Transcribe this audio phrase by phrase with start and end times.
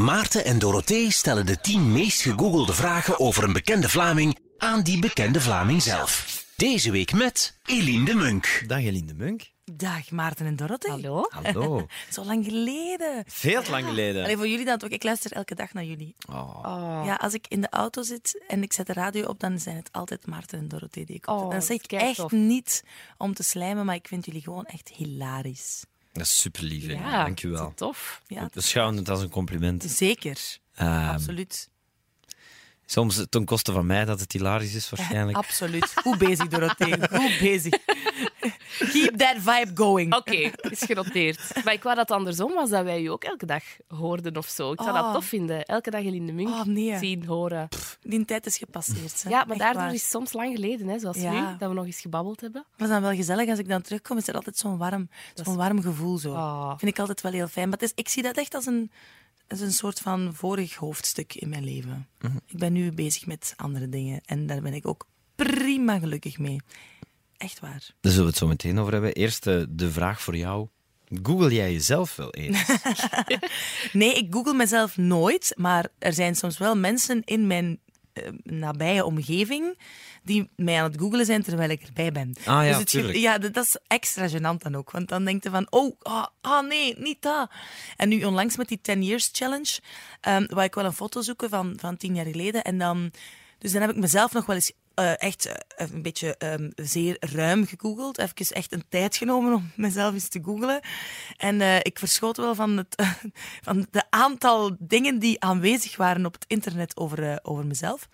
[0.00, 4.98] Maarten en Dorothee stellen de 10 meest gegoogelde vragen over een bekende Vlaming aan die
[4.98, 6.44] bekende Vlaming zelf.
[6.56, 8.62] Deze week met Eline de Munk.
[8.66, 9.50] Dag Eline de Munk.
[9.64, 10.90] Dag Maarten en Dorothee.
[10.90, 11.26] Hallo?
[11.28, 11.86] Hallo.
[12.12, 13.24] Zo lang geleden.
[13.26, 14.22] Veel te lang geleden.
[14.22, 14.90] Allee, voor jullie dan ook.
[14.90, 16.14] Ik luister elke dag naar jullie.
[16.32, 17.02] Oh.
[17.04, 19.76] Ja, als ik in de auto zit en ik zet de radio op, dan zijn
[19.76, 21.38] het altijd Maarten en Dorothee die ik op.
[21.40, 22.30] Oh, dan zeg ik echt tof.
[22.30, 22.84] niet
[23.16, 25.82] om te slijmen, maar ik vind jullie gewoon echt hilarisch.
[26.12, 27.00] Dat is super lief, Eline.
[27.02, 27.72] Ja, Dankjewel.
[27.74, 28.22] Tof.
[28.26, 29.82] Ja, We schouwen het als een compliment.
[29.84, 30.38] zeker.
[30.74, 31.68] Ehm, Absoluut.
[32.86, 35.36] soms ten koste van mij dat het hilarisch is, waarschijnlijk.
[35.46, 35.92] Absoluut.
[35.94, 37.08] Goed bezig, Dorothee.
[37.08, 37.72] Goed bezig.
[38.92, 40.14] Keep that vibe going.
[40.14, 41.64] Oké, is genoteerd.
[41.64, 44.72] Maar ik wou dat andersom was, dat wij u ook elke dag hoorden of zo.
[44.72, 45.12] Ik zou dat Oh.
[45.12, 45.64] tof vinden.
[45.64, 46.98] Elke dag in de Munk Oh, nee.
[46.98, 47.68] zien, horen.
[48.02, 49.22] Die tijd is gepasseerd.
[49.22, 49.30] hè.
[49.30, 49.94] Ja, maar Echt daardoor waar.
[49.94, 51.32] is het soms lang geleden, hè, zoals Ja.
[51.50, 52.64] nu, dat we nog eens gebabbeld hebben.
[52.70, 54.16] Het was dan wel gezellig als ik dan terugkom.
[54.16, 56.18] Is er altijd zo'n warm, zo'n warm gevoel.
[56.18, 56.30] Zo.
[56.32, 56.68] Oh.
[56.78, 57.68] Vind ik altijd wel heel fijn.
[57.68, 58.90] Maar het is, ik zie dat echt als een,
[59.48, 62.08] als een soort van vorig hoofdstuk in mijn leven.
[62.20, 62.36] Mhm.
[62.46, 64.20] Ik ben nu bezig met andere dingen.
[64.24, 66.60] En daar ben ik ook prima gelukkig mee.
[67.40, 67.90] Echt waar.
[68.00, 69.12] Daar zullen we het zo meteen over hebben.
[69.12, 70.68] Eerst eh, de vraag voor jou.
[71.22, 72.64] Google jij jezelf wel eens?
[73.92, 75.54] Nee, ik google mezelf nooit.
[75.56, 77.80] Maar er zijn soms wel mensen in mijn
[78.12, 79.78] eh, nabije omgeving
[80.22, 82.34] die mij aan het googelen zijn terwijl ik erbij ben.
[82.44, 84.90] Ah ja, dus het ja, dat dat is extra gênant dan ook.
[84.90, 87.50] Want dan denk je van, oh, ah, ah, nee, niet dat.
[87.96, 89.78] En nu onlangs met die 10 Years Challenge,
[90.28, 92.64] um, wou ik wel een foto zoeken van, van tien jaar geleden.
[92.64, 93.10] En dan,
[93.58, 97.16] dus dan heb ik mezelf nog wel eens eh, echt eh, een beetje ehm, zeer
[97.20, 98.18] ruim gegoogeld.
[98.18, 100.80] Even echt een tijd genomen om mezelf eens te googelen.
[101.36, 102.94] En eh, ik verschoot wel van het
[103.68, 108.08] van de aantal dingen die aanwezig waren op het internet over, over mezelf.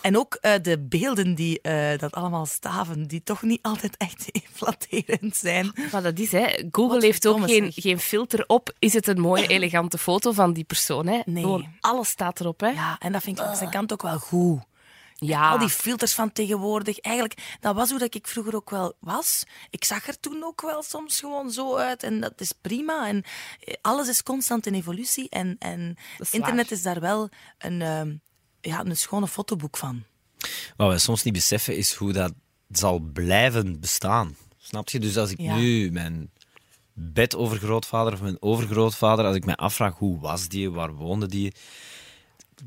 [0.00, 1.60] En ook de beelden die
[1.96, 5.72] dat allemaal staven, die toch niet altijd echt flatterend zijn.
[5.92, 6.46] Maar dat is, hè.
[6.70, 8.72] Google Wat heeft ook geen, geen filter op.
[8.78, 11.20] Is het een mooie, elegante foto van die persoon, hè?
[11.24, 11.42] Nee.
[11.42, 12.68] Gewoon alles staat erop, hè?
[12.68, 14.68] Ja, en dat vind ik aan zijn kant ook wel goed.
[15.22, 15.50] Ja.
[15.50, 16.98] Al die filters van tegenwoordig.
[16.98, 19.44] Eigenlijk, dat was hoe dat ik vroeger ook wel was.
[19.70, 22.02] Ik zag er toen ook wel soms gewoon zo uit.
[22.02, 23.08] En dat is prima.
[23.08, 23.22] En
[23.60, 25.28] eh, alles is constant in evolutie.
[25.28, 26.78] En, en is internet waar.
[26.78, 27.28] is daar wel
[27.58, 28.14] een, ehm,
[28.60, 30.02] ja, een schone fotoboek van.
[30.76, 32.32] Wat we soms niet beseffen is hoe dat
[32.70, 34.36] zal blijven bestaan.
[34.58, 34.98] Snap je?
[34.98, 35.54] Dus als ik Ja.
[35.56, 36.30] nu mijn
[36.92, 41.52] bedovergrootvader of mijn overgrootvader, als ik mij afvraag hoe was die, waar woonde die,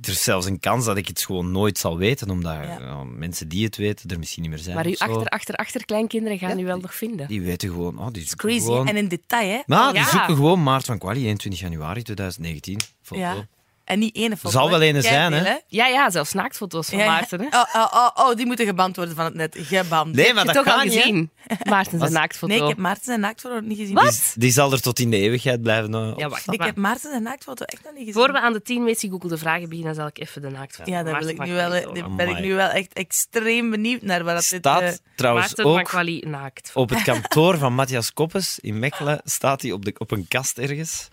[0.02, 2.80] er is zelfs een kans dat ik het gewoon nooit zal weten, omdat Ja.
[2.80, 4.76] ja, mensen die het weten er misschien niet meer zijn.
[4.76, 5.04] Maar uw zo.
[5.04, 7.28] achter, achter, achterkleinkinderen gaan u wel nog vinden.
[7.28, 7.98] Die weten gewoon...
[8.00, 8.66] Oh, die zoeken Crazy.
[8.66, 8.88] Gewoon...
[8.88, 9.62] En in detail, hè?
[9.66, 12.80] Nou, die zoeken gewoon Maart van Quali, 21 januari 2019.
[13.02, 13.22] Foto.
[13.22, 13.48] Ja.
[13.84, 14.50] En niet ene foto.
[14.50, 15.56] Zal wel ene zijn, hè?
[15.68, 17.12] Ja, ja, zelfs naaktfoto's van Ja, ja.
[17.12, 17.46] Maarten, hè?
[17.46, 19.56] Oh, oh, oh, oh, die moeten geband worden van het net.
[19.60, 20.16] Geband.
[20.16, 21.32] Nee, maar Heb dat je toch kan niet, gezien?
[21.64, 22.54] Maarten zijn naaktfoto.
[22.54, 23.96] Nee, ik heb Maarten zijn naaktfoto nog niet gezien.
[23.96, 24.12] Wat?
[24.12, 26.54] Die, die zal er tot in de eeuwigheid blijven eh, Ja, wacht.
[26.54, 28.22] Ik heb Maarten zijn naaktfoto echt nog niet gezien.
[28.22, 31.04] Voor we aan de tien meest gegoogelde vragen beginnen, zal ik even de naaktfoto Ja,
[31.04, 32.16] daar wil ik nu wel, daar tonen.
[32.16, 34.60] ben ik nu wel echt extreem benieuwd naar waar dat dit...
[34.60, 36.72] Staat eh, trouwens Maarten ook naakt.
[36.74, 39.22] op het kantoor van Matthias Koppes in Mechelen.
[39.24, 41.10] Staat hij op, de, op een kast ergens.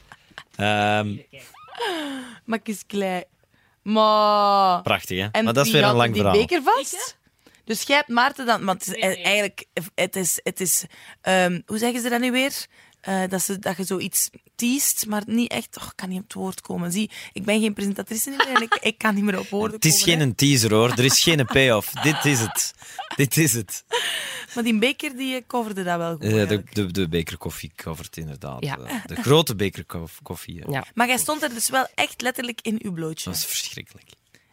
[0.57, 1.17] Ehm,
[2.45, 3.25] Maar ik is klein.
[3.83, 4.83] Maar...
[4.83, 5.29] prachtig, hè?
[5.33, 6.41] En maar dat is weer een lang die verhaal.
[6.41, 7.19] beker vast?
[7.65, 8.65] Dus jij hebt Maarten dan...
[8.65, 9.65] Want het is eigenlijk...
[9.95, 10.41] Het is...
[10.43, 10.85] Het is
[11.21, 12.67] ehm, hoe zeggen ze dat nu weer?
[13.01, 15.79] Eh, dat, ze, dat je zoiets teest, maar niet echt...
[15.79, 16.93] Oh, ik kan niet op het woord komen.
[16.93, 19.85] Zie, ik ben geen presentatrice meer en ik, ik kan niet meer op woorden Het
[19.85, 20.19] is komen.
[20.19, 20.35] geen hè.
[20.35, 20.91] teaser, hoor.
[20.91, 21.91] Er is geen payoff.
[22.03, 22.75] Dit is het.
[23.17, 23.85] Dit is het.
[24.55, 26.23] Maar die beker, die eh, coverde dat wel goed.
[26.23, 26.75] Eh, de, eigenlijk.
[26.75, 28.65] de, de beker koffie covert inderdaad.
[28.65, 28.77] Ja.
[29.07, 30.71] De grote beker koff- koffie.
[30.71, 30.85] Ja.
[30.95, 33.31] Maar jij stond er dus wel echt letterlijk in uw blootje.
[33.31, 34.09] Dat is verschrikkelijk.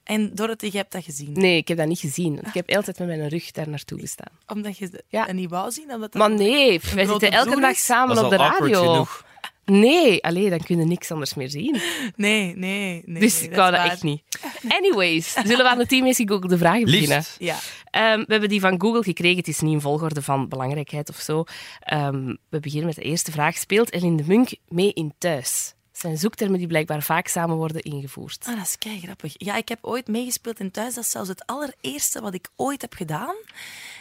[0.08, 1.32] En Dorothy, jij hebt dat gezien.
[1.34, 2.38] Nee, ik heb dat niet gezien.
[2.38, 4.32] Ik heb altijd met mijn rug daar naartoe gestaan.
[4.48, 5.26] Omdat je Ja.
[5.26, 5.92] dat niet wou zien?
[5.94, 8.92] Omdat dat Maar nee, wij zitten elke dag samen op de radio.
[8.92, 9.26] genoeg.
[9.66, 11.82] Nee, alleen dan kun je niks anders meer zien.
[12.16, 13.20] Nee, nee, nee.
[13.20, 13.90] dus nee, ik wou dat waar.
[13.92, 14.22] echt niet.
[14.68, 17.24] Anyways, zullen we aan de team meest gegoogelde vragen beginnen?
[17.38, 17.56] Ja.
[17.90, 19.38] Ehm, we hebben die van Google gekregen.
[19.38, 21.44] Het is niet in volgorde van belangrijkheid of zo.
[21.80, 23.58] Ehm, we beginnen met de eerste vraag.
[23.58, 25.74] Speelt Eline de Munk mee in Thuis?
[25.98, 28.46] Het zijn zoektermen die blijkbaar vaak samen worden ingevoerd.
[28.48, 29.34] Ah, dat is kei grappig.
[29.38, 30.94] Ja, ik heb ooit meegespeeld in thuis.
[30.94, 33.36] Dat is zelfs het allereerste wat ik ooit heb gedaan.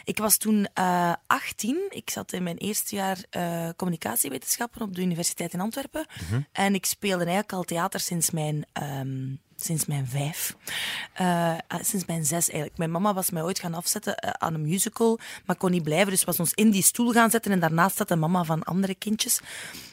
[0.03, 1.85] Ik was toen eh 18.
[1.89, 6.05] Ik zat in mijn eerste jaar eh, communicatiewetenschappen op de Universiteit in Antwerpen.
[6.51, 10.55] En ik speelde eigenlijk al theater sinds mijn, ehm, sinds mijn vijf.
[11.13, 12.77] Eh, ah, sinds mijn zes eigenlijk.
[12.77, 16.09] Mijn mama was mij ooit gaan afzetten eh, aan een musical, maar kon niet blijven.
[16.09, 18.95] Dus was ons in die stoel gaan zetten en daarnaast zat de mama van andere
[18.95, 19.39] kindjes.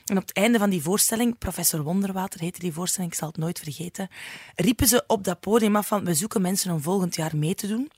[0.04, 3.36] En op het einde van die voorstelling, Professor Wonderwater heette die voorstelling, ik zal het
[3.36, 4.08] nooit vergeten,
[4.54, 7.66] riepen ze op dat podium af van we zoeken mensen om volgend jaar mee te
[7.66, 7.90] doen.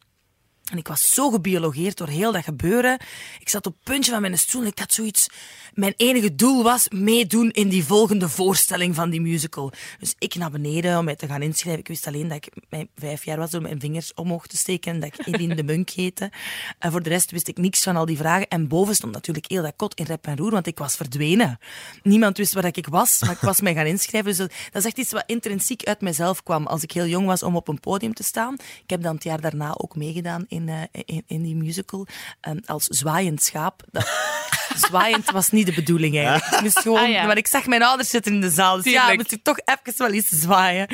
[0.70, 2.98] En ik was zo gebiologeerd door heel dat gebeuren.
[3.38, 5.26] Ik zat op het puntje van mijn stoel en ik had zoiets...
[5.74, 9.72] Mijn enige doel was meedoen in die volgende voorstelling van die musical.
[9.98, 11.80] Dus ik naar beneden om mij te gaan inschrijven.
[11.80, 14.92] Ik wist alleen dat ik mijn vijf jaar was door mijn vingers omhoog te steken
[14.92, 16.30] en dat ik Eline de Munk heette.
[16.78, 18.48] En voor de rest wist ik niks van al die vragen.
[18.48, 21.58] En boven stond natuurlijk heel dat kot in rep en roer, want ik was verdwenen.
[22.02, 24.28] Niemand wist waar ik was, maar ik was mij gaan inschrijven.
[24.28, 27.26] Dus dat, dat is echt iets wat intrinsiek uit mezelf kwam als ik heel jong
[27.26, 28.54] was om op een podium te staan.
[28.82, 32.06] Ik heb dan het jaar daarna ook meegedaan in, uh, in, in, die musical
[32.48, 33.82] um, als zwaaiend schaap.
[33.90, 34.08] Dat,
[34.88, 36.54] zwaaiend was niet de bedoeling eigenlijk.
[36.54, 37.26] Ik moest gewoon, Ah, ja.
[37.26, 39.94] maar ik zag mijn ouders zitten in de zaal, dus ja, moest ik toch even
[39.96, 40.88] wel eens zwaaien.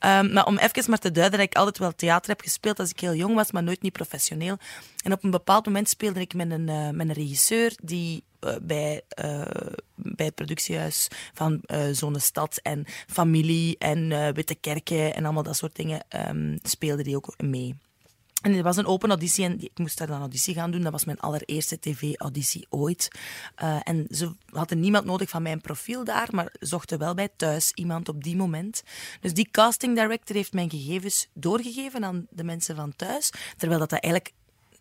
[0.00, 2.90] Um, maar om even maar te duiden dat ik altijd wel theater heb gespeeld als
[2.90, 4.58] ik heel jong was, maar nooit niet professioneel.
[5.04, 8.54] En op een bepaald moment speelde ik met een, uh, met een regisseur die uh,
[8.62, 9.42] bij, uh,
[9.94, 15.56] bij het productiehuis van uh, Zo'n Stad en Familie en Witte Kerken en allemaal dat
[15.56, 17.76] soort dingen um, speelde die ook mee.
[18.46, 20.82] En er was een open auditie en ik moest daar dan auditie gaan doen.
[20.82, 23.08] Dat was mijn allereerste tv-auditie ooit.
[23.62, 27.72] Uh, en ze hadden niemand nodig van mijn profiel daar, maar zochten wel bij thuis
[27.74, 28.82] iemand op die moment.
[29.20, 33.92] Dus die casting director heeft mijn gegevens doorgegeven aan de mensen van thuis, terwijl dat
[33.92, 34.32] eigenlijk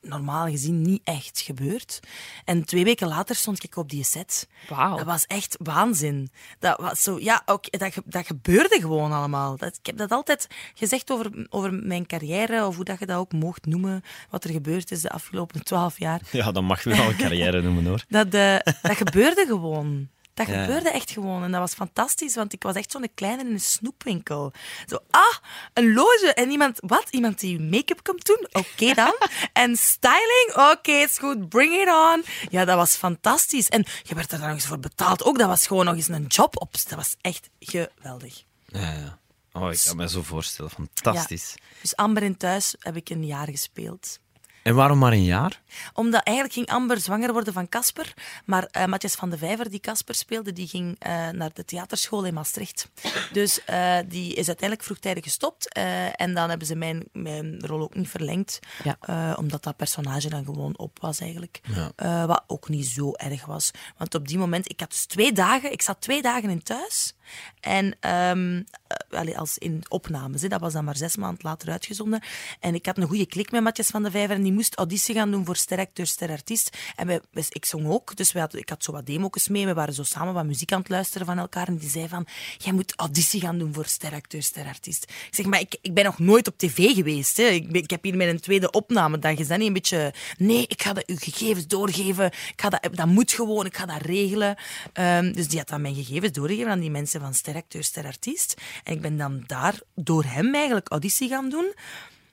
[0.08, 2.00] normaal gezien niet echt gebeurt.
[2.46, 4.48] En twee weken later stond ik op die set.
[4.70, 4.98] Wauw.
[4.98, 6.30] Dat was echt waanzin.
[6.60, 9.58] Dat was zo, ja, ook, dat, dat gebeurde gewoon allemaal.
[9.58, 13.18] Dat, ik heb dat altijd gezegd over, over mijn carrière, of hoe dat je dat
[13.18, 16.22] ook mocht noemen, wat er gebeurd is de afgelopen twaalf jaar.
[16.32, 18.04] Ja, dat mag je wel een carrière noemen hoor.
[18.16, 20.10] Dat, uh, dat gebeurde gewoon.
[20.36, 20.64] Dat ja.
[20.64, 21.44] gebeurde echt gewoon.
[21.44, 24.54] En dat was fantastisch, want ik was echt zo'n kleine in een snoepwinkel.
[24.86, 25.36] Zo, ah,
[25.74, 26.34] een loge.
[26.34, 27.10] En iemand, wat?
[27.10, 28.48] Iemand die make-up komt doen?
[28.52, 29.16] Oké okay dan.
[29.64, 30.50] en styling?
[30.50, 31.50] Oké, okay, is goed.
[31.50, 32.24] Bring it on.
[32.50, 33.70] Ja, dat was fantastisch.
[33.70, 35.24] En je werd er dan nog eens voor betaald.
[35.24, 36.74] Ook, dat was gewoon nog eens een job op.
[36.74, 38.44] Dat was echt geweldig.
[38.66, 39.20] Ja, ja.
[39.52, 40.72] Oh, ik kan me zo voorstellen.
[40.72, 41.54] Fantastisch.
[41.56, 41.66] Ja.
[41.82, 44.20] Dus Amber in Thuis heb ik een jaar gespeeld.
[44.66, 45.62] En waarom maar een jaar?
[45.94, 48.14] Omdat eigenlijk ging Amber zwanger worden van Casper.
[48.46, 52.24] Maar uh, Matthias van de Vijver, die Casper speelde, die ging uh, naar de theaterschool
[52.24, 52.90] in Maastricht.
[53.32, 55.74] Dus uh, die is uiteindelijk vroegtijdig gestopt.
[56.16, 58.60] en dan hebben ze mijn, mijn rol ook niet verlengd.
[58.84, 59.34] Ja.
[59.34, 61.62] omdat dat personage dan gewoon op was eigenlijk.
[61.96, 62.26] Ja.
[62.26, 63.72] wat ook niet zo erg was.
[63.98, 67.15] Want op die moment, ik had dus twee dagen, ik zat twee dagen in thuis.
[67.60, 67.98] En
[68.30, 68.66] um,
[69.12, 70.48] uh, als in opnames, hè.
[70.48, 72.22] dat was dan maar zes maanden later uitgezonden.
[72.60, 75.16] En ik had een goede klik met Matthias van de Vijver en die moest auditie
[75.16, 76.78] gaan doen voor steracteur, sterartiest.
[76.96, 79.66] En ik zong ook, dus wij ik had zo wat demo's mee.
[79.66, 81.68] We waren zo samen wat muziek aan het luisteren van elkaar.
[81.68, 82.28] En die zei van,
[82.58, 85.04] jij moet auditie gaan doen voor steracteur, sterartiest.
[85.04, 87.38] Ik zeg, maar ik, ik ben nog nooit op tv geweest.
[87.38, 87.44] Hè.
[87.44, 89.20] Ik, ik heb hier een tweede opname.
[89.20, 92.26] Dan is dat niet een beetje, nee, ik ga dat, gegevens doorgeven.
[92.26, 94.56] Ik ga dat, dat moet gewoon, ik ga dat regelen.
[94.94, 98.62] Um, dus die had dan mijn gegevens doorgegeven aan die mensen van steracteur, sterartiest.
[98.84, 101.74] En ik ben dan daar door hem eigenlijk auditie gaan doen.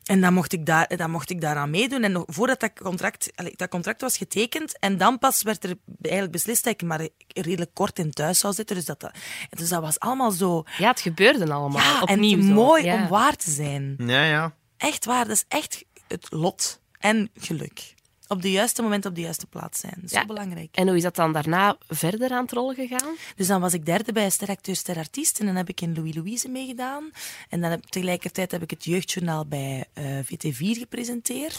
[0.03, 2.03] En dan mocht ik, daar, dan mocht ik daaraan meedoen.
[2.03, 6.33] En nog, voordat dat contract, dat contract was getekend, en dan pas werd er eigenlijk
[6.33, 8.77] beslist dat ik maar redelijk kort in thuis zou zitten.
[8.77, 9.15] Dus dat, dat,
[9.51, 10.65] dus dat was allemaal zo...
[10.79, 12.53] Ja, het gebeurde allemaal ja, opnieuw en zo.
[12.53, 13.03] mooi ja.
[13.03, 13.95] om waar te zijn.
[13.99, 14.55] Ja, ja.
[14.77, 16.81] Echt waar, dat is echt het lot.
[16.99, 17.95] En geluk.
[18.33, 19.93] Op de juiste moment op de juiste plaats zijn.
[19.97, 20.21] Dat is Ja.
[20.21, 20.69] zo belangrijk.
[20.77, 23.15] En hoe is dat dan daarna verder aan het rollen gegaan?
[23.37, 26.49] Dus dan was ik derde bij Steracteur Sterartiest en dan heb ik in Louis Louise
[26.49, 27.11] meegedaan.
[27.49, 31.57] En dan heb, tegelijkertijd heb ik het jeugdjournaal bij eh, VT4 gepresenteerd.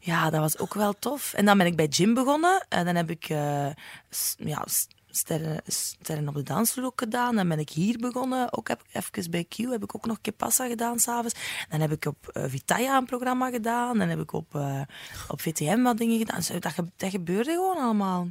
[0.00, 1.32] Ja, dat was ook wel tof.
[1.34, 2.66] En dan ben ik bij Jim begonnen.
[2.68, 3.66] En dan heb ik eh,
[4.36, 4.66] ja,
[5.12, 7.36] sterren, op de dansvloer gedaan.
[7.36, 8.52] Dan ben ik hier begonnen.
[8.52, 11.34] Ook heb, even bij Q heb ik ook nog Kepassa gedaan s'avonds.
[11.68, 13.98] Dan heb ik op eh, Vitaya een programma gedaan.
[13.98, 14.80] Dan heb ik op, eh,
[15.28, 16.60] op VTM wat dingen gedaan.
[16.60, 18.28] Dat, dat gebeurde gewoon allemaal.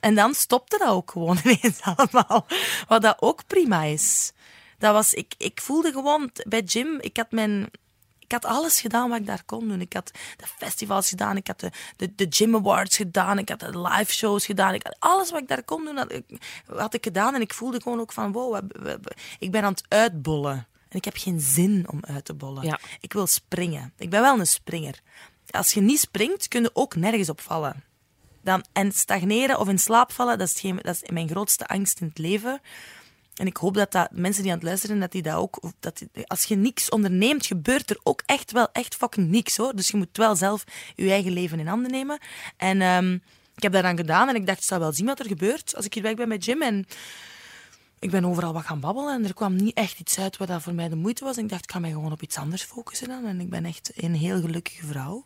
[0.00, 2.46] En dan stopte dat ook gewoon ineens allemaal.
[2.88, 4.32] Wat dat ook prima is.
[4.78, 7.70] Dat was, ik, ik voelde gewoon bij Jim, ik had mijn...
[8.32, 9.80] Ik had alles gedaan wat ik daar kon doen.
[9.80, 13.60] Ik had de festivals gedaan, ik had de, de, de Gym Awards gedaan, ik had
[13.60, 14.74] de live shows gedaan.
[14.74, 16.24] Ik had alles wat ik daar kon doen, had ik,
[16.66, 17.34] had ik gedaan.
[17.34, 18.60] En ik voelde gewoon ook van, wow,
[19.38, 20.66] ik ben aan het uitbollen.
[20.88, 22.64] En ik heb geen zin om uit te bollen.
[22.64, 22.78] Ja.
[23.00, 23.92] Ik wil springen.
[23.98, 25.00] Ik ben wel een springer.
[25.50, 27.84] Als je niet springt, kun je ook nergens opvallen.
[28.42, 32.00] Dan, en stagneren of in slaap vallen, dat is, hetgeen- dat is mijn grootste angst
[32.00, 32.60] in het leven.
[33.34, 35.60] En ik hoop dat, dat mensen die aan het luisteren, dat die dat ook...
[35.80, 39.76] Dat als je niks onderneemt, gebeurt er ook echt wel echt fucking niks, hoor.
[39.76, 42.18] Dus je moet wel zelf je eigen leven in handen nemen.
[42.56, 43.12] En ehm,
[43.56, 45.76] ik heb dat dan gedaan en ik dacht, ik zal wel zien wat er gebeurt
[45.76, 46.62] als ik hier weg ben met Jim.
[46.62, 46.86] En
[48.02, 50.62] ik ben overal wat gaan babbelen en er kwam niet echt iets uit wat dat
[50.62, 51.36] voor mij de moeite was.
[51.36, 53.24] En ik dacht, ik ga mij gewoon op iets anders focussen dan.
[53.26, 55.24] En ik ben echt een heel gelukkige vrouw.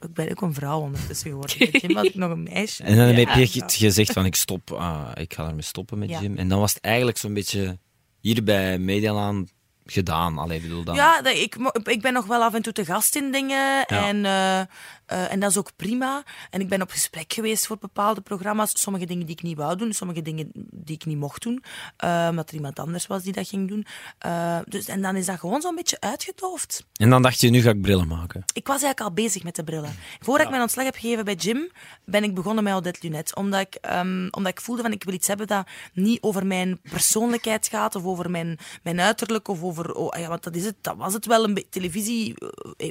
[0.00, 1.56] Ik ben ook een vrouw ondertussen geworden.
[1.58, 2.82] Met Jim was ik nog een meisje.
[2.82, 6.08] En dan heb je ge- gezegd van ik stop, ah, ik ga ermee stoppen met
[6.08, 6.20] Ja.
[6.20, 6.36] Jim.
[6.36, 7.78] En dan was het eigenlijk zo'n beetje
[8.20, 9.46] hier bij Medialaan
[9.84, 10.38] gedaan.
[10.38, 10.94] Allee, bedoel dan.
[10.94, 13.86] Ja, dat, ik, ik ben nog wel af en toe te gast in dingen.
[13.86, 14.60] En, eh,
[15.06, 16.22] eh, en dat is ook prima.
[16.50, 18.80] En ik ben op gesprek geweest voor bepaalde programma's.
[18.80, 21.62] Sommige dingen die ik niet wou doen, sommige dingen die ik niet mocht doen.
[21.96, 23.86] eh, omdat er iemand anders was die dat ging doen.
[24.18, 26.84] Eh, dus, en dan is dat gewoon zo'n beetje uitgedoofd.
[26.92, 28.44] En dan dacht je, nu ga ik brillen maken.
[28.52, 29.94] Ik was eigenlijk al bezig met de brillen.
[30.20, 31.70] Voordat ik mijn ontslag heb gegeven bij Jim,
[32.04, 33.34] ben ik begonnen met Odette Lunet.
[33.36, 36.80] Omdat ik, ehm, omdat ik voelde van ik wil iets hebben dat niet over mijn
[36.82, 39.94] persoonlijkheid gaat of over mijn, mijn uiterlijk of over...
[39.94, 40.74] Oh, ja, want dat is het.
[40.80, 41.44] Dat was het wel.
[41.44, 42.34] Een beetje televisie,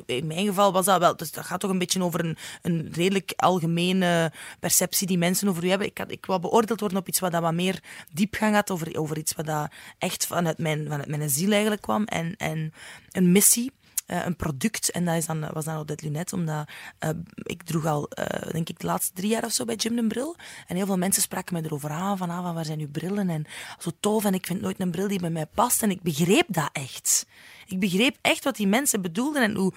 [0.05, 1.15] in mijn geval was dat wel.
[1.15, 5.63] Dus dat gaat toch een beetje over een, een redelijk algemene perceptie die mensen over
[5.63, 5.87] u hebben.
[5.87, 7.83] Ik, had, ik wou beoordeeld worden op iets wat dat wat meer
[8.13, 12.03] diepgang had, over, over iets wat dat echt vanuit mijn, vanuit mijn ziel eigenlijk kwam.
[12.03, 12.73] En, en
[13.11, 13.71] een missie
[14.05, 14.91] eh, een product.
[14.91, 16.69] En dat is dan, was dan Odette Lunet, omdat
[16.99, 19.97] eh, ik droeg al, eh, denk ik, de laatste drie jaar of zo bij Jim
[19.97, 20.35] een bril.
[20.67, 23.29] En heel veel mensen spraken me erover aan, van, ah, van waar zijn uw brillen?
[23.29, 23.45] En
[23.79, 25.83] zo tof, en ik vind nooit een bril die bij mij past.
[25.83, 27.25] En ik begreep dat echt.
[27.67, 29.73] Ik begreep echt wat die mensen bedoelden en hoe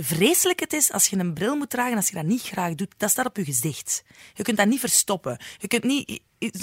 [0.00, 2.94] vreselijk het is als je een bril moet dragen als je dat niet graag doet.
[2.96, 4.04] Dat staat op je gezicht.
[4.34, 5.38] Je kunt dat niet verstoppen.
[5.58, 6.20] Je kunt niet...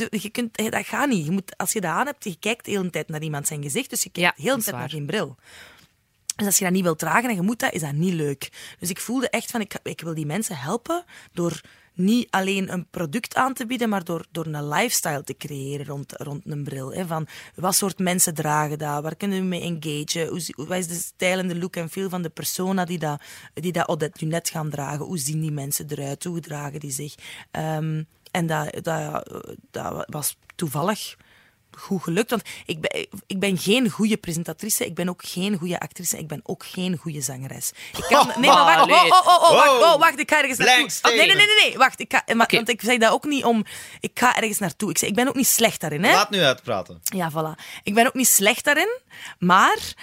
[0.10, 1.26] Je kunt, dat gaat niet.
[1.26, 3.64] Je moet, als je dat aan hebt, je kijkt de hele tijd naar iemand zijn
[3.64, 5.36] gezicht, dus je kijkt Ja, de hele tijd naar geen bril.
[6.36, 8.50] Dus als je dat niet wilt dragen en je moet dat, is dat niet leuk.
[8.80, 11.62] Dus ik voelde echt van, ik, ik wil die mensen helpen door
[12.00, 16.14] niet alleen een product aan te bieden, maar door, door een lifestyle te creëren rond,
[16.18, 16.94] rond een bril.
[16.94, 17.08] Hè.
[17.08, 19.04] Van, wat soort mensen dragen dat?
[19.04, 20.28] Waar kunnen we mee engagen?
[20.28, 23.22] Hoe, wat is de stijl en de look en feel van de persona die dat,
[23.54, 25.06] die dat Odette Lunet gaan dragen?
[25.06, 26.24] Hoe zien die mensen eruit?
[26.24, 27.16] Hoe dragen die zich?
[27.52, 29.30] Ehm, en dat, dat,
[29.72, 31.16] dat was toevallig
[31.80, 32.30] goed gelukt.
[32.30, 36.28] Want ik ben, ik ben geen goede presentatrice, ik ben ook geen goede actrice, ik
[36.28, 37.72] ben ook geen goede zangeres.
[37.98, 40.58] Ik kan, nee, maar wacht, oh, oh, oh, oh, wacht, oh, wacht, ik ga ergens
[40.58, 41.12] naartoe.
[41.12, 42.00] Nee, nee, nee, nee, wacht.
[42.00, 42.48] Ik ga, maar.
[42.52, 43.66] Want ik zeg dat ook niet om...
[44.00, 44.90] Ik ga ergens naartoe.
[44.90, 46.24] Ik, zeg, ik ben ook niet slecht daarin, hè.
[46.30, 47.02] nu uitpraten.
[47.04, 47.64] Ja, voilà.
[47.84, 49.00] Ik ben ook niet slecht daarin,
[49.40, 49.94] maar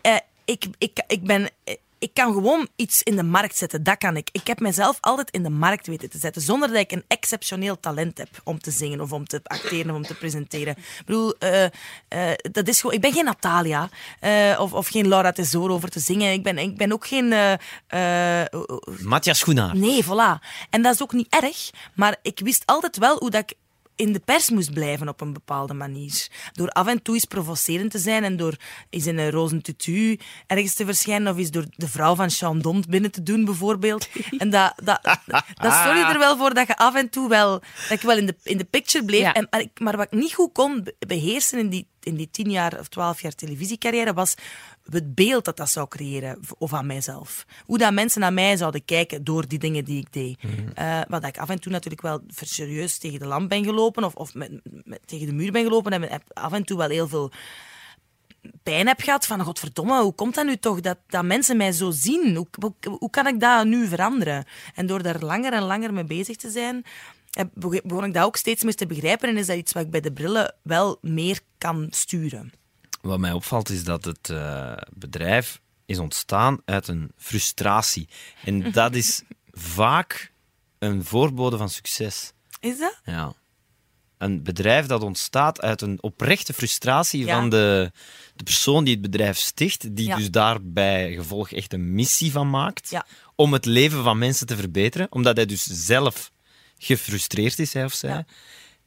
[0.00, 1.50] eh, ik, ik, ik ben...
[1.98, 4.28] Ik kan gewoon iets in de markt zetten, dat kan ik.
[4.32, 7.80] Ik heb mezelf altijd in de markt weten te zetten, zonder dat ik een exceptioneel
[7.80, 10.76] talent heb om te zingen of om te acteren of om te presenteren.
[10.76, 11.70] Ik bedoel, eh, eh,
[12.52, 13.88] dat is gewoon, ik ben geen Natalia
[14.20, 16.32] eh, of, of geen Laura Tesoro over te zingen.
[16.32, 17.34] Ik ben, ik ben ook geen...
[19.02, 19.76] Matthias Schoenaar.
[19.76, 20.44] Nee, voilà.
[20.70, 23.56] En dat is ook niet erg, maar ik wist altijd wel hoe dat ik
[23.98, 26.28] in de pers moest blijven op een bepaalde manier.
[26.52, 28.56] Door af en toe eens provocerend te zijn en door
[28.90, 32.60] eens in een roze tutu ergens te verschijnen of eens door de vrouw van Sean
[32.60, 34.08] Dont binnen te doen, bijvoorbeeld.
[34.38, 35.00] En dat, dat,
[35.54, 37.50] dat zorgde er wel voor dat je af en toe wel,
[37.88, 39.20] dat ik wel in de, in de picture bleef.
[39.20, 39.32] Ja.
[39.32, 42.30] En, maar, ik, maar wat ik niet goed kon be- beheersen in die, in die
[42.30, 44.34] tien jaar of twaalf jaar televisiecarrière was
[44.90, 47.46] het beeld dat dat zou creëren, of aan mijzelf.
[47.66, 50.38] Hoe dat mensen naar mij zouden kijken door die dingen die ik deed.
[50.74, 54.14] Eh, wat ik af en toe natuurlijk wel serieus tegen de lamp ben gelopen, of,
[54.14, 57.08] of met, met- tegen de muur ben gelopen, en heb af en toe wel heel
[57.08, 57.30] veel
[58.62, 61.90] pijn heb gehad van, godverdomme, hoe komt dat nu toch dat, dat mensen mij zo
[61.90, 62.36] zien?
[62.36, 64.44] Hoe, hoe, hoe kan ik dat nu veranderen?
[64.74, 66.84] En door daar langer en langer mee bezig te zijn,
[67.52, 70.00] begon ik dat ook steeds meer te begrijpen en is dat iets wat ik bij
[70.00, 72.52] de brillen wel meer kan sturen.
[73.00, 78.08] Wat mij opvalt is dat het eh, bedrijf is ontstaan uit een frustratie.
[78.44, 80.32] En dat is vaak
[80.78, 82.32] een voorbode van succes.
[82.60, 83.00] Is dat?
[83.04, 83.32] Ja.
[84.18, 87.38] Een bedrijf dat ontstaat uit een oprechte frustratie Ja.
[87.38, 87.92] van de,
[88.36, 90.16] de persoon die het bedrijf sticht, die Ja.
[90.16, 93.06] dus daarbij gevolg echt een missie van maakt Ja.
[93.34, 96.30] om het leven van mensen te verbeteren, omdat hij dus zelf
[96.78, 98.24] gefrustreerd is, hij of zij.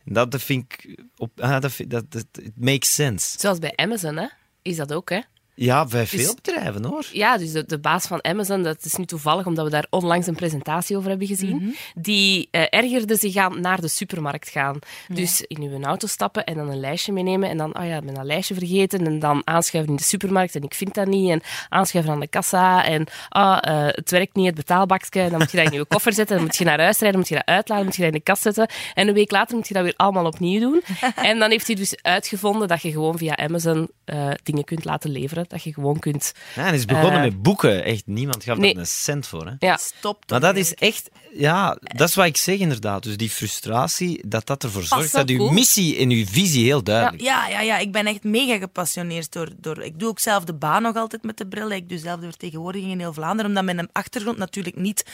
[0.05, 0.99] Dat vind ik...
[1.17, 3.39] Op, ah, dat, dat, dat, it makes sense.
[3.39, 4.27] Zoals bij Amazon, hè?
[4.61, 5.19] Is dat ook, hè?
[5.63, 7.05] Ja, bij Dus- veel bedrijven, hoor.
[7.11, 10.27] Ja, dus de, de baas van Amazon, dat is nu toevallig omdat we daar onlangs
[10.27, 14.79] een presentatie over hebben gezien, die eh, ergerde zich aan naar de supermarkt gaan.
[15.07, 18.05] Dus in uw auto stappen en dan een lijstje meenemen en dan, oh ja, ik
[18.05, 21.29] ben dat lijstje vergeten en dan aanschuiven in de supermarkt en ik vind dat niet
[21.29, 25.39] en aanschuiven aan de kassa en ah, eh, het werkt niet, het betaalbakje, en dan
[25.39, 27.29] moet je dat in je koffer zetten, dan moet je naar huis rijden, dan moet
[27.29, 29.55] je dat uitladen, dan moet je dat in de kast zetten en een week later
[29.55, 30.81] moet je dat weer allemaal opnieuw doen.
[31.15, 35.09] en dan heeft hij dus uitgevonden dat je gewoon via Amazon eh, dingen kunt laten
[35.09, 36.33] leveren, dat je gewoon kunt...
[36.55, 37.83] Ja, hij is begonnen Eh, met boeken.
[37.83, 38.73] Echt, niemand gaf nee.
[38.73, 39.45] dat een cent voor.
[39.45, 39.53] Hè.
[39.59, 41.09] Ja, Stop Maar dat is echt...
[41.33, 43.03] Ja, dat is wat ik zeg inderdaad.
[43.03, 47.21] Dus die frustratie, dat dat ervoor zorgt dat uw missie en uw visie heel duidelijk
[47.21, 49.83] Ja, ja, ja, ik ben echt mega gepassioneerd door, door...
[49.83, 51.71] Ik doe ook zelf de baan nog altijd met de bril.
[51.71, 55.05] Ik doe zelf de vertegenwoordiging in heel Vlaanderen, omdat mijn achtergrond natuurlijk niet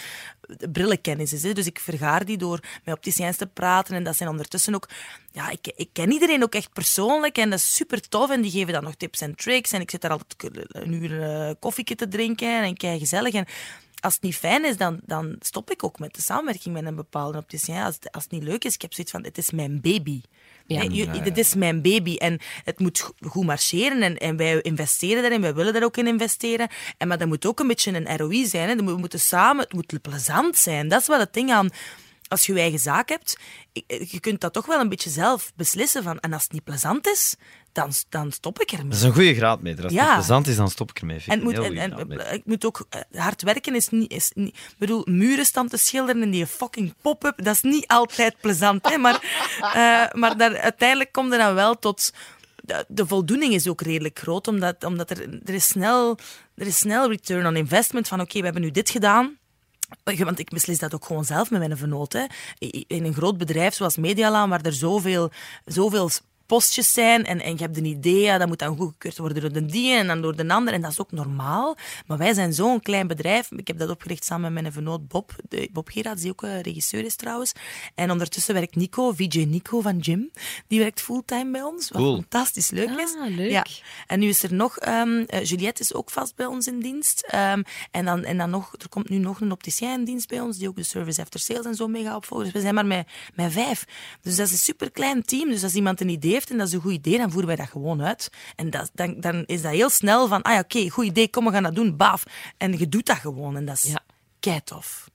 [0.71, 1.43] brillenkennis is.
[1.43, 1.53] Hè.
[1.53, 3.95] Dus ik vergaar die door met opticiens te praten.
[3.95, 4.87] En dat zijn ondertussen ook...
[5.37, 8.29] Ja, ik, ik ken iedereen ook echt persoonlijk en dat is super tof.
[8.29, 9.71] En die geven dan nog tips en tricks.
[9.71, 13.33] En ik zit daar altijd een uur eh koffieke te drinken en kei gezellig.
[13.33, 13.45] En
[13.99, 16.95] als het niet fijn is, dan, dan stop ik ook met de samenwerking met een
[16.95, 17.75] bepaalde opticien.
[17.81, 20.21] Als het, als het niet leuk is, ik heb zoiets van, het is mijn baby.
[20.67, 20.81] Ja.
[20.81, 21.19] Je- Ja, ja.
[21.21, 25.41] Dit is mijn baby en het moet go- goed marcheren en, en wij investeren daarin,
[25.41, 26.67] wij willen daar ook in investeren.
[26.97, 28.69] En, maar dat moet ook een beetje een ROI zijn.
[28.69, 28.75] Hè.
[28.85, 30.87] We moeten samen, het moet plezant zijn.
[30.87, 31.69] Dat is wel het ding aan
[32.27, 33.37] als je je eigen zaak hebt.
[33.71, 36.19] ik- Je kunt dat toch wel een beetje zelf beslissen van.
[36.19, 37.35] En als het niet plezant is,
[37.71, 38.87] dan, dan stop ik ermee.
[38.87, 39.83] Dat is een goede graadmeter.
[39.83, 40.07] Als het Ja.
[40.07, 41.15] niet plezant is, dan stop ik ermee.
[41.17, 44.55] En, ik het moet, en, ik moet ook eh, hard werken is niet, is niet.
[44.55, 48.89] Ik bedoel, muren staan te schilderen in die fucking pop-up, dat is niet altijd plezant,
[48.89, 48.97] hè?
[48.97, 49.15] Maar,
[49.61, 52.13] eh, maar daar, uiteindelijk komt er dan wel tot.
[52.63, 56.17] De, de voldoening is ook redelijk groot, omdat, omdat er, er, is snel,
[56.55, 59.36] er is snel return on investment van oké, we hebben nu dit gedaan.
[60.03, 62.13] Want ik beslis dat ook gewoon zelf met mijn vernoot.
[62.87, 65.31] In een groot bedrijf zoals Medialaan, waar er zoveel,
[65.65, 66.09] zoveel
[66.47, 69.51] postjes zijn en, en je hebt een idee, ja, dat moet dan goedgekeurd worden door
[69.51, 70.73] de die en dan door de ander.
[70.73, 71.77] En dat is ook normaal.
[72.05, 73.51] Maar wij zijn zo'n klein bedrijf.
[73.51, 76.61] Ik heb dat opgericht samen met mijn vernoot Bob, de, Bob Gerards, die ook eh,
[76.61, 77.51] regisseur is trouwens.
[77.95, 80.31] En ondertussen werkt Nico, VJ Nico van Jim.
[80.67, 82.15] Die werkt fulltime bij ons, wat Cool.
[82.15, 83.15] fantastisch leuk is.
[83.21, 83.51] Ah, leuk.
[83.51, 83.65] Ja.
[84.07, 87.21] En nu is er nog, ehm, eh, Juliette is ook vast bij ons in dienst.
[87.27, 90.39] Ehm, en, dan, en dan nog, er komt nu nog een opticien in dienst bij
[90.39, 92.45] ons, die ook de service after sales en zo mee gaat opvolgen.
[92.45, 93.85] Dus we zijn maar met, met vijf.
[94.21, 95.49] Dus dat is een super klein team.
[95.49, 97.55] Dus als iemand een idee heeft en dat is een goed idee, dan voeren wij
[97.55, 98.29] dat gewoon uit.
[98.55, 101.45] En dat, dan, dan is dat heel snel van, ah ja, oké, goed idee, kom,
[101.45, 102.23] we gaan dat doen, baaf.
[102.57, 103.55] En je doet dat gewoon.
[103.55, 103.99] En dat is Ja.
[104.39, 105.09] keitof.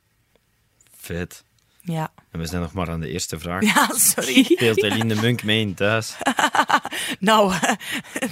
[0.97, 1.45] Vet.
[1.85, 2.13] Ja.
[2.31, 3.63] En we zijn nog maar aan de eerste vraag.
[3.75, 4.45] Ja, sorry.
[4.49, 6.15] Speelt Eline de Munk mee in thuis?
[7.21, 7.55] Nou,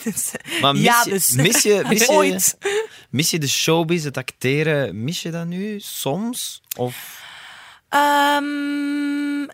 [0.05, 0.31] dus,
[0.61, 1.31] Maar mis, ja, je, dus.
[1.31, 2.59] mis, je, mis, je, Ooit.
[3.11, 6.63] mis je de showbiz, het acteren, mis je dat nu soms?
[6.77, 7.19] Of
[7.89, 9.49] Ehm, eh,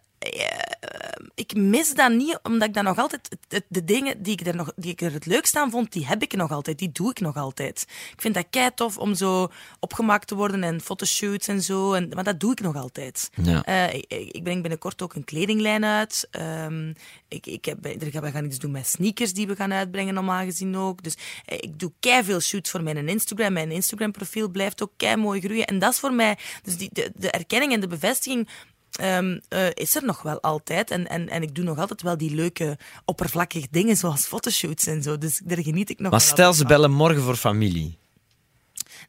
[1.35, 3.37] ik mis dat niet, omdat ik dan nog altijd...
[3.68, 6.23] De dingen die ik, er nog, die ik er het leukst aan vond, die heb
[6.23, 6.78] ik nog altijd.
[6.78, 7.87] Die doe ik nog altijd.
[8.12, 9.49] Ik vind dat kei tof om zo
[9.80, 11.92] opgemaakt te worden en fotoshoots en zo.
[11.92, 13.30] En, maar dat doe ik nog altijd.
[13.42, 13.64] Ja.
[13.64, 16.28] Eh, ik, ik breng binnenkort ook een kledinglijn uit.
[16.30, 16.92] Ehm,
[17.28, 20.76] ik, ik heb, we gaan iets doen met sneakers die we gaan uitbrengen, normaal gezien
[20.76, 21.02] ook.
[21.02, 21.14] Dus
[21.45, 23.52] eh, ik doe kei veel shoots voor mijn Instagram.
[23.52, 25.66] Mijn Instagram-profiel blijft ook kei mooi groeien.
[25.66, 26.38] En dat is voor mij...
[26.62, 28.49] Dus die, de, de erkenning en de bevestiging
[28.97, 30.91] ehm, eh, is er nog wel altijd.
[30.91, 35.03] En, en, en ik doe nog altijd wel die leuke, oppervlakkige dingen, zoals fotoshoots en
[35.03, 35.19] zo.
[35.19, 36.69] Dus daar geniet ik nog Maar wel stel ze van.
[36.69, 37.99] bellen morgen voor familie.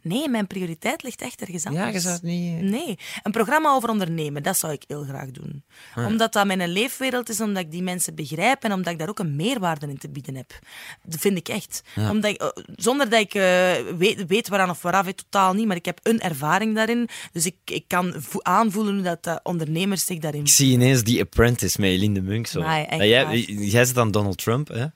[0.01, 1.86] Nee, mijn prioriteit ligt echt ergens anders.
[1.86, 2.62] Ja, je zou het niet...
[2.62, 5.64] Nee, een programma over ondernemen, dat zou ik heel graag doen.
[5.96, 9.20] Omdat dat mijn leefwereld is, omdat ik die mensen begrijp en omdat ik daar ook
[9.20, 10.60] een meerwaarde in te bieden heb.
[11.03, 11.81] Dat vind ik echt.
[12.10, 15.66] Omdat ik, eh, zonder dat ik eh, weet, weet waaraan of waaraf, eh, totaal niet,
[15.68, 17.10] maar ik heb een ervaring daarin.
[17.31, 21.03] Dus ik, ik kan vo- aanvoelen hoe dat, de ondernemers zich daarin Ik zie ineens
[21.03, 22.60] die Apprentice met Eline de Munk zo.
[22.62, 24.86] En jij, jij zit dan Donald Trump, hè?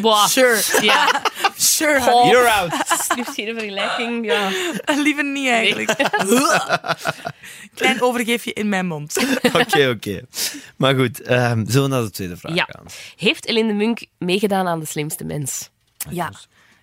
[0.00, 0.26] Boah.
[0.26, 1.22] Sure, Ja,
[1.74, 2.12] sure.
[2.12, 2.30] Oh.
[2.30, 2.72] You're out!
[3.16, 4.26] liefst geen vergelijking.
[4.26, 4.50] Ja.
[4.96, 5.90] Liever niet eigenlijk.
[7.74, 9.16] Klein overgeefje in mijn mond.
[9.52, 10.20] Oké, oké.
[10.76, 12.66] Maar goed, ehm, zullen we naar de tweede vraag Ja.
[12.70, 12.86] gaan?
[13.16, 15.70] Heeft Eline de Munk meegedaan aan De Slimste Mens?
[16.10, 16.32] Ja,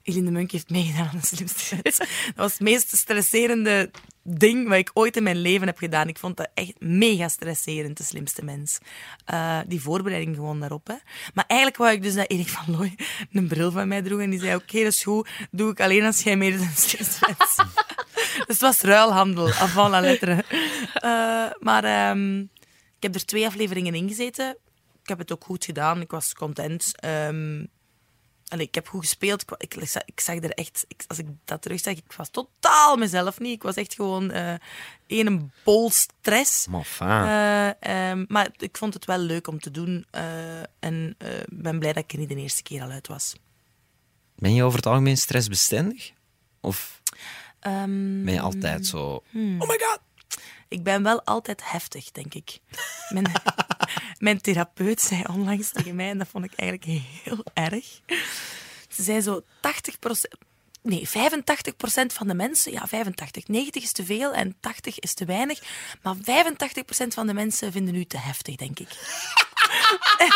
[0.03, 1.97] Eline de Munk heeft meegedaan aan de slimste wet.
[1.97, 3.91] Dat was het meest stresserende
[4.27, 6.07] ding wat ik ooit in mijn leven heb gedaan.
[6.07, 8.77] Ik vond dat echt mega stresserend, de slimste mens.
[9.25, 10.87] Eh, die voorbereiding gewoon daarop.
[10.87, 10.95] Hè.
[11.33, 12.95] Maar eigenlijk wou ik dus dat Erik van Looy
[13.31, 16.05] een bril van mij droeg en die zei, oké, dat is goed, doe ik alleen
[16.05, 17.19] als jij meedoet dus
[18.47, 20.43] het was ruilhandel, avant la lettre.
[20.93, 22.39] Eh, maar ehm,
[22.97, 24.57] ik heb er twee afleveringen in gezeten.
[25.01, 26.91] Ik heb het ook goed gedaan, ik was content.
[26.95, 27.65] Ehm,
[28.47, 29.41] Allee, ik heb goed gespeeld.
[29.41, 30.85] Ik, ik, ik zag- ik zag er echt...
[30.87, 33.53] Ik, als ik dat terugzag, ik was totaal mezelf niet.
[33.55, 34.53] Ik was echt gewoon eh
[35.07, 36.67] een bol stress.
[36.99, 37.25] Maar.
[37.79, 40.05] Eh, ehm, maar ik vond het wel leuk om te doen.
[40.11, 41.15] eh, en
[41.49, 43.35] ben blij dat ik er niet de eerste keer al uit was.
[44.35, 46.11] Ben je over het algemeen stressbestendig?
[46.61, 47.01] Of
[47.59, 48.99] Ehm, ben je altijd zo...
[49.33, 49.99] Oh my god!
[50.75, 52.59] Ik ben wel altijd heftig, denk ik.
[53.09, 53.31] Mijn,
[54.25, 58.01] mijn therapeut zei onlangs tegen mij, en dat vond ik eigenlijk heel erg.
[58.89, 59.43] Ze zei zo 80%
[60.81, 61.11] Nee, 85%
[62.05, 63.47] van de mensen, ja, 85.
[63.47, 65.61] 90 is te veel en 80 is te weinig.
[66.01, 68.89] Maar 85% van de mensen vinden u te heftig, denk ik.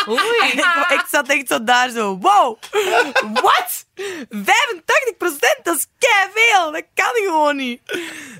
[0.52, 2.58] Ik, ik zat echt zo daar zo, wow,
[3.32, 3.84] wat?
[4.28, 5.86] 85% dat is
[6.34, 6.72] veel.
[6.72, 7.80] Dat kan gewoon niet.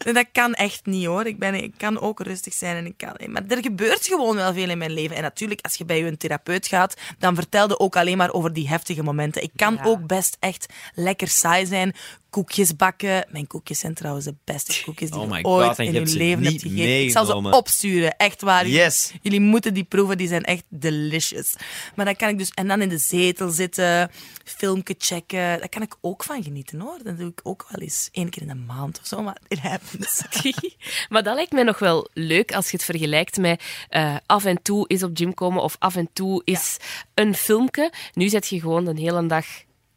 [0.04, 1.26] En dat kan echt niet hoor.
[1.26, 2.76] Ik, ben, ik kan ook rustig zijn.
[2.76, 5.16] En ik kan, maar er gebeurt gewoon wel veel in mijn leven.
[5.16, 8.68] En natuurlijk, als je bij je therapeut gaat, dan vertelde ook alleen maar over die
[8.68, 9.42] heftige momenten.
[9.42, 9.84] Ik kan Ja.
[9.84, 11.94] ook best echt lekker saai zijn.
[12.30, 13.26] Koekjes bakken.
[13.30, 16.52] Mijn koekjes zijn trouwens de beste koekjes die Oh je ooit in je leven hebt
[16.52, 17.04] niet gegeten.
[17.04, 18.16] Ik zal ze opsturen.
[18.16, 18.66] Echt waar.
[18.66, 19.12] Yes.
[19.22, 21.54] Jullie moeten die proeven, die zijn echt delicious.
[21.94, 22.50] Maar dan kan ik dus...
[22.50, 24.10] En dan in de zetel zitten,
[24.44, 25.38] filmpje checken.
[25.38, 26.98] Daar kan ik ook van genieten, hoor.
[27.02, 28.08] Dat doe ik ook wel eens.
[28.12, 30.22] één keer in de maand of zo, maar it happens.
[31.08, 34.62] maar dat lijkt mij nog wel leuk als je het vergelijkt met eh, af en
[34.62, 36.76] toe is op gym komen of af en toe is
[37.14, 37.92] een filmpje.
[38.12, 39.46] Nu zet je gewoon een hele dag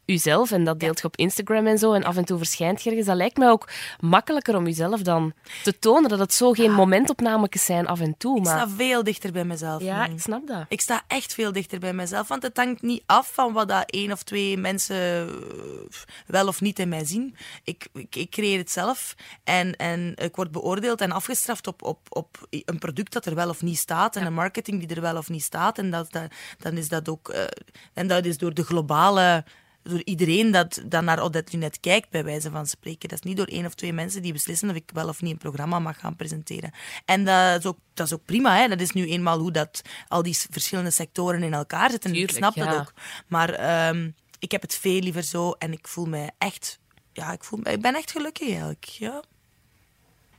[0.05, 2.89] uzelf en dat deelt je op Instagram en zo en af en toe verschijnt je
[2.89, 3.07] ergens.
[3.07, 7.65] Dat lijkt mij ook makkelijker om jezelf dan te tonen dat het zo geen momentopnametjes
[7.65, 8.37] zijn af en toe.
[8.37, 9.81] Ik Maar sta veel dichter bij mezelf.
[9.81, 10.13] ja, nu.
[10.13, 10.65] ik snap dat.
[10.67, 13.89] Ik sta echt veel dichter bij mezelf, want het hangt niet af van wat dat
[13.91, 15.33] één of twee mensen eh,
[16.27, 17.35] wel of niet in mij zien.
[17.63, 21.99] Ik, ik, ik creëer het zelf en, en ik word beoordeeld en afgestraft op, op,
[22.09, 25.17] op een product dat er wel of niet staat en een marketing die er wel
[25.17, 25.77] of niet staat.
[25.77, 27.43] En dat, dat, dan is dat ook, eh,
[27.93, 29.43] en dat is door de globale
[29.83, 33.09] door iedereen dat, dat naar Odette Lunet kijkt, bij wijze van spreken.
[33.09, 35.31] Dat is niet door één of twee mensen die beslissen of ik wel of niet
[35.31, 36.71] een programma mag gaan presenteren.
[37.05, 38.55] En dat is ook, dat is ook prima.
[38.57, 38.67] Hè?
[38.67, 42.11] Dat is nu eenmaal hoe dat al die verschillende sectoren in elkaar zitten.
[42.11, 42.65] Tuurlijk, ik snap ja.
[42.65, 42.93] dat ook.
[43.27, 46.79] Maar ehm, ik heb het veel liever zo en ik voel me echt...
[47.13, 48.83] Ja, ik, voel, me- ik ben echt gelukkig eigenlijk.
[48.85, 49.23] Ja,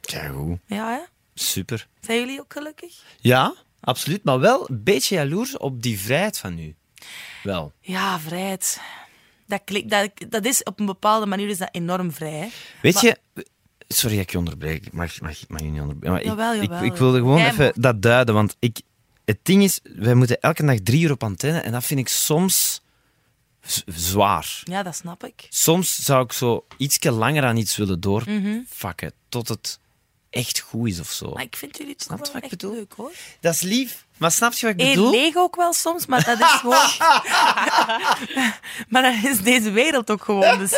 [0.00, 0.58] Ja, goed.
[0.66, 1.00] ja hè?
[1.34, 1.88] Super.
[2.00, 3.02] Zijn jullie ook gelukkig?
[3.20, 4.24] Ja, absoluut.
[4.24, 6.74] Maar wel een beetje jaloers op die vrijheid van u.
[7.42, 7.72] Wel.
[7.80, 8.80] Ja, vrijheid.
[9.56, 12.32] Dat, klinkt, dat, dat is op een bepaalde manier is dat enorm vrij.
[12.32, 12.46] Hè?
[12.82, 13.18] Weet Maar- je...
[13.88, 14.92] Sorry dat ik je onderbreek.
[14.92, 16.10] Mag, mag, mag je niet onderbreken.
[16.10, 17.72] Maar ik- Jawel, ik, wilde gewoon Jij even mag.
[17.74, 18.34] dat duiden.
[18.34, 18.80] Want ik,
[19.24, 21.58] het ding is, wij moeten elke dag drie uur op antenne.
[21.58, 22.80] En dat vind ik soms
[23.86, 24.60] zwaar.
[24.64, 25.46] Ja, dat snap ik.
[25.48, 28.00] Soms zou ik zo ietsje langer aan iets willen Mhm.
[28.00, 29.12] doorvakken.
[29.28, 29.78] Tot het
[30.34, 31.32] echt goed is of zo.
[31.32, 32.74] Maar ik vind jullie toch wel wat ik echt bedoel?
[32.74, 33.12] leuk, hoor.
[33.40, 34.04] Dat is lief.
[34.16, 35.10] Maar snap je wat ik bedoel?
[35.10, 36.88] leeg ook wel soms, maar dat is gewoon...
[38.88, 40.58] maar dat is deze wereld ook gewoon.
[40.58, 40.70] Dus...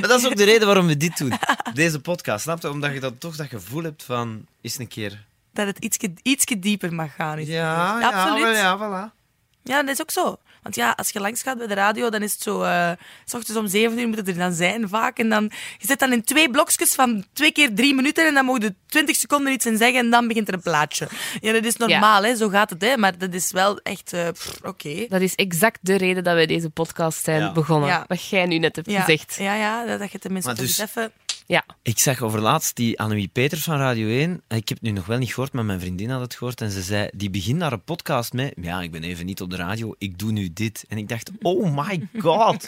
[0.00, 1.32] Maar dat is ook de reden waarom we dit doen.
[1.74, 2.70] Deze podcast, snap je?
[2.70, 4.46] Omdat je dan toch dat gevoel hebt van...
[4.60, 5.24] Is een keer...
[5.52, 7.38] Dat het ietsje, ietsje dieper mag gaan.
[7.38, 7.46] het.
[7.46, 8.56] Ja, absoluut.
[8.56, 9.14] ja, voilà.
[9.62, 10.36] Ja, dat is ook zo.
[10.62, 12.62] Want ja, als je langs gaat bij de radio, dan is het zo...
[12.62, 12.90] eh,
[13.24, 15.18] s ochtends om zeven uur moet het er dan zijn, vaak.
[15.18, 15.44] En dan,
[15.78, 18.74] je zit dan in twee blokjes van twee keer drie minuten en dan mogen je
[18.86, 21.08] twintig seconden iets in zeggen en dan begint er een plaatje.
[21.40, 22.36] Ja, dat is normaal, hè.
[22.36, 22.96] Zo gaat het, hè.
[22.96, 24.12] Maar dat is wel echt...
[24.12, 24.28] eh,
[24.62, 25.06] Oké.
[25.08, 27.52] Dat is exact de reden dat wij deze podcast zijn Ja.
[27.52, 27.88] begonnen.
[27.88, 28.04] Ja.
[28.06, 29.36] Wat jij nu net hebt Ja, gezegd.
[29.38, 31.12] ja, ja, dat dat je tenminste dus- even...
[31.50, 31.64] Ja.
[31.82, 34.32] Ik zag overlaatst die Annemie Peters van Radio 1.
[34.48, 36.60] Ik heb het nu nog wel niet gehoord, maar mijn vriendin had het gehoord.
[36.60, 38.52] En ze zei, die begint naar een podcast met...
[38.60, 40.84] Ja, ik ben even niet op de radio, ik doe nu dit.
[40.88, 42.66] En ik dacht, oh my god.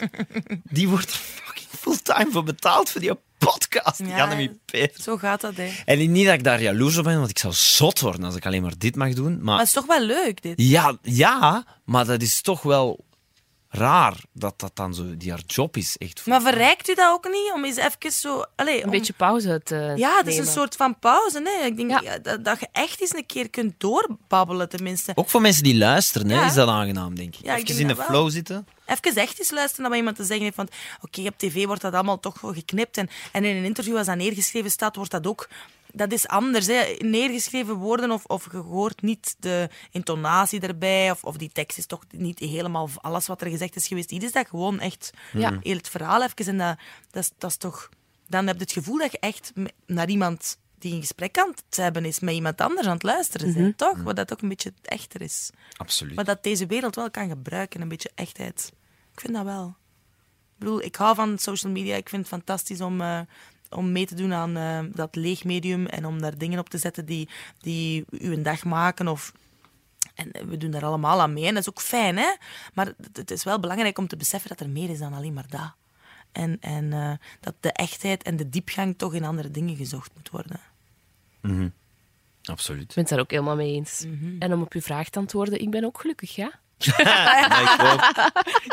[0.63, 4.23] Die wordt er fucking fulltime voor betaald voor die podcast, die Ja.
[4.23, 5.03] Annemie Peters.
[5.03, 5.71] Zo gaat dat, hè.
[5.85, 8.45] En niet dat ik daar jaloers op ben, want ik zou zot worden als ik
[8.45, 9.33] alleen maar dit mag doen.
[9.33, 10.53] Maar Maar het is toch wel leuk, dit.
[10.55, 13.05] ja, ja, maar dat is toch wel
[13.75, 15.97] raar dat dat dan zo die haar job is.
[15.97, 16.25] Echt.
[16.25, 17.51] Maar verrijkt u dat ook niet?
[17.53, 18.43] Om eens even zo...
[18.55, 21.41] Allee, Een om- beetje pauze te Ja, het is een soort van pauze.
[21.59, 21.65] Hè.
[21.65, 21.99] Ik denk Ja.
[22.01, 25.11] ja, dat, dat je echt eens een keer kunt doorbabbelen, tenminste.
[25.15, 27.45] Ook voor mensen die luisteren, hè, is dat aangenaam, denk ik.
[27.45, 28.05] Ja, ik Even denk in de wel.
[28.05, 28.67] flow zitten.
[28.85, 30.55] Even echt eens luisteren naar wat iemand te zeggen heeft.
[30.57, 32.97] Want oké, op tv wordt dat allemaal toch geknipt.
[32.97, 35.47] En, en in een interview, als dat neergeschreven staat, wordt dat ook...
[35.95, 36.67] Dat is anders.
[36.67, 36.95] Hè.
[36.99, 41.11] Neergeschreven woorden of, of je hoort niet de intonatie erbij.
[41.11, 44.09] Of, of die tekst is toch niet helemaal alles wat er gezegd is geweest.
[44.09, 45.59] Hier is dat gewoon echt Ja.
[45.61, 46.45] heel het verhaal even.
[46.45, 46.77] En dat,
[47.11, 47.89] dat, is, dat is toch...
[48.27, 49.53] Dan heb je het gevoel dat je echt
[49.85, 53.53] naar iemand die een gesprek aan het hebben is met iemand anders aan het luisteren
[53.53, 54.03] bent, toch?
[54.03, 55.49] Wat dat ook een beetje echter is.
[55.77, 56.15] Absoluut.
[56.15, 58.71] Maar dat deze wereld wel kan gebruiken, een beetje echtheid.
[59.13, 59.67] Ik vind dat wel.
[60.53, 61.95] Ik bedoel, ik hou van social media.
[61.95, 63.19] Ik vind het fantastisch om, eh,
[63.75, 66.77] om mee te doen aan eh, dat leeg medium en om daar dingen op te
[66.77, 69.33] zetten die, die u een dag maken of...
[70.13, 72.35] En we doen daar allemaal aan mee en dat is ook fijn, hè?
[72.73, 75.47] Maar het, is wel belangrijk om te beseffen dat er meer is dan alleen maar
[75.47, 75.73] dat.
[76.31, 80.29] En, en eh, dat de echtheid en de diepgang toch in andere dingen gezocht moet
[80.29, 80.59] worden.
[82.43, 82.81] Absoluut.
[82.81, 84.05] Ik ben het daar ook helemaal mee eens.
[84.05, 84.35] Mhm.
[84.39, 86.59] En om op uw vraag te antwoorden, ik ben ook gelukkig, ja?
[86.97, 88.31] Ja, ik ook.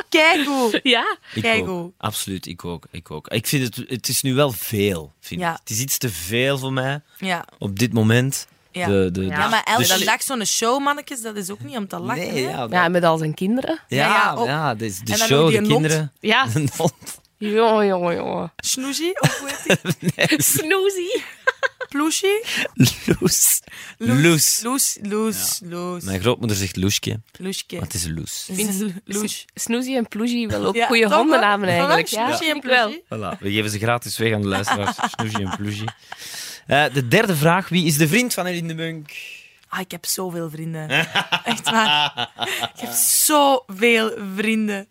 [0.08, 0.80] Kijk hoe!
[0.82, 1.16] Ja.
[1.34, 1.66] Ik Kijk ook.
[1.66, 1.92] hoe.
[1.98, 2.84] Absoluut, ik ook.
[2.90, 3.28] Ik ook.
[3.28, 5.12] Ik vind het, het is nu wel veel.
[5.20, 5.52] Vind Ja.
[5.52, 5.58] ik.
[5.60, 7.44] Het is iets te veel voor mij Ja.
[7.58, 8.46] op dit moment.
[8.72, 8.86] Ja.
[8.86, 11.88] De, de, Ja, maar elke dus- dag zo'n show, mannetjes, dat is ook niet om
[11.88, 12.32] te lachen.
[12.34, 12.50] Nee, hè?
[12.50, 13.78] ja, Ja, met al zijn kinderen.
[13.88, 16.12] ja, ja, ja, de, de En dan show, de kinderen.
[16.20, 16.46] Ja.
[17.38, 17.46] De.
[17.48, 18.52] Jongen, jongen, jongen.
[18.56, 20.42] Snoezie, of hoe heet die?
[20.54, 21.22] Snoezie.
[21.90, 22.44] Ploesje?
[23.20, 23.60] Loes.
[23.98, 24.60] Loes.
[24.62, 26.04] Loes, Loes, Loes.
[26.04, 27.20] Mijn grootmoeder zegt Loesje.
[27.38, 28.06] maar het is
[29.04, 29.44] Loes.
[29.54, 32.08] Snoezie en Ploegie wel ook Ja, goede hondennamen eigenlijk.
[32.08, 33.02] Snoezie en.
[33.04, 34.96] Voilà, we geven ze gratis weg aan de luisteraars.
[35.18, 35.84] Snoesje en Ploesje.
[36.66, 37.68] Eh, de derde vraag.
[37.68, 39.10] Wie is de vriend van Eline de Munk?
[39.70, 40.88] Ah, ik heb zoveel vrienden.
[41.44, 42.30] Echt waar.
[42.74, 44.86] Ik heb zoveel vrienden.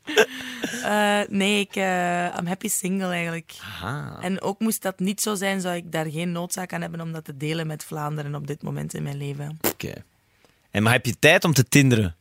[0.84, 3.54] Eh, nee, ik uh, I'm happy single eigenlijk.
[3.62, 4.18] Aha.
[4.22, 7.12] En ook moest dat niet zo zijn, zou ik daar geen noodzaak aan hebben om
[7.12, 9.58] dat te delen met Vlaanderen op dit moment in mijn leven.
[9.62, 9.94] Oké.
[10.72, 12.15] En maar heb je tijd om te tinderen?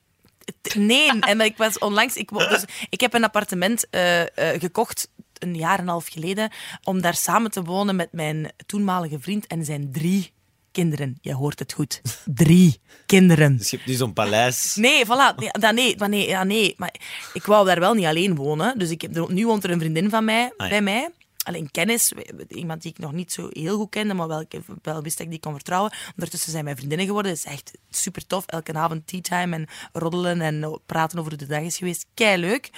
[0.74, 2.14] Nee, en ik was onlangs...
[2.16, 6.50] Ik, dus, ik heb een appartement eh, gekocht een jaar en een half geleden,
[6.84, 10.32] om daar samen te wonen met mijn toenmalige vriend en zijn drie
[10.78, 11.18] kinderen.
[11.20, 12.00] Je hoort het goed.
[12.24, 13.56] Drie kinderen.
[13.56, 14.74] Dus je hebt nu zo'n paleis.
[14.74, 15.34] Nee, voilà.
[15.36, 16.74] Nee, dat, nee, maar nee, ja, nee.
[16.76, 16.94] Maar
[17.32, 18.78] ik wou daar wel niet alleen wonen.
[18.78, 20.68] Dus ik heb, nu woont er een vriendin van mij Ah, ja.
[20.68, 21.08] bij mij.
[21.42, 22.12] Alleen kennis,
[22.48, 24.44] iemand die ik nog niet zo heel goed kende, maar wel,
[24.82, 25.92] wel wist dat ik die kon vertrouwen.
[26.14, 27.32] Ondertussen zijn wij vriendinnen geworden.
[27.32, 28.46] Dat is echt super tof.
[28.46, 32.06] Elke avond tea time en roddelen en praten over hoe de dag is geweest.
[32.14, 32.70] Kei leuk.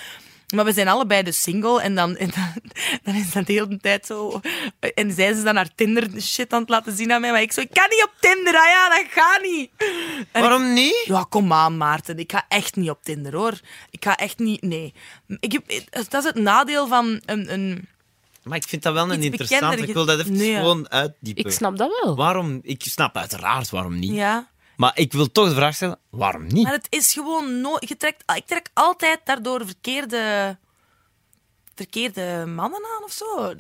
[0.51, 2.55] Maar we zijn allebei dus single en dan, en dan,
[3.05, 4.41] dan is dat de hele tijd zo.
[4.95, 7.31] En zij is dan haar Tinder shit aan het laten zien aan mij.
[7.31, 8.55] Maar ik zo, ik kan niet op Tinder.
[8.55, 9.71] Ah ja, dat gaat niet.
[10.33, 11.03] En Waarom niet?
[11.05, 12.19] ja, kom aan, Maarten.
[12.19, 13.61] Ik ga echt niet op Tinder, hoor.
[13.91, 14.63] Ik ga echt niet...
[14.63, 14.95] Nee.
[15.41, 15.63] Ik heb,
[16.09, 17.53] dat is het nadeel van een...
[17.53, 17.89] een
[18.43, 20.55] Maar ik vind dat wel een bekender Ik wil dat even Nee.
[20.55, 21.45] gewoon uitdiepen.
[21.45, 22.17] Ik snap dat wel.
[22.17, 22.59] Waarom?
[22.63, 24.15] Ik snap uiteraard waarom niet.
[24.15, 24.49] ja.
[24.81, 26.63] Maar ik wil toch de vraag stellen, waarom niet?
[26.63, 27.61] Maar het is gewoon...
[27.61, 30.59] No je trekt, ik trek altijd daardoor verkeerde...
[31.81, 33.55] Verkeerde mannen aan of zo.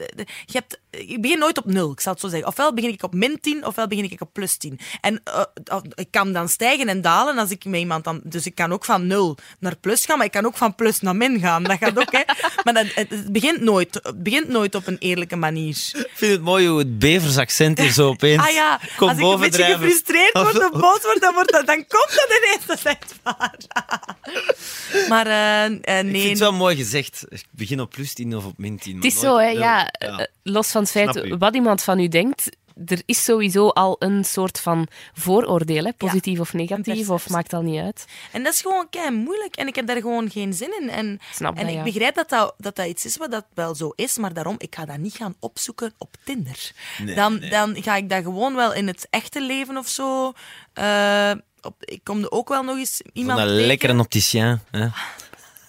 [0.46, 2.48] Je hebt, ik begin nooit op nul, ik zal het zo zeggen.
[2.48, 4.78] Ofwel begin ik op min 10, ofwel begin ik op plus 10.
[5.00, 8.20] En eh, of- ik kan dan stijgen en dalen als ik met iemand dan...
[8.24, 11.00] Dus ik kan ook van 0 naar plus gaan, maar ik kan ook van plus
[11.00, 11.62] naar min gaan.
[11.62, 12.22] Dat gaat ook, hè.
[12.64, 15.68] Maar dat, het, het begint nooit, het begint nooit op een eerlijke manier.
[15.92, 19.18] Ik vind het mooi hoe het Bevers accent hier zo opeens Ah ja, komt als
[19.18, 22.66] ik een beetje gefrustreerd word of boos word, dan, wordt dat, dan komt dat ineens.
[22.66, 23.54] Dat is echt waar.
[25.08, 27.24] Maar eh, eh, Ik vind nee, het wel mooi gezegd.
[27.28, 28.94] Ik begin op plus 10 of op min 10.
[28.96, 32.50] Het is zo, hè, ja, eh, Los van het feit wat iemand van u denkt,
[32.86, 37.62] er is sowieso al een soort van vooroordeel, hè, positief of negatief, of maakt al
[37.62, 38.06] niet uit.
[38.32, 39.56] En dat is gewoon kei moeilijk.
[39.56, 40.90] En ik heb daar gewoon geen zin in.
[40.90, 41.82] En, Snap en dat, ik ja.
[41.82, 44.18] begrijp dat dat, dat dat iets is wat dat wel zo is.
[44.18, 46.72] Maar daarom, ik ga dat niet gaan opzoeken op Tinder.
[46.98, 47.50] Nee, dan, nee.
[47.50, 50.32] dan ga ik dat gewoon wel in het echte leven of zo...
[50.72, 51.30] eh,
[51.62, 53.66] op, ik kom er ook wel nog eens iemand Een tegen.
[53.66, 54.60] lekkere opticien.
[54.70, 54.86] Hè?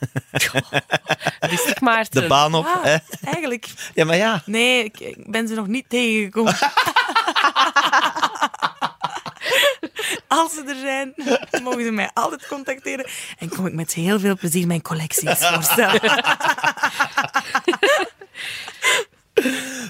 [1.80, 2.22] Maarten.
[2.22, 2.66] De baan op.
[2.66, 2.98] Ja, Hè?
[3.24, 3.68] eigenlijk.
[3.94, 4.42] Ja, maar ja.
[4.46, 6.54] Nee, ik, ik ben ze nog niet tegengekomen.
[10.28, 11.14] Als ze er zijn,
[11.64, 13.06] mogen ze mij altijd contacteren.
[13.38, 16.02] En kom ik met heel veel plezier mijn collecties voorstellen.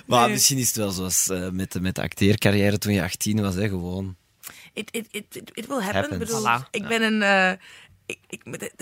[0.06, 0.30] Maar Nee.
[0.30, 3.56] misschien is het wel zoals eh, met, de, met de acteercarrière toen je 18 was.
[3.56, 3.68] Hè?
[3.68, 4.16] Gewoon.
[4.74, 5.94] It, it, it, it, will happen.
[6.02, 6.12] Happens.
[6.14, 6.70] Ik bedoel, Voilà.
[6.72, 7.22] ik ben een...
[7.22, 7.52] eh,
[8.28, 8.44] ik,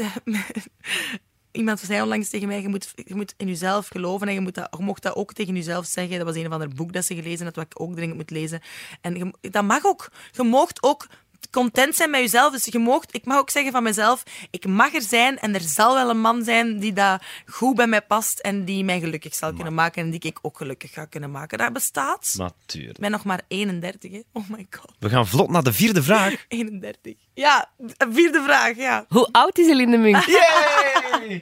[1.52, 4.56] iemand zei onlangs tegen mij, je moet, je moet in jezelf geloven en je, moet
[4.56, 6.18] dat, je mocht dat ook tegen jezelf zeggen.
[6.18, 8.30] Dat was een of ander boek dat ze gelezen had, wat ik ook dringend moet
[8.30, 8.62] lezen.
[9.02, 10.12] En dat mag ook.
[10.32, 11.08] Je moogt ook
[11.52, 12.52] content zijn met jezelf.
[12.52, 15.62] Dus je moogt, ik mag ook zeggen van mezelf, ik mag er zijn en er
[15.62, 19.36] zal wel een man zijn die dat goed bij mij past en die mij gelukkig
[19.36, 21.58] zal kunnen maken en die ik ook gelukkig ga kunnen maken.
[21.58, 22.34] Dat bestaat.
[22.38, 22.96] Natuurlijk.
[22.96, 24.22] Ik ben nog maar 31, hè.
[24.34, 24.92] Oh my god.
[25.00, 26.46] We gaan vlot naar de vierde vraag.
[26.48, 27.14] 31.
[27.34, 27.70] Ja,
[28.10, 29.06] vierde vraag, ja.
[29.10, 30.26] Hoe oud is Eline Munk?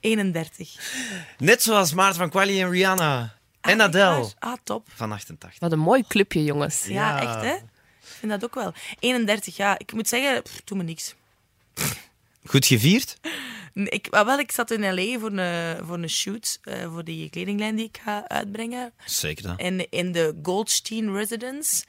[0.00, 0.74] 31.
[1.38, 3.38] Net zoals Maarten van Quali en Rihanna.
[3.60, 4.30] En Adele.
[4.38, 4.88] Ah, top.
[4.94, 5.60] Van 88.
[5.60, 6.84] Wat een mooi clubje, jongens.
[6.84, 7.20] Ja, Ja.
[7.20, 7.54] echt, hè?
[8.20, 8.72] Ik vind dat ook wel.
[8.98, 9.78] 31, ja.
[9.78, 11.14] Ik moet zeggen, pff, doe me niks.
[12.44, 13.16] Goed gevierd?
[13.74, 15.18] Ik, ah, wel, ik zat in L.A.
[15.18, 18.92] voor een, voor een shoot, eh, voor die kledinglijn die ik ga uitbrengen.
[19.04, 19.58] Zeker dat.
[19.58, 21.84] En in de Goldstein Residence.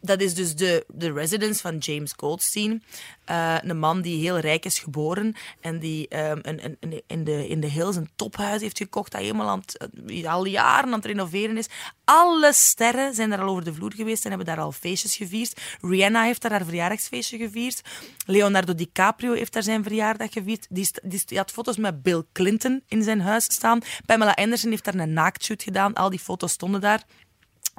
[0.00, 2.82] Dat is dus de, de residence van James Goldstein.
[3.24, 7.24] Eh, een man die heel rijk is geboren en die ehm, een, een, een- in,
[7.24, 9.60] de, in de hills een tophuis heeft gekocht dat helemaal
[10.06, 11.66] eh, al jaren aan het renoveren is.
[12.04, 15.60] Alle sterren zijn daar al over de vloer geweest en hebben daar al feestjes gevierd.
[15.80, 17.80] Rihanna heeft daar haar verjaardagsfeestje gevierd.
[18.26, 20.66] Leonardo DiCaprio heeft daar zijn verjaardag gevierd.
[20.70, 23.80] Die, die had foto's met Bill Clinton in zijn huis staan.
[24.06, 25.94] Pamela Anderson heeft daar een naaktshoot gedaan.
[25.94, 27.02] Al die foto's stonden daar.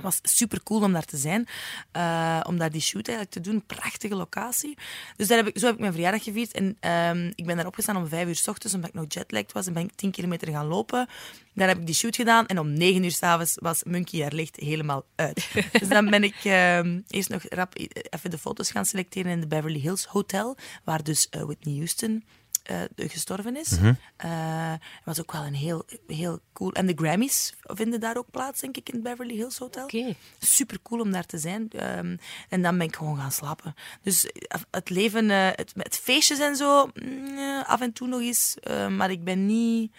[0.02, 1.48] Het was super cool om daar te zijn.
[1.92, 3.66] eh, om daar die shoot eigenlijk te doen.
[3.66, 4.78] Prachtige locatie.
[5.16, 6.52] Dus daar heb ik, zo heb ik mijn verjaardag gevierd.
[6.52, 9.52] En ehm, ik ben daar opgestaan om vijf uur s ochtends, omdat ik nog jetlagged
[9.52, 9.68] was.
[9.68, 11.08] En ben ik tien kilometer gaan lopen.
[11.54, 12.46] Daar heb ik die shoot gedaan.
[12.46, 15.50] En om negen uur s'avonds was Monkey haar licht helemaal uit.
[15.80, 17.74] dus dan ben ik ehm, eerst nog rap
[18.10, 20.58] even de foto's gaan selecteren in de Beverly Hills Hotel.
[20.84, 22.24] Waar dus eh, Whitney Houston
[22.70, 23.72] eh, gestorven is.
[24.16, 26.72] Eh, Het was ook wel een heel, heel cool...
[26.72, 29.84] En de Grammys vinden daar ook plaats, denk ik, in het Beverly Hills Hotel.
[29.84, 30.16] Oké.
[30.40, 31.70] Super cool om daar te zijn.
[31.72, 32.18] Ehm,
[32.50, 33.76] en dan ben ik gewoon gaan slapen.
[34.02, 38.22] Dus eh, het leven, eh, het, met feestjes en zo, mm, af en toe nog
[38.22, 38.56] eens.
[38.60, 39.92] eh, maar ik ben niet,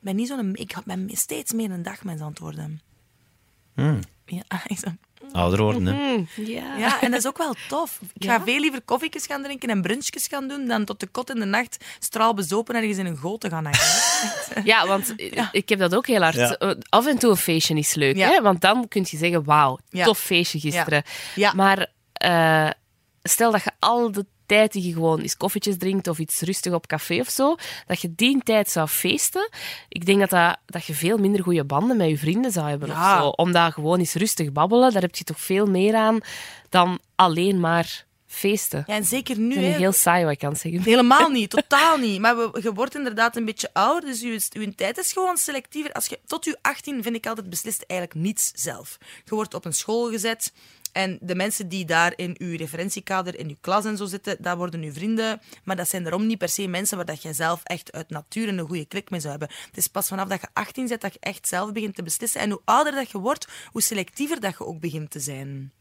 [0.00, 0.54] ben niet zo'n...
[0.54, 2.80] Ik ben steeds meer een dagmens aan het worden.
[4.26, 4.96] Ja, ik zo-
[5.32, 5.92] Ouder worden, hè?
[6.16, 6.76] Mm, ja.
[6.76, 7.98] ja, en dat is ook wel tof.
[8.14, 8.42] Ik ga Ja?
[8.44, 11.44] veel liever koffietjes gaan drinken en brunchjes gaan doen dan tot de kot in de
[11.44, 13.80] nacht straalbezopen ergens in een goot te gaan hangen.
[14.64, 16.34] Ja, want eh, ik heb dat ook heel hard.
[16.34, 16.56] Ja.
[16.56, 18.28] Eh, Af en toe een feestje is leuk, Ja.
[18.28, 18.40] hè?
[18.42, 20.04] want dan kun je zeggen, wauw, Ja.
[20.04, 21.02] tof feestje gisteren.
[21.34, 21.52] Ja.
[21.54, 22.70] Maar eh,
[23.22, 26.72] stel dat je al de tijd die je gewoon eens koffietjes drinkt of iets rustig
[26.72, 27.56] op café of zo,
[27.86, 29.50] dat je die tijd zou feesten,
[29.88, 32.88] ik denk dat, dat, dat je veel minder goede banden met je vrienden zou hebben.
[32.88, 33.14] Ja.
[33.14, 33.28] Of zo.
[33.28, 36.18] Omdat gewoon eens rustig babbelen, daar heb je toch veel meer aan
[36.68, 38.84] dan alleen maar feesten.
[38.86, 39.54] Ja, en zeker nu.
[39.54, 39.76] Hè.
[39.76, 40.82] heel saai wat ik kan zeggen.
[40.82, 42.20] Helemaal niet, totaal niet.
[42.20, 45.92] Maar we, je wordt inderdaad een beetje ouder, dus je, je tijd is gewoon selectiever.
[45.92, 48.98] Als je, tot je 18 vind ik altijd beslist eigenlijk niets zelf.
[49.24, 50.52] Je wordt op een school gezet
[50.96, 54.56] en de mensen die daar in je referentiekader, in je klas en zo zitten, dat
[54.56, 55.40] worden je vrienden.
[55.64, 58.52] Maar dat zijn daarom niet per se mensen waar dat je zelf echt uit nature
[58.52, 59.56] een goede klik mee zou hebben.
[59.66, 62.40] Het is pas vanaf dat je 18 bent dat je echt zelf begint te beslissen.
[62.40, 65.72] En hoe ouder dat je wordt, hoe selectiever dat je ook begint te zijn.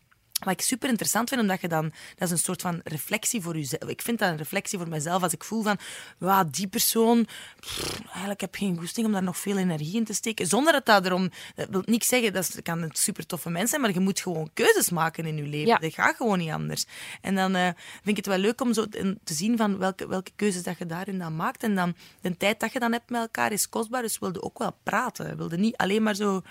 [0.43, 1.91] Wat ik super interessant vind, omdat je dan...
[2.15, 3.89] Dat is een soort van reflectie voor jezelf.
[3.89, 5.23] Ik vind dat een reflectie voor mezelf.
[5.23, 5.77] Als ik voel van,
[6.17, 7.27] wauw, die persoon...
[7.59, 10.47] pff, eigenlijk heb ik geen goesting om daar nog veel energie in te steken.
[10.47, 11.29] Zonder dat dat erom...
[11.55, 14.49] Dat wil niks zeggen, dat kan een super toffe mens zijn, maar je moet gewoon
[14.53, 15.67] keuzes maken in je leven.
[15.67, 15.77] Ja.
[15.77, 16.85] Dat gaat gewoon niet anders.
[17.21, 18.85] En dan eh, vind ik het wel leuk om zo
[19.23, 21.63] te zien van welke, welke keuzes dat je daarin dan maakt.
[21.63, 24.57] En dan de tijd dat je dan hebt met elkaar is kostbaar, dus wilde ook
[24.57, 25.37] wel praten.
[25.37, 26.41] Wilde niet alleen maar zo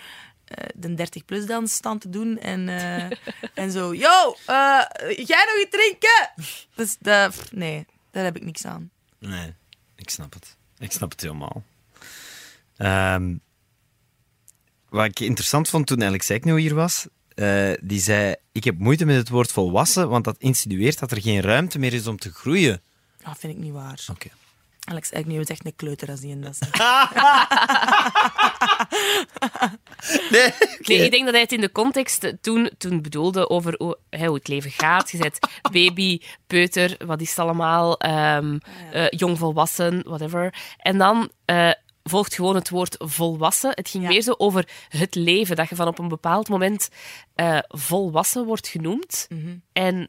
[0.75, 3.19] de 30-plus dans staan te doen en, eh,
[3.65, 4.83] en zo, yo, eh,
[5.27, 6.33] jij nog iets drinken?
[6.75, 8.91] Dus dat, nee, daar heb ik niks aan.
[9.19, 9.55] Nee,
[9.97, 10.57] ik snap het.
[10.79, 11.63] Ik snap het helemaal.
[12.77, 13.35] Ehm,
[14.89, 19.05] wat ik interessant vond toen Alex Eikno hier was, eh, die zei, ik heb moeite
[19.05, 22.33] met het woord volwassen, want dat insinueert dat er geen ruimte meer is om te
[22.33, 22.83] groeien.
[23.23, 24.05] Dat vind ik niet waar.
[24.11, 24.29] Oké.
[24.85, 26.79] Alex Agnew is echt een kleuter als die in dat zegt.
[30.31, 33.99] Nee, Nee, ik denk dat hij het in de context toen, toen bedoelde over hoe,
[34.35, 35.11] het leven gaat.
[35.11, 38.59] Je zegt baby, peuter, wat is het allemaal, ehm
[38.93, 40.55] eh, jongvolwassen, whatever.
[40.77, 41.71] En dan eh,
[42.03, 43.71] volgt gewoon het woord volwassen.
[43.75, 44.09] Het ging Ja.
[44.09, 46.89] meer zo over het leven, dat je van op een bepaald moment
[47.35, 49.29] eh, volwassen wordt genoemd.
[49.73, 50.09] En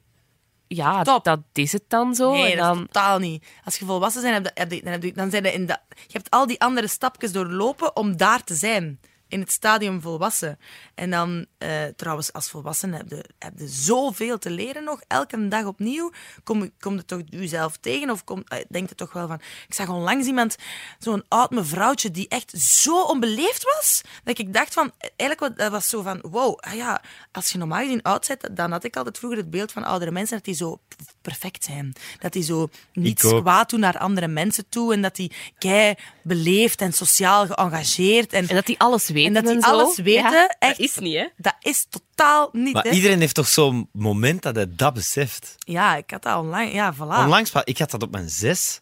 [0.68, 1.24] ja, Top.
[1.24, 2.32] dat is het dan zo.
[2.32, 3.46] Nee, en dat is dan, totaal niet.
[3.64, 5.66] Als je volwassen bent, heb je, heb je- dan, heb je, dan zijn je in
[5.66, 5.80] dat...
[5.90, 9.00] Je hebt al die andere stapjes doorlopen om daar te zijn.
[9.28, 10.60] In het stadium volwassen.
[10.96, 15.02] En dan, eh, trouwens, als volwassen heb je, heb je zoveel te leren nog.
[15.08, 16.12] Elke dag opnieuw.
[16.44, 18.10] Kom, je- kom je toch jezelf tegen?
[18.10, 19.40] Of kom, eh, denk je toch wel van...
[19.68, 20.56] Ik zag onlangs iemand,
[21.00, 24.92] zo'n oud mevrouwtje, die echt zo onbeleefd was, dat ik dacht van...
[25.16, 26.20] Eigenlijk, wat- dat was zo van...
[26.30, 29.50] Wow, ah ja, als je normaal gezien oud bent, dan had ik altijd vroeger het
[29.50, 30.80] beeld van oudere mensen dat die zo
[31.22, 31.94] perfect zijn.
[32.20, 34.94] Dat die zo niets kwaad doen naar andere mensen toe.
[34.94, 38.34] En dat die kei beleefd en sociaal geëngageerd.
[38.34, 39.68] En, en dat die alles weten en dat die zo.
[39.68, 40.32] alles weten.
[40.32, 41.28] Ja, echt, Dat is niet, hè?
[41.38, 42.74] Dat is totaal niet.
[42.74, 42.90] Maar hè.
[42.90, 45.56] iedereen heeft toch zo'n moment dat hij dat beseft.
[45.60, 46.74] Ja, ik had dat online.
[46.74, 46.98] Ja, voilà.
[47.00, 48.82] Onlangs, ik had dat op mijn zes,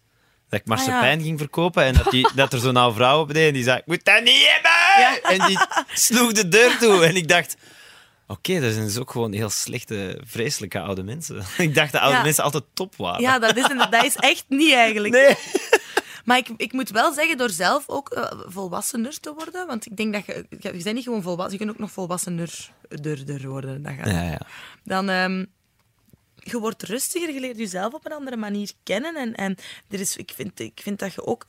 [0.50, 1.24] dat ik marsepein Ah, ja.
[1.26, 3.78] ging verkopen en dat, die, dat er zo'n oude vrouw op deed en die zei,
[3.78, 5.32] ik moet dat niet hebben!
[5.42, 5.58] En die
[5.94, 7.56] sloeg de deur toe en ik dacht...
[8.28, 11.44] Oké, dat zijn dus ook gewoon heel slechte, vreselijke oude mensen.
[11.58, 12.24] Ik dacht dat oude Ja.
[12.24, 13.22] mensen altijd top waren.
[13.22, 15.14] Ja, dat is, dat is echt niet eigenlijk.
[15.14, 15.36] Nee.
[16.24, 19.68] Maar ik, ik moet wel zeggen, door zelf ook eh, volwassener te worden.
[19.68, 20.46] Want ik denk dat je...
[20.50, 23.84] Je je bent niet gewoon volwassen, je kunt ook nog volwassener durder worden.
[23.84, 24.08] Dat gaat.
[24.08, 24.42] Ja, ja.
[24.84, 25.46] dan ehm,
[26.36, 29.16] je wordt rustiger, je leert jezelf op een andere manier kennen.
[29.16, 29.58] En, en
[29.90, 31.46] er is, ik, vind, ik vind dat je ook...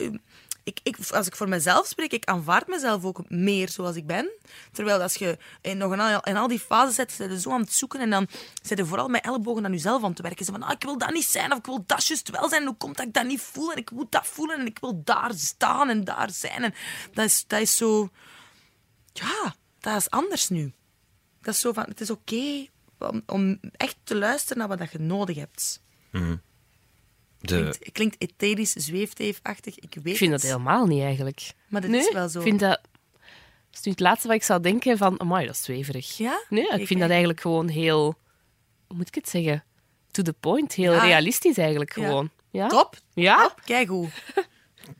[0.64, 4.30] Ik, ik, als ik voor mezelf spreek, ik aanvaard mezelf ook meer zoals ik ben.
[4.72, 7.60] Terwijl als je in, nog in, al, in al die fases zit, zit zo aan
[7.60, 8.28] het zoeken en dan
[8.62, 10.44] zit je vooral met ellebogen aan jezelf aan te werken.
[10.44, 12.66] Zo van, ah, ik wil dat niet zijn of ik wil dat juist wel zijn.
[12.66, 15.02] Hoe komt dat ik dat niet voel en ik moet dat voelen en ik wil
[15.04, 16.62] daar staan en daar zijn.
[16.62, 16.74] En
[17.12, 18.10] dat is, dat is zo...
[19.12, 20.72] Ja, dat is anders nu.
[21.40, 22.66] Dat is zo van, het is oké
[23.26, 25.82] om, echt te luisteren naar wat je nodig hebt.
[27.46, 31.50] De, Klinkt, klinkt etherisch, zweefteefachtig, ik weet Ik vind dat helemaal niet eigenlijk.
[31.68, 32.38] Maar dat nee, is wel zo.
[32.38, 32.80] Ik vind dat...
[33.70, 35.20] Dat is nu het laatste wat ik zou denken van...
[35.20, 36.16] Amai, dat is zweverig.
[36.16, 36.42] Ja?
[36.48, 38.14] Nee, ik Ik- vind dat eigenlijk gewoon heel...
[38.86, 39.64] Hoe moet ik het zeggen?
[40.10, 40.72] To the point.
[40.74, 41.04] Heel Ja.
[41.04, 42.30] realistisch eigenlijk gewoon.
[42.50, 42.68] Ja?
[42.68, 42.96] Top.
[43.14, 43.42] Ja?
[43.42, 43.60] Top.
[43.64, 44.08] Kijk hoe.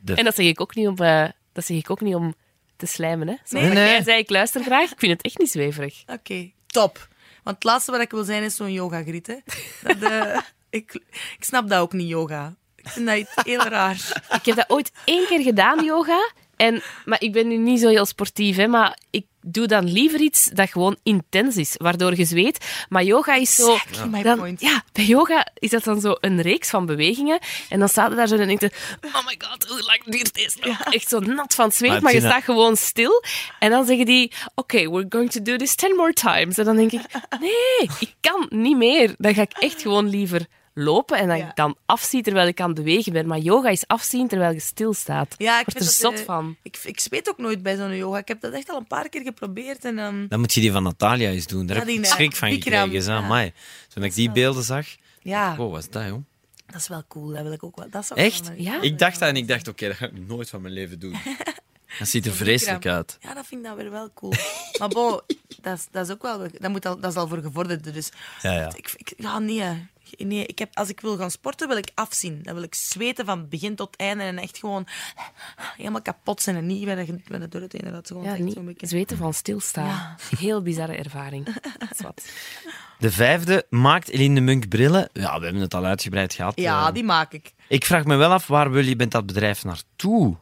[0.04, 2.34] En dat zeg ik ook niet om, eh, dat zeg ik ook niet om
[2.76, 3.28] te slijmen.
[3.28, 3.34] Hè?
[3.48, 3.62] Nee.
[3.62, 3.74] Nee.
[3.74, 4.90] jij zei, ik luister graag.
[4.92, 6.02] Ik vind het echt niet zweverig.
[6.06, 7.08] Oké, top.
[7.42, 9.26] Want het laatste wat ik wil zijn is zo'n yoga-griet.
[9.26, 9.36] hè.
[9.98, 10.38] Dat, eh,
[10.74, 10.94] ik,
[11.38, 12.54] ik snap dat ook niet, yoga.
[12.76, 13.96] Ik vind dat iets heel raar.
[14.38, 16.32] Ik heb dat ooit één keer gedaan, yoga.
[16.56, 20.20] En, maar ik ben nu niet zo heel sportief, hè, maar ik doe dan liever
[20.20, 22.84] iets dat gewoon intens is, waardoor je zweet.
[22.88, 23.74] Maar yoga is zo...
[23.74, 24.60] Exactly my dan- point.
[24.60, 27.38] Ja, bij yoga is dat dan zo een reeks van bewegingen.
[27.68, 30.56] En dan staat er daar zo en denk je, oh my god, hoe lang duurt
[30.60, 30.80] nog?
[30.80, 33.22] Echt zo nat van het zweet, Maar maar, je staat gewoon stil.
[33.58, 36.58] En dan zeggen die, oké, we're going to do this ten more times.
[36.58, 37.00] En dan denk ik,
[37.40, 39.14] nee, ik kan niet meer.
[39.18, 41.48] Dan ga ik echt gewoon liever lopen en dat Ja.
[41.48, 43.26] ik dan afzie terwijl ik aan het bewegen ben.
[43.26, 45.34] Maar yoga is afzien terwijl je stilstaat.
[45.38, 46.56] Ja, ik word er dat, zot van.
[46.62, 48.18] Ik, ik zweet ook nooit bij zo'n yoga.
[48.18, 49.84] Ik heb dat echt al een paar keer geprobeerd.
[49.84, 51.66] En, ehm, Dan moet je die van Natalia eens doen.
[51.66, 53.12] Daar Ja, heb ik schrik van Bikram, gekregen.
[53.12, 53.18] Ja.
[53.18, 53.52] amai.
[53.94, 54.86] Toen ik die beelden zag,
[55.22, 56.24] ja, wow, wat is dat, joh?
[56.66, 57.90] Dat is wel cool, dat wil ik ook wel.
[57.90, 58.48] Dat zou ik Echt?
[58.48, 58.80] wel- Ja?
[58.80, 61.16] Ik dacht dat en ik dacht, oké, dat ga ik nooit van mijn leven doen.
[61.98, 63.16] Dat ziet er vreselijk uit.
[63.20, 64.32] Ja, dat vind ik dan weer wel cool.
[64.78, 65.20] maar bon,
[65.62, 66.38] dat is, dat is ook wel...
[66.58, 68.10] Dat, moet al, dat is al voor gevorderden, dus...
[68.42, 68.68] Ja, ja.
[68.76, 69.86] Ik, ik- ja, nee.
[70.18, 72.40] Nee ik heb, als ik wil gaan sporten, wil ik afzien.
[72.42, 74.86] Dan wil ik zweten van begin tot einde en echt gewoon
[75.76, 78.06] helemaal kapot zijn en niet bij de, bij de door het inderdaad.
[78.06, 78.86] Gewoon Ja, echt niet beetje...
[78.86, 79.86] zweten van stilstaan.
[79.86, 80.16] Ja.
[80.38, 81.44] Heel bizarre ervaring.
[81.78, 82.22] Dat is wat.
[82.98, 85.08] De vijfde maakt Eline de Munk brillen.
[85.12, 86.60] Ja, we hebben het al uitgebreid gehad.
[86.60, 87.52] Ja, Eh, die maak ik.
[87.68, 90.36] Ik vraag me wel af, waar wil je met dat bedrijf naartoe?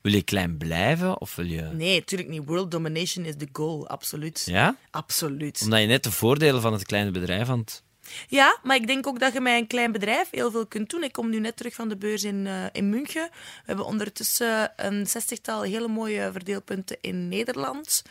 [0.00, 1.62] Wil je klein blijven of wil je...
[1.62, 2.42] Nee, natuurlijk niet.
[2.46, 4.42] World domination is the goal, absoluut.
[4.44, 4.76] Ja?
[4.90, 5.60] Absoluut.
[5.62, 7.82] Omdat je net de voordelen van het kleine bedrijf aan het...
[8.28, 11.02] Ja, maar ik denk ook dat je met een klein bedrijf heel veel kunt doen.
[11.02, 13.28] Ik kom nu net terug van de beurs in, eh, in München.
[13.32, 18.02] We hebben ondertussen een zestigtal hele mooie verdeelpunten in Nederland.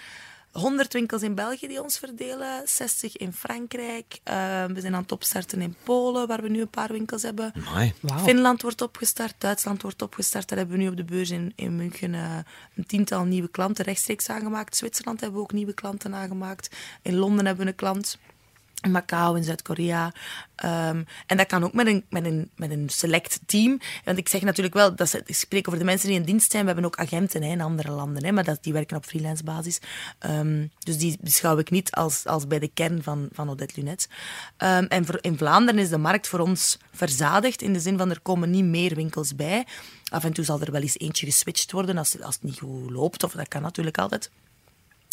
[0.56, 4.20] 100 winkels in België die ons verdelen, 60 in Frankrijk.
[4.24, 7.54] Eh, we zijn aan het opstarten in Polen, waar we nu een paar winkels hebben.
[8.24, 10.50] Finland wordt opgestart, Duitsland wordt opgestart.
[10.50, 12.38] Daar hebben we nu op de beurs in, in München eh,
[12.76, 14.76] een tiental nieuwe klanten rechtstreeks aangemaakt.
[14.76, 16.76] Zwitserland hebben we ook nieuwe klanten aangemaakt.
[17.02, 18.18] In Londen hebben we een klant.
[18.86, 20.14] In Macau, in Zuid-Korea.
[20.56, 23.80] Ehm, en dat kan ook met een, met, een, met een select team.
[24.04, 26.52] Want ik zeg natuurlijk wel, dat ze, ik spreek over de mensen die in dienst
[26.52, 26.66] zijn.
[26.66, 29.44] We hebben ook agenten hè, in andere landen, hè, maar dat, die werken op freelance
[29.44, 29.80] basis.
[30.20, 34.10] Ehm, dus die beschouw ik niet als, als bij de kern van, van Odette Lunet.
[34.58, 37.62] Ehm, en voor, in Vlaanderen is de markt voor ons verzadigd.
[37.62, 39.66] In de zin van er komen niet meer winkels bij.
[40.10, 42.92] Af en toe zal er wel eens eentje geswitcht worden als, als het niet goed
[42.92, 43.24] loopt.
[43.24, 44.30] Of dat kan natuurlijk altijd.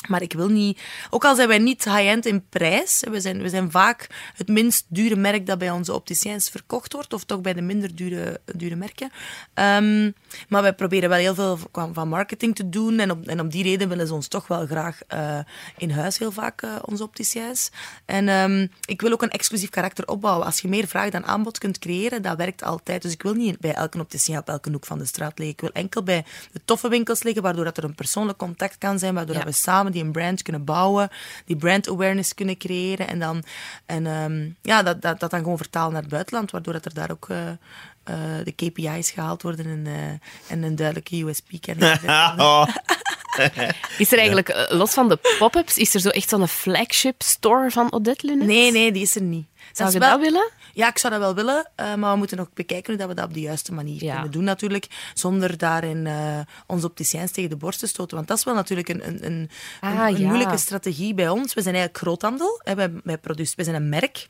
[0.09, 0.81] Maar ik wil niet...
[1.11, 4.85] Ook al zijn wij niet high-end in prijs, we zijn, we zijn vaak het minst
[4.89, 8.77] dure merk dat bij onze opticiens verkocht wordt, of toch bij de minder dure, dure
[8.77, 9.11] merken.
[9.55, 10.11] Ehm,
[10.49, 13.63] maar wij proberen wel heel veel van marketing te doen en, op, en om die
[13.63, 15.39] reden willen ze ons toch wel graag eh,
[15.77, 17.71] in huis heel vaak, eh, onze opticiens.
[18.05, 20.47] En ehm, ik wil ook een exclusief karakter opbouwen.
[20.47, 23.03] Als je meer vraag dan aanbod kunt creëren, dat werkt altijd.
[23.03, 25.55] Dus ik wil niet bij elke opticien op elke hoek van de straat liggen.
[25.55, 28.99] Ik wil enkel bij de toffe winkels liggen, waardoor dat er een persoonlijk contact kan
[28.99, 29.45] zijn, waardoor Ja.
[29.45, 31.09] dat we samen die een brand kunnen bouwen,
[31.45, 33.43] die brand awareness kunnen creëren en dan
[33.87, 36.95] en, ehm, ja, dat, dat, dat dan gewoon vertalen naar het buitenland, waardoor dat er
[36.95, 41.99] daar ook eh, eh, de KPI's gehaald worden en, eh, en een duidelijke USP-kennis.
[42.37, 42.67] Oh.
[43.99, 47.93] Is er eigenlijk, los van de pop-ups, is er zo echt zo'n flagship store van
[47.93, 48.47] Odette Lunet?
[48.47, 49.47] nee, nee, die is er niet.
[49.73, 50.51] Zou je wel- dat willen?
[50.73, 53.15] Ja, ik zou dat wel willen, eh, maar we moeten nog bekijken hoe dat we
[53.15, 54.13] dat op de juiste manier Ja.
[54.15, 58.17] kunnen doen natuurlijk, zonder daarin eh onze opticiens tegen de borst te stoten.
[58.17, 59.51] Want dat is wel natuurlijk een, een, een,
[59.81, 60.27] Ah, een ja.
[60.27, 61.55] moeilijke strategie bij ons.
[61.55, 64.29] We zijn eigenlijk groothandel, hè, wij, wij, produce- wij zijn een merk.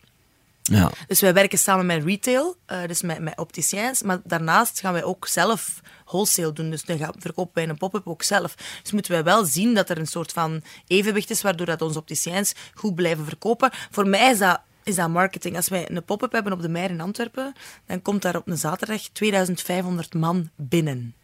[0.62, 0.90] Ja.
[1.07, 4.03] Dus wij werken samen met retail, eh, dus met, met opticiens.
[4.03, 6.70] Maar daarnaast gaan wij ook zelf wholesale doen.
[6.70, 8.55] Dus dan gaan, verkopen wij een pop-up ook zelf.
[8.82, 11.99] Dus moeten wij wel zien dat er een soort van evenwicht is, waardoor dat onze
[11.99, 13.70] opticiens goed blijven verkopen.
[13.90, 15.57] Voor mij is dat, is dat marketing.
[15.57, 17.53] Als wij een pop-up hebben op de Meijer in Antwerpen,
[17.87, 21.14] dan komt daar op een zaterdag 2500 man binnen.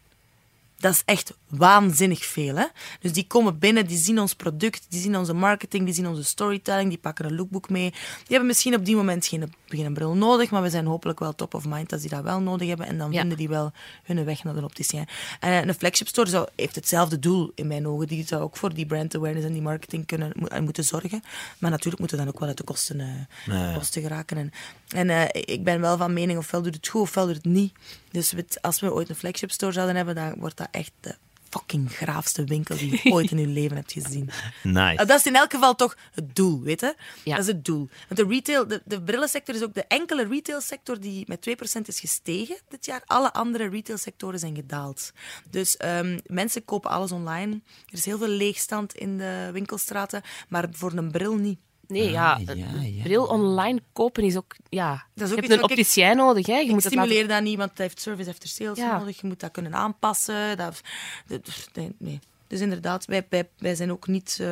[0.77, 2.57] Dat is echt waanzinnig veel.
[2.57, 2.65] Hè?
[3.01, 6.25] Dus die komen binnen, die zien ons product, die zien onze marketing, die zien onze
[6.25, 7.91] storytelling, die pakken een lookbook mee.
[7.91, 11.35] Die hebben misschien op die moment geen, geen bril nodig, maar we zijn hopelijk wel
[11.35, 12.87] top of mind als die dat wel nodig hebben.
[12.87, 13.21] En dan Ja.
[13.21, 15.07] vinden die wel hun weg naar de opticien.
[15.41, 18.07] En eh, een flagship store zou, heeft hetzelfde doel in mijn ogen.
[18.07, 21.23] Die zou ook voor die brand awareness en die marketing kunnen, mo- en moeten zorgen.
[21.59, 24.37] Maar natuurlijk moeten we dan ook wel uit de kosten, eh, kosten geraken.
[24.37, 24.53] En,
[24.89, 27.73] en eh, ik ben wel van mening, ofwel doet het goed, ofwel doet het niet.
[28.11, 31.15] Dus als we ooit een flagship store zouden hebben, dan wordt dat echt de
[31.51, 34.31] fucking graafste winkel die je ooit in je leven hebt gezien.
[34.63, 35.05] Nice.
[35.05, 36.95] Dat is in elk geval toch het doel, weet je?
[37.25, 37.37] Ja.
[37.37, 37.89] Dat is het doel.
[38.09, 42.01] Want de retail, de, de brillensector is ook de enkele retailsector die met 2% is
[42.01, 43.03] gestegen dit jaar.
[43.07, 45.13] Alle andere retailsectoren zijn gedaald.
[45.51, 47.61] Dus ehm, mensen kopen alles online.
[47.87, 51.59] Er is heel veel leegstand in de winkelstraten, maar voor een bril niet.
[51.89, 54.57] Nee, ja, Ah, ja, bril online kopen is ook...
[54.69, 56.57] Ja, Dat is ook je hebt een opticien nodig, hè.
[56.57, 57.09] Je Ik moet het laten...
[57.11, 58.99] stimuleer dat niet, want het heeft service after sales Ja.
[58.99, 59.21] nodig.
[59.21, 60.57] Je moet dat kunnen aanpassen.
[60.57, 60.81] Dat,
[61.27, 62.19] dat- nee, nee.
[62.47, 64.49] Dus inderdaad, wij, wij, wij zijn ook niet eh,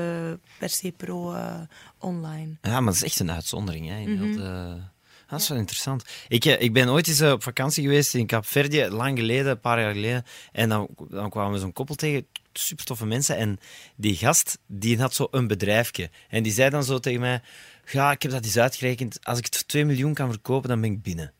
[0.59, 1.55] per se pro eh,
[1.99, 2.57] online.
[2.63, 3.89] Ja, maar dat is echt een uitzondering.
[3.89, 4.81] Hè, in heel de-
[5.29, 6.05] Dat is wel interessant.
[6.29, 9.81] Ik, eh, ik ben ooit eens op vakantie geweest in Kaapverdië, lang geleden, een paar
[9.81, 10.25] jaar geleden.
[10.53, 12.27] En dan, dan kwamen we zo'n koppel tegen,
[12.59, 13.37] super toffe mensen.
[13.37, 13.59] En
[13.97, 16.11] die gast, die had zo een bedrijfje.
[16.29, 17.43] En die zei dan zo tegen mij,
[17.93, 19.19] ja, ik heb dat eens uitgerekend.
[19.23, 21.33] Als ik het voor 2 miljoen kan verkopen, dan ben ik binnen.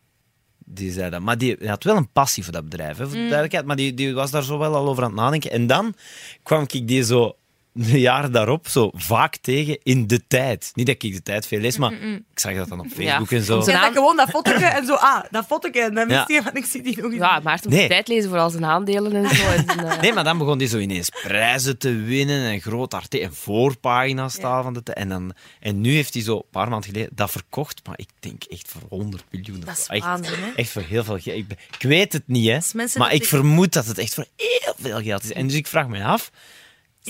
[0.59, 1.21] Die zei dat.
[1.21, 3.67] Maar die, die had wel een passie voor dat bedrijf, hè, voor de duidelijkheid.
[3.67, 5.51] Maar die, die was daar zo wel al over aan het nadenken.
[5.51, 5.95] En dan
[6.43, 7.37] kwam ik die zo
[7.79, 10.71] de jaren daarop zo vaak tegen in de tijd.
[10.75, 13.43] Niet dat ik de tijd veel lees, maar ik zag dat dan op Facebook en
[13.43, 13.63] zo.
[13.67, 15.81] Ja, dat gewoon dat fotootje en zo, ah, dat fotootje.
[15.83, 16.17] En dan Ja.
[16.27, 17.21] wist je van, ik zie die nog eens.
[17.21, 17.81] Ja, Maarten Nee.
[17.81, 19.47] moet tijd lezen voor al zijn aandelen en zo.
[19.47, 23.21] En, eh, Nee, maar dan begon hij zo ineens prijzen te winnen en groot arte
[23.21, 24.97] en voorpagina's staan van de tijd.
[24.99, 28.09] En, dan, en nu heeft hij zo een paar maanden geleden dat verkocht, maar ik
[28.21, 29.61] denk echt voor 100 miljoen.
[29.65, 30.51] Dat is echt, waanzin, hè?
[30.57, 31.37] Echt voor heel veel geld.
[31.39, 31.47] Ik,
[31.79, 32.59] ik weet het niet, hè.
[32.99, 35.33] Maar ik- vermoed dat het echt voor heel veel geld is.
[35.33, 36.31] En dus ik vraag me af,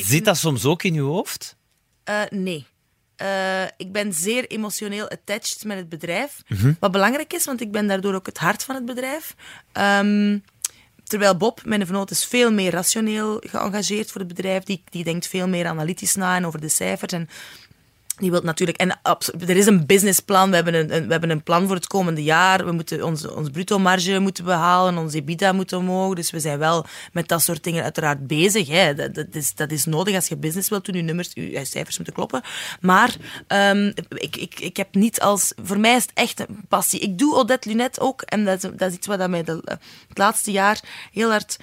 [0.05, 1.57] zit dat soms ook in je hoofd?
[2.05, 2.67] Eh, nee.
[3.17, 6.43] Eh, ik ben zeer emotioneel attached met het bedrijf.
[6.49, 6.73] Mhm.
[6.81, 9.35] Wat belangrijk is, want ik ben daardoor ook het hart van het bedrijf.
[9.73, 10.39] Ehm,
[11.05, 14.63] terwijl Bob, mijn vernoot, is veel meer rationeel geëngageerd voor het bedrijf.
[14.63, 17.13] Die, die denkt veel meer analytisch na en over de cijfers.
[17.13, 17.29] En
[18.17, 18.79] die wil natuurlijk...
[18.79, 19.01] En
[19.47, 20.49] er is een businessplan.
[20.49, 22.65] We hebben een, we hebben een plan voor het komende jaar.
[22.65, 24.99] We moeten onze, onze bruto marge moeten behalen.
[24.99, 26.15] Onze EBITDA moet omhoog.
[26.15, 28.69] Dus we zijn wel met dat soort dingen uiteraard bezig.
[28.69, 28.95] Hè.
[28.95, 30.97] Dat, is, dat is nodig als je business wilt doen.
[30.97, 32.43] Je nummers, je, cijfers moeten kloppen.
[32.81, 35.53] Maar ehm, ik, ik, ik heb niet als...
[35.63, 37.01] Voor mij is het echt een passie.
[37.01, 38.23] Ik doe Odette Lunet ook.
[38.23, 40.81] En dat is, dat is iets wat mij het laatste jaar
[41.13, 41.57] heel hard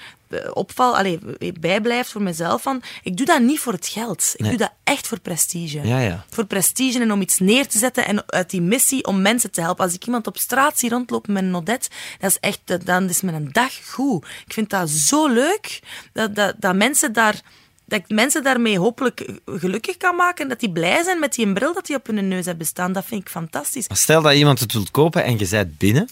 [0.53, 1.19] opval, allee,
[1.59, 2.61] bijblijft voor mezelf.
[2.61, 4.31] Van, ik doe dat niet voor het geld.
[4.33, 4.49] Ik Nee.
[4.49, 6.25] doe dat echt voor prestige Ja, ja.
[6.29, 9.61] voor prestige en om iets neer te zetten en uit die missie om mensen te
[9.61, 9.85] helpen.
[9.85, 13.21] Als ik iemand op straat zie rondlopen met een Odette, dat is echt, dan is
[13.21, 14.25] mijn dag goed.
[14.45, 15.79] Ik vind dat zo leuk
[16.13, 17.41] dat, dat, dat mensen daar
[17.85, 20.47] dat ik mensen daarmee hopelijk gelukkig kan maken.
[20.49, 22.93] Dat die blij zijn met die bril dat die op hun neus hebben staan.
[22.93, 23.87] Dat vind ik fantastisch.
[23.87, 26.09] Maar Stel dat iemand het wilt kopen en je bent binnen.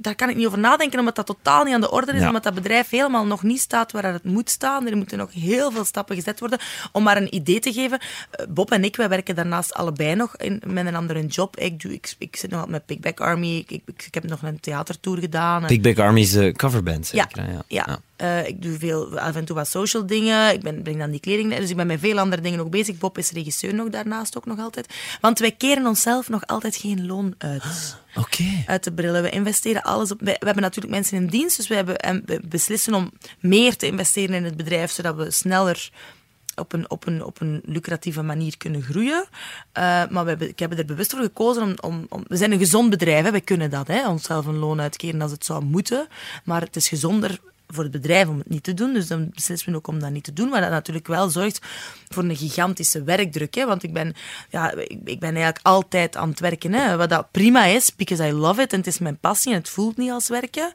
[0.00, 2.20] Daar kan ik niet over nadenken, omdat dat totaal niet aan de orde is.
[2.20, 2.26] Ja.
[2.26, 4.86] Omdat dat bedrijf helemaal nog niet staat waar het moet staan.
[4.86, 6.58] Er moeten nog heel veel stappen gezet worden.
[6.92, 7.98] Om maar een idee te geven.
[8.30, 11.56] eh, Bob en ik, wij werken daarnaast allebei nog in, met een andere job.
[11.56, 13.56] Ik, doe, ik, ik zit nog met Pickback Army.
[13.56, 15.66] Ik, ik, ik heb nog een theatertour gedaan.
[15.66, 17.44] Big Big Army's eh, coverband, zeker.
[17.52, 17.62] ja.
[17.68, 17.98] Ja.
[18.18, 20.52] Eh, ik doe veel, af en toe wat social dingen.
[20.52, 21.56] Ik ben, breng dan die kleding.
[21.56, 22.98] Dus ik ben met veel andere dingen ook bezig.
[22.98, 24.94] Bob is regisseur nog daarnaast ook nog altijd.
[25.20, 28.64] Want wij keren onszelf nog altijd geen loon uit Oké.
[28.66, 29.22] uit de brillen.
[29.22, 30.18] We investeren alles op.
[30.18, 33.10] We, we hebben natuurlijk mensen in dienst, dus we, hebben, en we beslissen om
[33.40, 35.90] meer te investeren in het bedrijf, zodat we sneller
[36.54, 39.24] op een, op een, op een lucratieve manier kunnen groeien.
[39.72, 42.24] Eh, maar we hebben, ik heb er bewust voor gekozen om, om, om...
[42.28, 43.30] We zijn een gezond bedrijf, hè.
[43.30, 46.08] we kunnen dat, hè, onszelf een loon uitkeren als het zou moeten.
[46.44, 47.38] Maar het is gezonder
[47.68, 48.92] voor het bedrijf om het niet te doen.
[48.92, 50.48] Dus dan beslissen we ook om dat niet te doen.
[50.48, 51.66] Maar dat natuurlijk wel zorgt
[52.08, 53.54] voor een gigantische werkdruk.
[53.54, 53.66] Hè?
[53.66, 54.14] Want ik ben,
[54.50, 54.72] ja,
[55.04, 56.72] ik, ben eigenlijk altijd aan het werken.
[56.72, 56.96] Hè?
[56.96, 58.72] Wat dat prima is, because I love it.
[58.72, 60.72] En het is mijn passie en het voelt niet als werken.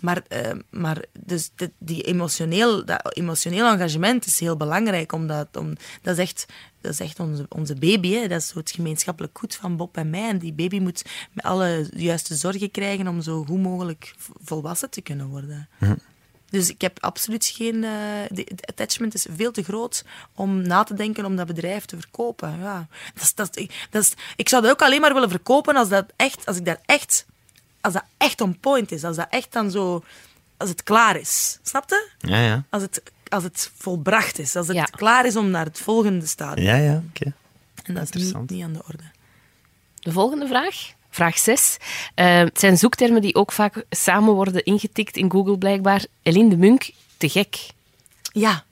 [0.00, 5.12] Maar, eh, maar dus die emotioneel, dat emotioneel engagement is heel belangrijk.
[5.12, 5.72] Omdat, om,
[6.02, 6.46] dat is echt,
[6.80, 8.12] dat is echt onze, onze baby.
[8.12, 8.28] Hè.
[8.28, 10.28] Dat is het gemeenschappelijk goed van Bob en mij.
[10.28, 15.00] En die baby moet met alle juiste zorgen krijgen om zo goed mogelijk volwassen te
[15.00, 15.68] kunnen worden.
[16.52, 17.84] Dus ik heb absoluut geen...
[17.84, 17.90] eh,
[18.30, 21.96] de, de attachment is veel te groot om na te denken om dat bedrijf te
[21.98, 22.58] verkopen.
[22.60, 22.86] Ja.
[23.14, 25.88] Dat is, dat is, dat is, ik zou dat ook alleen maar willen verkopen als,
[25.88, 27.26] dat echt, als ik daar echt...
[27.80, 29.04] Als dat echt on point is.
[29.04, 30.04] Als dat echt dan zo...
[30.56, 31.58] Als het klaar is.
[31.62, 32.08] Snap je?
[32.18, 32.64] Ja, ja.
[32.70, 34.56] Als het, als het volbracht is.
[34.56, 34.84] Als het Ja.
[34.84, 36.66] klaar is om naar het volgende stadium.
[36.66, 37.02] Ja, ja.
[37.08, 37.32] Oké.
[37.84, 38.50] En dat is niet, Interessant.
[38.50, 39.02] niet aan de orde.
[39.94, 40.92] De volgende vraag.
[41.12, 41.76] Vraag 6.
[42.14, 46.04] het zijn zoektermen die ook vaak samen worden ingetikt in Google blijkbaar.
[46.22, 47.66] Eline de Munk, te gek.
[48.32, 48.64] Ja.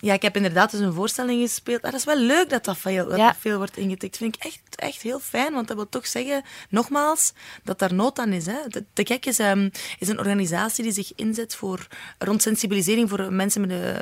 [0.00, 1.82] Ja, ik heb inderdaad dus een voorstelling gespeeld.
[1.82, 3.26] Ah, dat is wel leuk dat dat veel, dat Ja.
[3.26, 4.16] dat veel wordt ingetikt.
[4.16, 7.32] vind ik echt, echt heel fijn, want dat wil toch zeggen, nogmaals,
[7.64, 8.46] dat daar nood aan is.
[8.46, 8.58] Hè.
[8.68, 9.68] De, de Gek is, ehm,
[9.98, 11.86] is een organisatie die zich inzet voor,
[12.18, 13.96] rond sensibilisering voor mensen met, eh,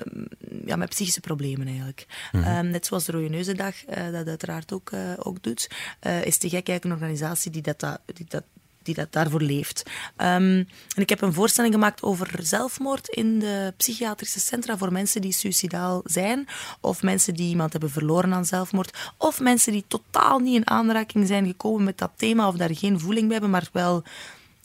[0.67, 2.07] ja, met psychische problemen eigenlijk.
[2.33, 5.71] Ehm, net zoals de Rode Neuzendag eh, dat uiteraard ook, eh, ook doet,
[6.01, 8.43] eh, is de Gek eigenlijk een organisatie die dat, dat, die dat
[8.87, 9.83] die dat daarvoor leeft.
[10.17, 10.65] Ehm,
[10.95, 15.33] en ik heb een voorstelling gemaakt over zelfmoord in de psychiatrische centra voor mensen die
[15.33, 16.49] suicidaal zijn,
[16.81, 21.27] of mensen die iemand hebben verloren aan zelfmoord, of mensen die totaal niet in aanraking
[21.27, 24.03] zijn gekomen met dat thema, of daar geen voeling bij hebben, maar wel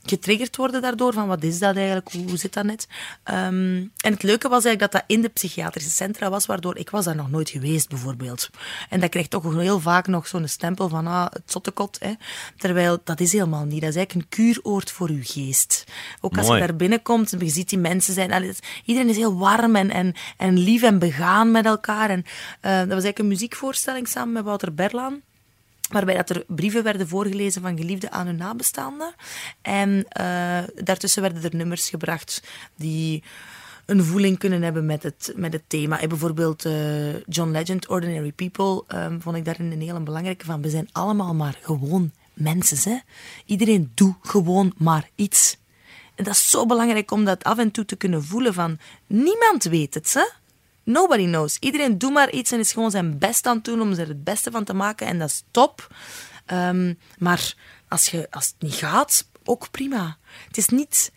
[0.04, 2.88] getriggerd worden daardoor, van wat is dat eigenlijk, hoe, zit dat net.
[3.24, 6.90] Ehm, en het leuke was eigenlijk dat dat in de psychiatrische centra was, waardoor ik
[6.90, 8.50] was daar nog nooit geweest, bijvoorbeeld.
[8.90, 11.98] En dat krijgt toch heel vaak nog zo'n stempel van ah, het zottekot.
[12.00, 12.14] Hè.
[12.58, 13.82] Terwijl dat is helemaal niet.
[13.82, 15.84] Dat is eigenlijk een kuuroord voor uw geest.
[16.22, 16.62] Ook als Mooi.
[16.62, 18.56] je daar binnenkomt en je ziet die mensen zijn.
[18.86, 22.10] iedereen is heel warm en, en, en lief en begaan met elkaar.
[22.10, 22.24] En,
[22.62, 25.22] eh, dat was eigenlijk een muziekvoorstelling samen met Wouter Berlaan
[25.92, 29.14] waarbij dat er brieven werden voorgelezen van geliefden aan hun nabestaanden.
[29.62, 32.44] En eh, daartussen werden er nummers gebracht
[32.76, 33.24] die
[33.86, 36.00] een voeling kunnen hebben met het, met het thema.
[36.00, 40.62] En bijvoorbeeld eh, John Legend, Ordinary People, ehm, vond ik daarin een hele belangrijke van.
[40.62, 42.92] We zijn allemaal maar gewoon mensen.
[42.92, 42.98] Hè?
[43.46, 45.58] Iedereen doet gewoon maar iets.
[46.16, 48.78] En dat is zo belangrijk om dat af en toe te kunnen voelen van...
[49.08, 50.41] Niemand weet het, hè?
[50.84, 51.58] Nobody knows.
[51.60, 54.24] Iedereen doet maar iets en is gewoon zijn best aan het doen om er het
[54.24, 55.08] beste van te maken.
[55.08, 55.96] En dat is top.
[56.46, 57.56] Ehm, maar
[57.88, 60.18] als, je, als het niet gaat, ook prima.
[60.48, 61.12] Het is niet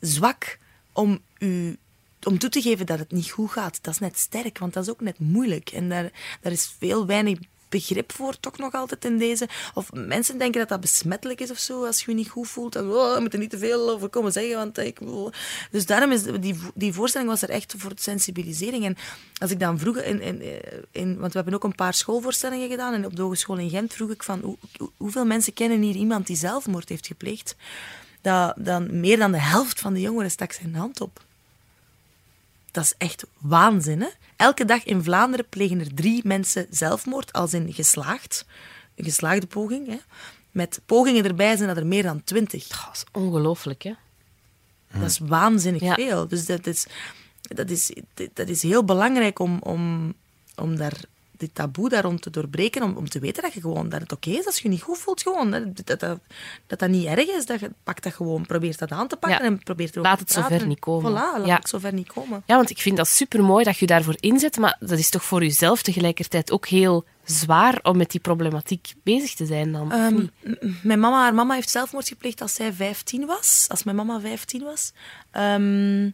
[0.00, 0.58] zwak
[0.92, 1.78] om u
[2.22, 3.78] om toe te geven dat het niet goed gaat.
[3.82, 5.70] Dat is net sterk, want dat is ook net moeilijk.
[5.70, 6.10] En daar,
[6.40, 7.38] daar is veel weinig
[7.68, 9.48] begrip voor, toch nog altijd in deze.
[9.74, 12.76] Of mensen denken dat dat besmettelijk is of zo, als je je niet goed voelt.
[12.76, 14.98] En, oh, je moet er niet te veel over komen zeggen, want ik...
[15.70, 18.84] Dus daarom is die, die voorstelling was er echt voor sensibilisering.
[18.84, 18.96] En
[19.38, 20.42] als ik dan vroeg, in, in,
[20.90, 23.94] in, want we hebben ook een paar schoolvoorstellingen gedaan, en op de Hogeschool in Gent
[23.94, 24.56] vroeg ik van, hoe,
[24.96, 27.56] hoeveel mensen kennen hier iemand die zelfmoord heeft gepleegd?
[28.20, 31.26] Dat, dan meer dan de helft van de jongeren stak zijn hand op.
[32.70, 34.08] Dat is echt waanzin, hè?
[34.36, 38.46] Elke dag in Vlaanderen plegen er drie mensen zelfmoord, als in geslaagd.
[38.94, 39.86] Een geslaagde poging.
[39.86, 39.96] Hè?
[40.50, 42.68] Met pogingen erbij zijn dat er meer dan twintig.
[42.68, 43.92] Dat is ongelooflijk, hè?
[44.92, 46.28] Dat is waanzinnig veel.
[46.28, 46.86] Dus dat is,
[47.40, 47.92] dat is,
[48.32, 50.14] dat is heel belangrijk om, om,
[50.56, 51.00] om daar
[51.38, 54.12] dit taboe daar rond te doorbreken, om, om te weten dat, je gewoon, dat het
[54.12, 55.22] oké is als je je niet goed voelt.
[55.22, 56.18] Gewoon, dat, dat, dat,
[56.66, 57.46] dat, dat niet erg is.
[57.46, 59.44] Dat je pakt dat gewoon, probeert dat aan te pakken Ja.
[59.44, 61.12] en probeert er Laat het zover niet komen.
[61.12, 61.56] Voilà, laat Ja.
[61.56, 62.42] het zover niet komen.
[62.46, 65.24] Ja, want ik vind dat super mooi dat je daarvoor inzet, maar dat is toch
[65.24, 69.92] voor jezelf tegelijkertijd ook heel zwaar om met die problematiek bezig te zijn dan.
[69.92, 70.26] Ehm,
[70.82, 73.66] mijn mama, haar mama heeft zelfmoord gepleegd als zij 15 was.
[73.68, 74.92] Als mijn mama 15 was.
[75.30, 76.10] Ehm,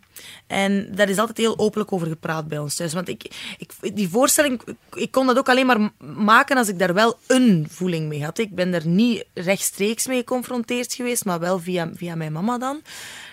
[0.46, 2.92] en daar is altijd heel openlijk over gepraat bij ons thuis.
[2.92, 4.60] Want ik, ik, die voorstelling,
[4.94, 8.38] ik, kon dat ook alleen maar maken als ik daar wel een voeling mee had.
[8.38, 12.82] Ik ben er niet rechtstreeks mee geconfronteerd geweest, maar wel via, via mijn mama dan.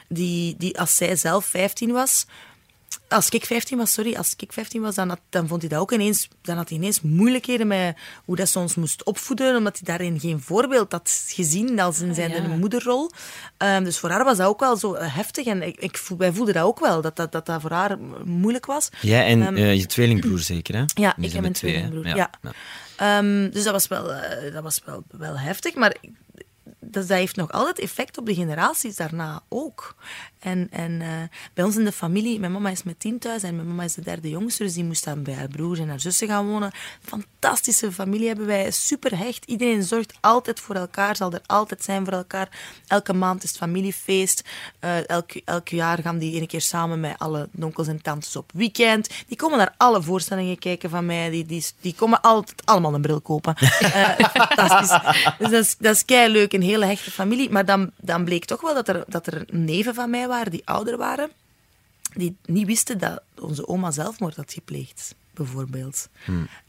[0.07, 2.25] Die, die, als zij zelf 15 was,
[3.07, 5.79] als ik 15 was, sorry, als ik 15 was, dan, had, dan vond hij dat
[5.79, 9.73] ook ineens, dan had hij ineens moeilijkheden met hoe dat ze ons moest opvoeden, omdat
[9.73, 12.55] hij daarin geen voorbeeld had gezien als in zijn ja.
[12.55, 13.11] moederrol.
[13.57, 16.17] Ehm, dus voor haar was dat ook wel zo eh, heftig en ik, ik, voel-
[16.17, 18.89] wij voelden dat ook wel, dat dat, dat, dat voor haar moeilijk was.
[19.01, 20.79] Jij en Ehm, eh, je tweelingbroer zeker, hè?
[20.79, 21.87] Ja, ik zijn en mijn met twee, hè?
[21.87, 22.15] tweelingbroer.
[22.15, 22.29] Ja.
[22.95, 25.95] Ehm, dus dat was wel, eh, dat was wel, wel heftig, maar
[26.79, 29.95] dat heeft nog altijd effect op de generaties daarna ook.
[30.41, 31.07] En, en eh,
[31.53, 33.93] bij ons in de familie, mijn mama is met tien thuis en mijn mama is
[33.93, 36.71] de derde jongste, dus die moest dan bij haar broers en haar zussen gaan wonen.
[37.01, 39.45] Fantastische familie hebben wij, super hecht.
[39.45, 42.49] Iedereen zorgt altijd voor elkaar, zal er altijd zijn voor elkaar.
[42.87, 44.43] Elke maand is het familiefeest.
[44.79, 48.51] Eh, elk, elk jaar gaan die een keer samen met alle onkels en tantes op
[48.53, 49.09] weekend.
[49.27, 51.29] Die komen naar alle voorstellingen kijken van mij.
[51.29, 53.55] Die, die, die komen altijd allemaal een bril kopen.
[53.91, 54.99] Eh, fantastisch.
[55.37, 57.49] Dus dat is, dat is kei leuk, een hele hechte familie.
[57.49, 60.65] Maar dan, dan bleek toch wel dat er, dat er neven van mij waren die
[60.65, 61.29] ouder waren.
[62.13, 66.09] Die niet wisten dat onze oma zelfmoord had gepleegd, bijvoorbeeld.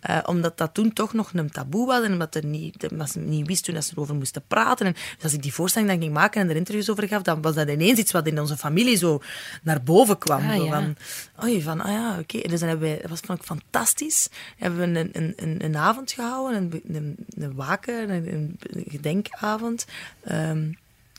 [0.01, 3.19] Eh, omdat dat toen toch nog een taboe was en omdat, er niet, omdat ze
[3.19, 4.87] niet wisten dat ze erover moesten praten.
[4.87, 7.43] En dus als ik die voorstelling dan ging maken en er interviews over gaf, dan
[7.43, 9.21] was dat ineens iets wat in onze familie zo
[9.63, 10.43] naar boven kwam.
[10.43, 10.71] Ah, zo ja.
[10.71, 10.97] van,
[11.45, 12.49] oei, van, ah ja, oké.
[12.49, 14.29] Dus dan hebben wij, dat was, vond ik fantastisch.
[14.57, 19.87] Hebben we een, een, een, een avond gehouden, een, een, een waken, een, een gedenkavond.
[20.25, 20.71] ehm,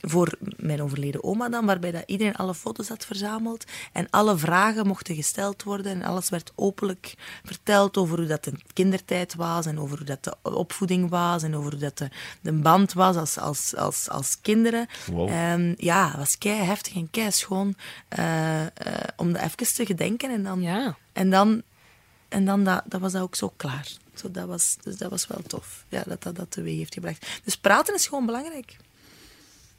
[0.06, 4.86] voor mijn overleden oma dan, waarbij dat iedereen alle foto's had verzameld en alle vragen
[4.86, 9.78] mochten gesteld worden en alles werd openlijk verteld over hoe dat de kindertijd was en
[9.80, 12.08] over hoe dat de opvoeding was en over hoe dat de,
[12.40, 14.86] de band was als, als, als, als kinderen.
[15.12, 15.28] Wow.
[15.28, 17.74] En ja, het was kei heftig en kei schoon
[18.08, 18.68] eh, eh,
[19.16, 20.96] om dat even te gedenken en dan, Ja.
[21.12, 21.62] en dan,
[22.28, 23.88] en dan dat, dat was dat ook zo klaar.
[24.14, 27.26] Zo, dat was, dus dat was wel tof, ja, dat dat, dat teweeg heeft gebracht.
[27.44, 28.76] Dus praten is gewoon belangrijk.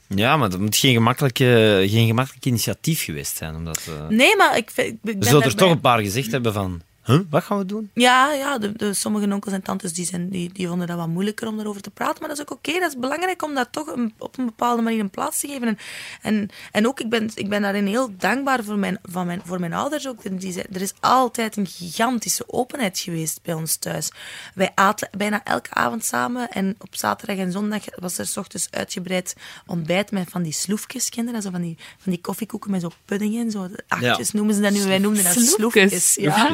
[0.07, 3.55] Ja, maar dat moet geen, gemakkelijke, geen gemakkelijk initiatief geweest zijn.
[3.55, 6.31] Omdat, eh, Nee, maar ik, vind- ik ben er er daarbij- toch een paar gezegd
[6.31, 6.81] hebben van...
[7.05, 7.89] Huh, wat gaan we doen?
[7.93, 11.07] Ja, ja de, de, sommige onkels en tantes die zijn, die, die vonden dat wat
[11.07, 12.19] moeilijker om daarover te praten.
[12.19, 12.79] Maar dat is ook oké.
[12.79, 15.67] Dat is belangrijk om dat toch een- op een bepaalde manier een plaats te geven.
[15.67, 15.77] En,
[16.21, 19.59] en, en ook, ik ben, ik ben daarin heel dankbaar voor mijn, van mijn, voor
[19.59, 20.07] mijn ouders.
[20.07, 20.39] Ook.
[20.39, 24.11] Die, zei- er is altijd een gigantische openheid geweest bij ons thuis.
[24.53, 26.49] Wij aten bijna elke avond samen.
[26.51, 29.35] En op zaterdag en zondag was er 's ochtends uitgebreid
[29.65, 31.09] ontbijt met van die sloefjes.
[31.09, 31.43] Dat?
[31.43, 33.51] Zo van, die, van die koffiekoeken met zo'n pudding in.
[33.51, 34.83] Zo, achtjes noemen ze dat nu.
[34.83, 36.11] Wij noemden dat Sloefjes.
[36.11, 36.15] sloefjes.
[36.15, 36.47] Ja.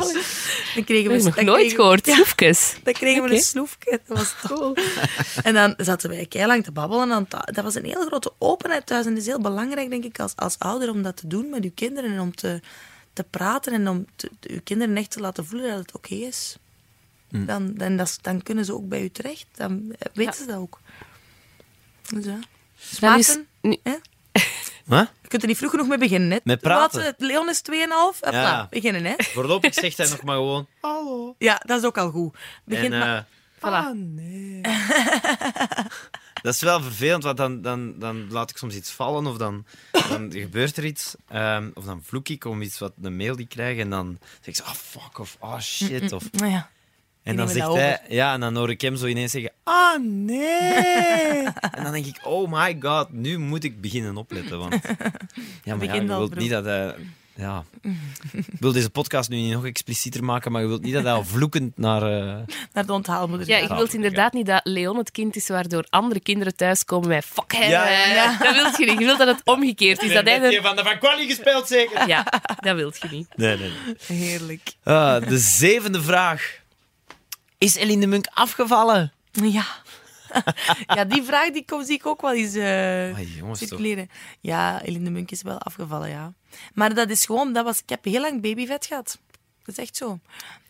[0.75, 2.05] Dan kregen Dat we, heb ik nog dan nooit gehoord.
[2.05, 2.15] Ja,
[2.83, 3.99] dan kregen we een sloefje.
[4.05, 4.77] Dat was tof.
[5.43, 7.03] En dan zaten wij lang te babbelen.
[7.11, 9.05] En dan, dat was een heel grote openheid thuis.
[9.05, 11.63] En het is heel belangrijk, denk ik, als, als ouder om dat te doen met
[11.63, 12.11] uw kinderen.
[12.11, 12.59] En om te,
[13.13, 16.55] te praten en om te, uw kinderen echt te laten voelen dat het oké is.
[17.29, 19.45] Dan, dan, dat is- dan kunnen ze ook bij u terecht.
[19.55, 20.79] Dan weten ze dat ook.
[22.13, 22.31] Dus ja.
[22.35, 23.77] Nu is- Maarten, nu-
[24.87, 24.99] Huh?
[25.21, 26.31] je kunt er niet vroeg genoeg mee beginnen.
[26.31, 26.37] Hè?
[26.43, 26.97] Met praten.
[26.99, 27.73] Wat, het Leon is 2,5.
[28.19, 28.67] Hopla, Ja.
[28.69, 29.13] beginnen, hè?
[29.17, 30.67] Voorlopig zegt hij nog maar gewoon...
[30.81, 31.35] Hallo.
[31.37, 32.37] Ja, dat is ook al goed.
[32.65, 33.23] Begin En, maar- eh,
[33.57, 33.85] Voilà.
[33.85, 34.61] ah, nee.
[36.43, 39.65] dat is wel vervelend, want dan, dan, dan laat ik soms iets vallen of dan,
[39.91, 41.15] dan gebeurt er iets.
[41.29, 44.17] ehm, of dan vloek ik om iets wat een mail die ik krijg en dan
[44.41, 46.11] zeg ik zo, ah fuck of ah shit.
[46.11, 46.69] Of, Nou ja.
[47.23, 51.43] En dan zegt hij, ja, en dan hoor ik hem zo ineens zeggen, ah nee.
[51.77, 54.59] en dan denk ik, oh my god, nu moet ik beginnen opletten.
[54.59, 54.73] Want
[55.63, 56.95] ja, maar ja, je wilt niet dat hij...
[57.35, 57.63] Ja.
[58.31, 61.11] Ik wil deze podcast nu niet nog explicieter maken, maar je wilt niet dat hij
[61.11, 62.01] al vloekend naar...
[62.03, 62.35] eh,
[62.73, 66.19] Naar de onthaalmoeder Ja, je wilt inderdaad niet dat Leon het kind is waardoor andere
[66.19, 67.69] kinderen thuiskomen met fuck hem.
[67.69, 68.37] Ja, ja, ja.
[68.37, 68.99] Dat wil je niet.
[68.99, 70.13] Je wilt dat het omgekeerd is.
[70.13, 70.61] Dat hij er...
[70.61, 72.07] van de Van Quali gespeeld, zeker?
[72.07, 72.25] Ja,
[72.59, 73.27] dat wil je niet.
[73.35, 73.71] Nee, nee,
[74.07, 74.17] nee.
[74.17, 74.73] Heerlijk.
[74.83, 76.59] Ah, de zevende vraag.
[77.61, 79.13] Is Eline de Munk afgevallen?
[79.31, 79.65] Ja.
[80.95, 83.67] ja, die vraag die kom, zie ik ook wel eens Ai, jongens, toch.
[83.67, 84.09] circuleren.
[84.39, 86.33] Ja, Eline de Munk is wel afgevallen, ja.
[86.73, 89.17] Maar dat is gewoon, dat was, ik heb heel lang babyvet gehad.
[89.63, 90.19] Dat is echt zo.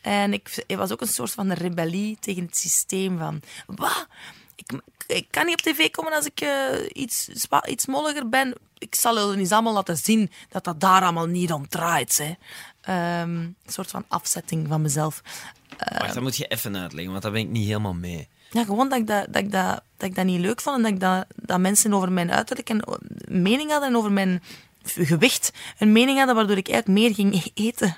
[0.01, 3.41] En ik, het was ook een soort van rebellie tegen het systeem van...
[3.65, 4.07] Wat?
[4.55, 7.29] Ik, ik kan niet op tv komen als ik eh, iets,
[7.65, 8.53] iets molliger ben.
[8.77, 12.17] Ik zal jullie eens allemaal laten zien dat dat daar allemaal niet om draait.
[12.17, 12.33] Hè.
[12.81, 15.21] Ehm, een soort van afzetting van mezelf.
[15.99, 18.27] Wacht, dat moet je even uitleggen, want daar ben ik niet helemaal mee.
[18.51, 20.81] Ja, gewoon dat ik dat, dat, ik dat, dat ik dat niet leuk vond en
[20.83, 22.97] dat, ik dat, dat mensen over mijn uiterlijk en o-
[23.27, 24.43] mening hadden en over mijn
[24.83, 27.97] gewicht een mening hadden, waardoor ik eigenlijk meer ging eten.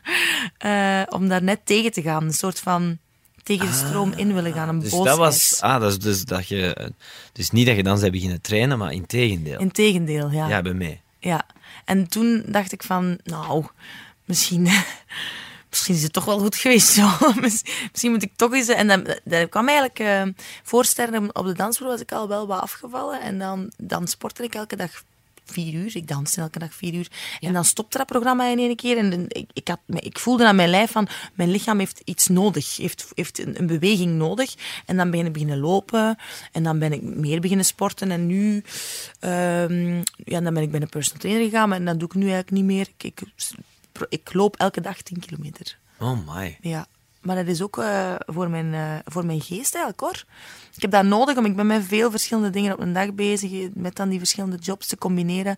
[0.57, 2.23] Eh, om daar net tegen te gaan.
[2.23, 2.97] Een soort van
[3.43, 4.69] tegen de stroom in willen gaan.
[4.69, 5.09] Een Dus boosheid.
[5.09, 5.61] dat was...
[5.61, 6.73] Ah, dat is dus dat je...
[6.73, 6.87] eh,
[7.33, 9.59] Dus niet dat je dan bent beginnen trainen, maar in tegendeel.
[9.59, 10.47] Integendeel, ja.
[10.47, 11.01] Ja, bij mij.
[11.19, 11.45] Ja.
[11.85, 13.65] En toen dacht ik van, nou,
[14.25, 14.67] misschien,
[15.73, 17.09] misschien is het toch wel goed geweest zo.
[17.41, 18.67] Miss- misschien moet ik toch eens...
[18.67, 20.21] En dan, dat kwam eigenlijk eh
[20.63, 23.21] voorstellen, op de dansvloer was ik al wel wat afgevallen.
[23.21, 25.03] En dan, dan sportte ik elke dag
[25.45, 25.95] vier uur.
[25.95, 27.07] Ik danste elke dag vier uur.
[27.39, 28.97] En dan stopte dat programma in één keer.
[28.97, 32.27] En dan- ik, ik, had, ik voelde aan mijn lijf van, mijn lichaam heeft iets
[32.27, 32.77] nodig.
[32.77, 34.53] Heeft, heeft een, een beweging nodig.
[34.85, 36.17] En dan ben ik beginnen lopen.
[36.51, 38.11] En dan ben ik meer beginnen sporten.
[38.11, 38.63] En nu,
[39.19, 41.69] ehm, ja, dan ben ik bij een personal trainer gegaan.
[41.69, 42.87] Maar dat doe ik nu eigenlijk niet meer.
[42.97, 43.21] Ik, ik,
[44.09, 45.77] ik loop elke dag 10 kilometer.
[45.99, 46.57] Oh my.
[46.61, 46.87] Ja,
[47.23, 50.23] maar dat is ook eh, voor, mijn, eh, voor mijn geest eigenlijk hoor.
[50.75, 53.51] Ik heb dat nodig, om ik ben met veel verschillende dingen op een dag bezig,
[53.51, 55.55] eh, met dan die verschillende jobs te combineren.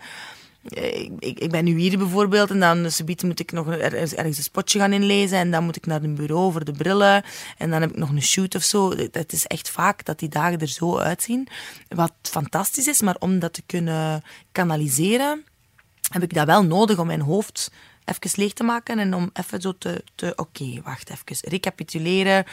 [0.70, 4.38] Ik, ik, ik ben nu hier bijvoorbeeld en dan subiet moet ik nog ergens, ergens
[4.38, 7.24] een spotje gaan inlezen en dan moet ik naar een bureau voor de brillen
[7.58, 8.92] en dan heb ik nog een shoot of zo.
[9.12, 11.48] Het is echt vaak dat die dagen er zo uitzien,
[11.88, 15.44] wat fantastisch is, maar om dat te kunnen kanaliseren,
[16.12, 17.72] heb ik dat wel nodig om mijn hoofd
[18.06, 20.04] even leeg te maken en om even zo te...
[20.16, 21.50] te Oké, wacht even.
[21.50, 22.46] Recapituleren.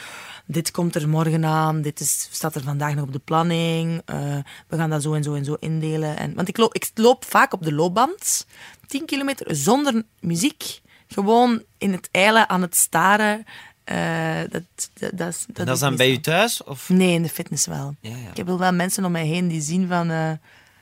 [0.45, 1.81] Dit komt er morgen aan.
[1.81, 4.01] Dit is, staat er vandaag nog op de planning.
[4.05, 4.37] eh,
[4.67, 6.17] we gaan dat zo en zo en zo indelen.
[6.17, 8.45] En, want ik loop, ik loop vaak op de loopband.
[8.87, 10.81] 10 kilometer zonder muziek.
[11.07, 13.43] Gewoon in het eilen aan het staren.
[13.83, 16.63] Eh, dat, dat, dat, is- En dat is dan bij u thuis?
[16.63, 16.89] Of?
[16.89, 17.95] Nee, in de fitness wel.
[18.01, 18.29] Ja, ja.
[18.29, 20.09] Ik heb wel wel mensen om mij heen die zien van...
[20.11, 20.31] eh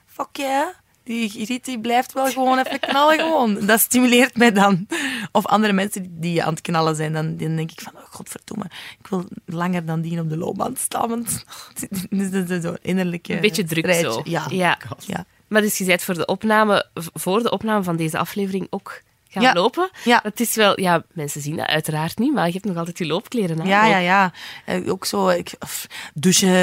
[0.05, 0.67] fuck yeah,
[1.03, 3.19] die Griet die blijft wel gewoon even knallen.
[3.19, 3.65] Gewoon.
[3.65, 4.87] Dat stimuleert mij dan.
[5.31, 7.13] Of andere mensen die- die aan het knallen zijn.
[7.13, 8.65] Dan, dan denk ik van, oh, godverdomme.
[8.99, 11.09] Ik wil langer dan die op de loopbaan staan.
[11.09, 11.45] Want
[12.09, 14.11] dus dat is zo'n innerlijke Een beetje druk strijdje.
[14.11, 14.21] zo.
[14.23, 14.45] Ja.
[14.49, 14.77] Ja.
[15.05, 15.25] ja.
[15.47, 19.01] Maar dus je bent voor de opname, voor de opname van deze aflevering ook
[19.31, 19.53] gaan Ja.
[19.53, 19.89] lopen.
[20.03, 20.19] Ja.
[20.23, 23.05] Dat is wel, ja, mensen zien dat uiteraard niet, maar je hebt nog altijd je
[23.05, 23.67] loopkleren aan.
[23.67, 24.31] Ja, ja, ja.
[24.65, 25.85] Eh, ook zo, ik, pff,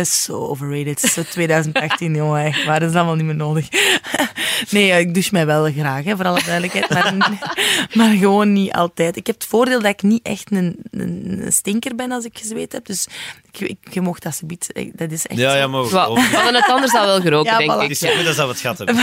[0.00, 1.00] is zo overrated.
[1.00, 2.80] Zo 2018, jongen, echt waar.
[2.80, 3.68] Dat is allemaal niet meer nodig.
[4.70, 6.88] nee, eh, ik douche mij wel graag, hè, voor alle duidelijkheid.
[6.90, 7.38] Maar,
[7.94, 9.16] maar gewoon niet altijd.
[9.16, 12.38] Ik heb het voordeel dat ik niet echt een, een, een stinker ben als ik
[12.38, 12.86] gezweet heb.
[12.86, 13.06] Dus
[13.52, 14.72] ik, ik, je mocht dat subiet.
[14.72, 15.80] eh, Dat is echt Ja, ja, maar...
[15.80, 17.82] Oh, Van het anders al wel geroken, Ja, denk voilà.
[17.84, 17.90] Ik.
[17.90, 18.96] is zo goed als dat we het gehad hebben.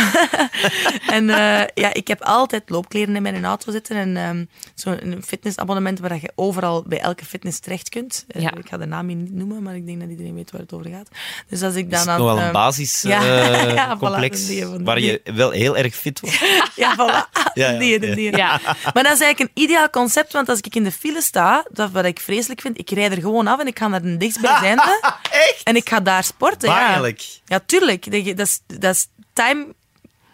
[1.08, 3.96] En eh, ja, ik heb altijd loopkleren in mijn auto zitten.
[3.96, 4.46] En ehm
[4.76, 8.26] zo'n fitnessabonnement waar je overal bij elke fitness terecht kunt.
[8.28, 8.54] Eh, Ja.
[8.58, 10.74] Ik ga de naam hier niet noemen, maar ik denk dat iedereen weet waar het
[10.74, 11.08] over gaat.
[11.50, 12.18] Dus als ik Dat dan is aan...
[12.20, 16.20] nog wel een ehm, basis ja, eh, voilà, van- waar je wel heel erg fit
[16.20, 16.40] wordt.
[16.76, 17.30] Ja, voilà.
[17.54, 18.16] Ja, ja, die, die, ja.
[18.16, 18.38] die.
[18.38, 18.60] Ja.
[18.94, 21.92] Maar dat is eigenlijk een ideaal concept, want als ik in de file sta, dat
[21.92, 25.00] wat ik vreselijk vind, ik rijd er gewoon af en ik ga naar de dichtstbijzijnde.
[25.32, 25.62] Echt?
[25.64, 26.70] En ik ga daar sporten.
[26.70, 27.12] Ja,
[27.46, 28.12] ja tuurlijk.
[28.12, 29.66] Dat je- dat is, dat is time...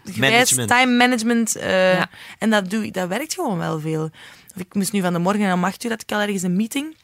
[0.05, 0.69] gewijs, Management.
[0.69, 1.55] Time management.
[1.55, 2.09] eh, Ja.
[2.39, 4.03] En dat, doe ik, dat werkt gewoon wel veel.
[4.55, 6.55] Of ik moest nu van de morgen om acht uur, had ik al ergens een
[6.55, 6.95] meeting.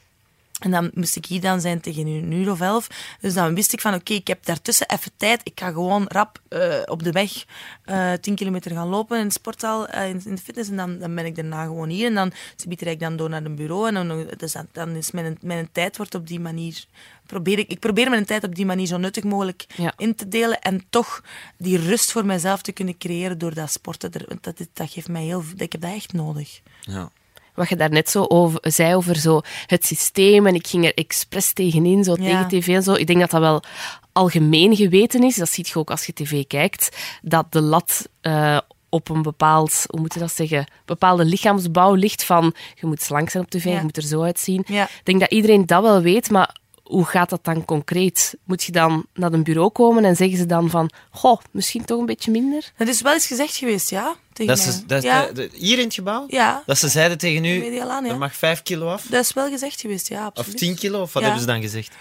[0.58, 2.88] En dan moest ik hier dan zijn tegen een uur of elf.
[3.22, 5.42] Dus dan wist ik van, oké, ik heb daartussen even tijd.
[5.44, 7.46] Ik ga gewoon rap eh, op de weg
[7.86, 10.70] eh 10 kilometer gaan lopen in de sportzaal, eh, in, in de fitness.
[10.70, 12.06] En dan, dan ben ik daarna gewoon hier.
[12.08, 12.32] En dan
[12.68, 13.88] bied ik dan door naar een bureau.
[13.88, 16.86] En dan, dus dan, dan is mijn, mijn tijd wordt op die manier...
[17.26, 19.94] Probeer ik, ik probeer mijn tijd op die manier zo nuttig mogelijk Ja.
[19.98, 20.62] in te delen.
[20.62, 21.24] En toch
[21.58, 24.12] die rust voor mezelf te kunnen creëren door dat sporten.
[24.14, 25.44] Er- want Dat, dat geeft mij heel...
[25.56, 26.62] Ik heb dat echt nodig.
[26.82, 27.10] Ja.
[27.58, 31.54] Wat je daarnet zo over, zei over zo het systeem en ik ging er expres
[31.54, 32.24] tegenin, zo Ja.
[32.24, 32.94] tegen tv en zo.
[32.94, 33.64] Ik denk dat dat wel
[34.12, 38.58] algemeen geweten is, dat ziet je ook als je tv kijkt, dat de lat eh,
[38.90, 43.30] op een bepaald, hoe moet je dat zeggen, bepaalde lichaamsbouw ligt van je moet slank
[43.30, 43.72] zijn op tv, Ja.
[43.78, 44.64] je moet er zo uitzien.
[44.68, 44.84] Ja.
[44.84, 48.38] Ik denk dat iedereen dat wel weet, maar hoe gaat dat dan concreet?
[48.44, 52.00] Moet je dan naar een bureau komen en zeggen ze dan van, goh, misschien toch
[52.00, 52.72] een beetje minder?
[52.78, 54.16] Dat is wel eens gezegd geweest, ja.
[54.38, 55.26] Tegen Dat is, dat is ja.
[55.26, 56.26] de- de- hier in het gebouw?
[56.28, 58.04] ja, Dat ze zeiden tegen u, ja.
[58.04, 59.02] er mag 5 kilo af?
[59.10, 60.58] dat is wel gezegd geweest, ja, Of absoluut.
[60.58, 61.02] 10 kilo?
[61.02, 61.28] Of wat Ja.
[61.30, 61.96] hebben ze dan gezegd?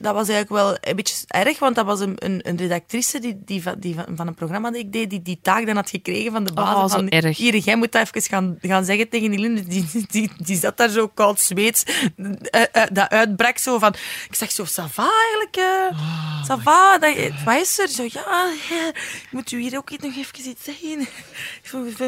[0.00, 3.38] dat was eigenlijk wel een beetje erg, want dat was een, een, een redactrice die,
[3.44, 5.90] die, van, die van, van een programma dat ik deed, die die taak dan had
[5.90, 6.74] gekregen van de baas.
[6.84, 7.36] Oh, van, erg.
[7.36, 9.62] Hier, jij moet dat even gaan, gaan zeggen tegen die Linde.
[9.66, 11.84] Die, die, die zat daar zo koud zweet.
[12.50, 13.94] eh, eh, dat uitbrak zo van...
[14.28, 15.56] Ik zeg zo, ça va eigenlijk?
[15.56, 16.98] eh ça va?
[16.98, 17.14] Dat,
[17.44, 17.88] wat is er?
[17.88, 18.76] Zo, ja, eh,
[19.30, 21.08] moet u hier ook nog even iets zeggen.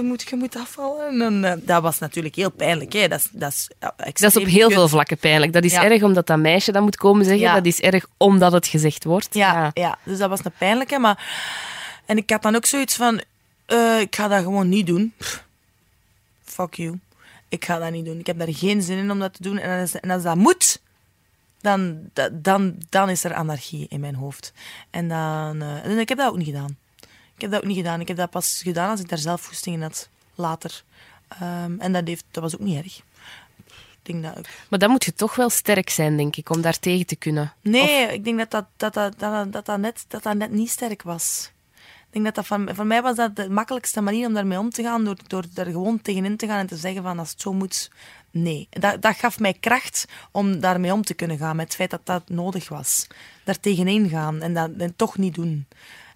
[0.03, 1.21] Moet, je moet afvallen.
[1.23, 2.93] En eh, dat was natuurlijk heel pijnlijk.
[2.93, 3.09] Hè.
[3.09, 3.69] Dat, is, dat, is,
[4.21, 4.77] Dat is op heel kut.
[4.77, 5.53] veel vlakken pijnlijk.
[5.53, 5.85] Dat is Ja.
[5.85, 7.43] erg omdat dat meisje dat moet komen zeggen.
[7.43, 7.55] Ja.
[7.55, 9.35] Dat is erg omdat het gezegd wordt.
[9.35, 9.99] Ja, ja.
[10.05, 10.99] dus dat was een pijnlijke.
[10.99, 11.27] Maar...
[12.07, 13.21] En ik had dan ook zoiets van,
[13.67, 15.13] eh, ik ga dat gewoon niet doen.
[15.17, 15.45] Pff,
[16.45, 16.99] Fuck you.
[17.49, 18.19] Ik ga dat niet doen.
[18.19, 19.59] Ik heb daar geen zin in om dat te doen.
[19.59, 20.81] En als, en als dat moet,
[21.61, 24.53] dan, da- dan, dan is er anarchie in mijn hoofd.
[24.91, 25.63] En dan...
[25.63, 26.77] eh, en ik heb dat ook niet gedaan.
[27.43, 28.01] Ik heb dat ook niet gedaan.
[28.01, 30.09] Ik heb dat pas gedaan als ik daar zelf goesting in had.
[30.35, 30.83] Later.
[31.29, 32.97] Ehm, en dat, heeft, dat was ook niet erg.
[32.97, 36.79] Ik denk dat Maar dan moet je toch wel sterk zijn, denk ik, om daar
[36.79, 37.53] tegen te kunnen.
[37.61, 40.71] Nee, ik denk dat dat, dat, dat, dat, dat, dat net, dat dat net niet
[40.71, 41.51] sterk was.
[41.75, 44.71] Ik denk dat dat van, voor mij was dat de makkelijkste manier om daarmee om
[44.71, 47.41] te gaan, door, door er gewoon tegenin te gaan en te zeggen van als het
[47.41, 47.91] zo moet,
[48.31, 48.69] nee.
[48.71, 52.07] Dat, dat gaf mij kracht om daarmee om te kunnen gaan, met het feit dat
[52.07, 53.07] dat nodig was.
[53.45, 55.67] Daar tegenin gaan en dat en toch niet doen.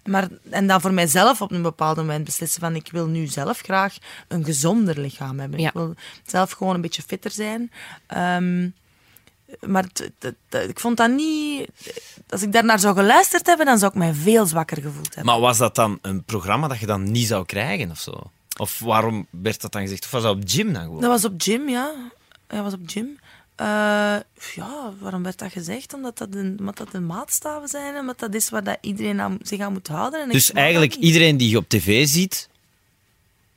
[0.07, 3.59] Maar, en dan voor mijzelf op een bepaald moment beslissen van ik wil nu zelf
[3.59, 3.97] graag
[4.27, 5.59] een gezonder lichaam hebben.
[5.59, 5.67] Ja.
[5.67, 5.93] Ik wil
[6.25, 7.71] zelf gewoon een beetje fitter zijn.
[8.07, 8.69] Ehm,
[9.59, 11.69] maar t- t- t- ik vond dat niet...
[12.29, 15.25] Als ik daarnaar zou geluisterd hebben, dan zou ik mij veel zwakker gevoeld hebben.
[15.25, 18.31] Maar was dat dan een programma dat je dan niet zou krijgen of zo?
[18.57, 20.03] Of waarom werd dat dan gezegd?
[20.05, 21.01] Of was dat op gym dan gewoon?
[21.01, 21.93] Dat was op gym, ja.
[22.47, 23.19] Dat was op gym.
[23.57, 23.65] Eh,
[24.55, 25.93] ja, waarom werd dat gezegd?
[25.93, 29.37] Omdat dat, een, omdat dat de maatstaven zijn, omdat dat is waar dat iedereen aan,
[29.41, 30.21] zich aan moet houden.
[30.21, 32.49] En Dus eigenlijk iedereen die je op tv ziet,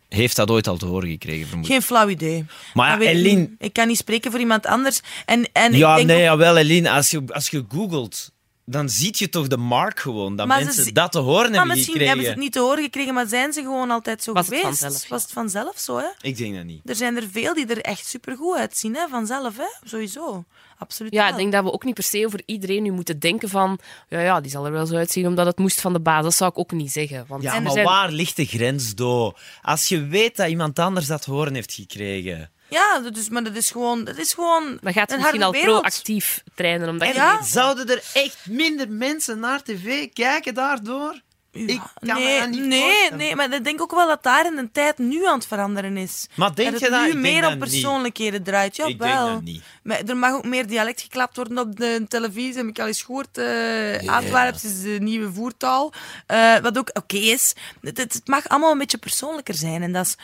[0.09, 1.67] heeft dat ooit al te horen gekregen, vermoed.
[1.67, 2.45] Geen flauw idee.
[2.75, 3.51] Maar ja, ik Eline-.
[3.59, 5.01] Ik kan niet spreken voor iemand anders.
[5.27, 6.91] En, en Ja, ik denk nee, ook- jawel, Eline.
[6.91, 8.33] Als je, als je googelt,
[8.71, 10.37] dan zie je toch de mark gewoon.
[10.37, 12.07] Dat Maar mensen dat te horen Maar hebben misschien gekregen.
[12.07, 14.55] hebben ze het niet te horen gekregen, maar zijn ze gewoon altijd zo Was het
[14.55, 14.79] geweest?
[14.79, 15.09] vanzelf, ja.
[15.09, 16.07] Was het vanzelf zo, hè?
[16.21, 16.81] Ik denk dat niet.
[16.85, 19.09] Er zijn er veel die er echt supergoed uitzien, hè?
[19.09, 19.89] vanzelf, hè?
[19.89, 20.45] sowieso.
[20.79, 21.13] Absoluut.
[21.13, 21.31] Ja, wel.
[21.33, 24.21] ik denk dat we ook niet per se over iedereen nu moeten denken van ja,
[24.21, 26.23] ja, die zal er wel zo uitzien omdat het moest van de baas.
[26.23, 27.25] Dat zou ik ook niet zeggen.
[27.29, 29.33] Want Ja, maar zijn- waar ligt de grens, Do?
[29.63, 32.51] Als je weet dat iemand anders dat te horen heeft gekregen.
[32.71, 34.05] Ja, is, maar dat is gewoon...
[34.05, 35.81] Dat is gewoon Dan gaat een misschien al wereld.
[35.81, 36.89] proactief trainen.
[36.89, 37.43] Omdat je Ja.
[37.43, 41.21] Zouden er echt minder mensen naar tv kijken daardoor?
[41.53, 44.23] Ja, Ik kan me nee, dat niet nee, nee, maar ik denk ook wel dat
[44.23, 46.27] daar in de tijd nu aan het veranderen is.
[46.35, 47.03] Maar denk dat je het dat?
[47.05, 47.59] nu Ik denk meer op niet.
[47.59, 48.77] persoonlijkheden draait.
[48.77, 49.27] Ja, Ik denk wel.
[49.27, 49.63] dat niet.
[49.83, 52.55] Maar er mag ook meer dialect geklapt worden op de televisie.
[52.57, 53.39] Heb ik al eens gehoord.
[53.39, 55.93] eh Antwerps is de nieuwe voertaal.
[56.27, 57.55] Eh, wat ook oké is.
[57.81, 59.83] Het, het het mag allemaal een beetje persoonlijker zijn.
[59.83, 60.17] En dat is...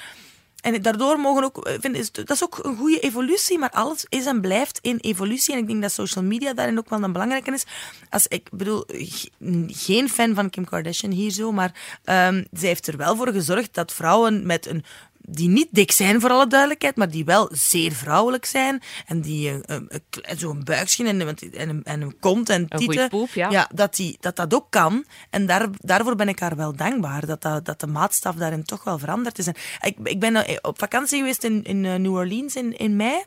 [0.74, 4.06] En daardoor mogen ook, ik vind, is, dat is ook een goede evolutie, maar alles
[4.08, 5.54] is en blijft in evolutie.
[5.54, 7.64] En ik denk dat social media daarin ook wel een belangrijke is.
[8.10, 9.30] Als, ik bedoel, ge-
[9.66, 13.74] geen fan van Kim Kardashian hier zo, maar ehm zij heeft er wel voor gezorgd
[13.74, 14.84] dat vrouwen met een
[15.28, 18.82] die niet dik zijn, voor alle duidelijkheid, maar die wel zeer vrouwelijk zijn.
[19.06, 23.08] En die een kle- zo'n buikje en, en, een, en een kont en tieten.
[23.08, 23.68] poep, ja.
[23.74, 25.04] dat, die, dat dat ook kan.
[25.30, 27.26] En daar, daarvoor ben ik haar wel dankbaar.
[27.26, 29.46] Dat, dat, dat de maatstaf daarin toch wel veranderd is.
[29.46, 32.96] En ik, ik ben eh, op vakantie geweest in, in eh, New Orleans in, in
[32.96, 33.24] mei.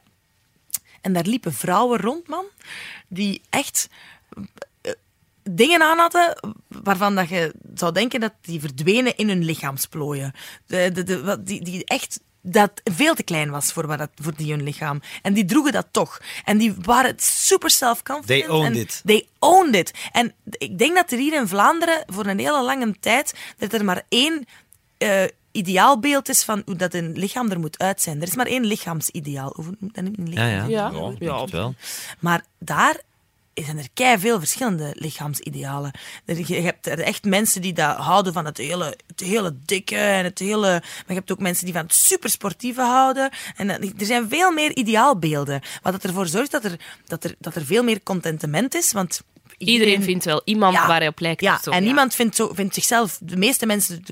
[1.02, 2.46] En daar liepen vrouwen rond, man.
[3.08, 3.90] Die echt
[5.56, 10.34] dingen aan hadden waarvan dat je zou denken dat die verdwenen in hun lichaamsplooien.
[10.66, 14.52] De, de, die, die echt dat veel te klein was voor, wat dat, voor die
[14.52, 15.02] hun lichaam.
[15.22, 16.22] En die droegen dat toch.
[16.46, 18.46] En die waren super self-confident.
[18.46, 19.02] They owned it.
[19.06, 19.94] They owned it.
[20.12, 23.86] En ik denk dat er hier in Vlaanderen voor een hele lange tijd dat er
[23.86, 24.46] maar één
[24.98, 28.22] eh, ideaalbeeld is van hoe dat een lichaam er moet uit zijn.
[28.22, 29.54] Er is maar één lichaamsideaal.
[29.56, 30.14] Hoe noemt dat nu?
[30.18, 30.66] Een Ja, ja.
[30.66, 31.14] Ja.
[31.20, 31.76] ja, het wel.
[32.20, 33.02] Maar daar
[33.64, 35.92] zijn er kei veel verschillende lichaamsidealen.
[36.26, 39.96] Er- Je hebt er echt mensen die dat houden van het hele, het hele dikke
[39.96, 40.68] en het hele.
[40.70, 43.30] Maar je hebt ook mensen die van het supersportieve houden.
[43.56, 45.62] En dat- er zijn veel meer ideaalbeelden.
[45.82, 48.92] Wat dat ervoor zorgt dat er, dat er, dat er veel meer contentement is.
[48.92, 49.22] Want
[49.58, 50.88] Iedereen vindt wel iemand Ja.
[50.88, 51.42] waar hij op lijkt.
[51.42, 53.18] ja, zo, en niemand vindt, zo, vindt zichzelf...
[53.22, 54.04] De meeste mensen...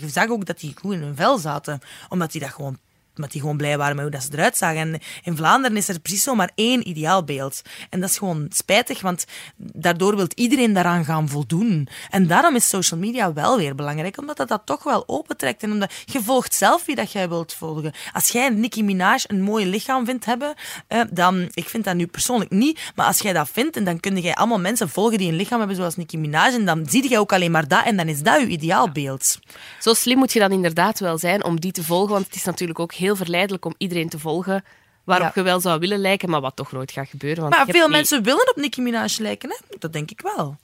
[0.00, 1.80] Je zag ook dat die goed in hun vel zaten.
[2.08, 2.78] Omdat die dat gewoon
[3.18, 4.80] omdat die gewoon blij waren met hoe dat ze eruit zagen.
[4.80, 7.62] En in Vlaanderen is er precies zomaar één ideaalbeeld.
[7.90, 9.24] En dat is gewoon spijtig, want
[9.56, 11.88] daardoor wil iedereen daaraan gaan voldoen.
[12.10, 15.62] En daarom is social media wel weer belangrijk, omdat dat dat toch wel opentrekt.
[15.62, 17.92] En omdat je volgt zelf wie dat jij wilt volgen.
[18.12, 20.54] Als jij Nicki Minaj een mooi lichaam vindt hebben,
[20.86, 24.00] eh, dan, ik vind dat nu persoonlijk niet, maar als jij dat vindt, en dan
[24.00, 27.08] kun je allemaal mensen volgen die een lichaam hebben zoals Nicki Minaj, en dan zie
[27.08, 29.38] je ook alleen maar dat, en dan is dat je ideaalbeeld.
[29.80, 32.44] Zo slim moet je dan inderdaad wel zijn om die te volgen, want het is
[32.44, 34.64] natuurlijk ook heel verleidelijk om iedereen te volgen
[35.04, 35.32] waarop Ja.
[35.34, 37.42] je wel zou willen lijken, maar wat toch nooit gaat gebeuren.
[37.42, 39.76] Want Maar veel niet- mensen willen op Nicki Minaj lijken, hè?
[39.78, 40.56] Dat denk ik wel.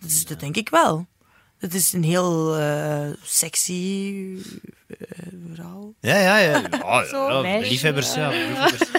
[0.00, 1.06] Dat, is, dat denk ik wel.
[1.58, 4.14] Dat is een heel eh, sexy
[5.54, 5.94] vrouw.
[6.00, 6.62] Ja, ja, ja.
[6.82, 7.70] ja, Zo, ja, meisje.
[7.70, 8.28] liefhebbers, ja.
[8.28, 8.84] liefhebbers.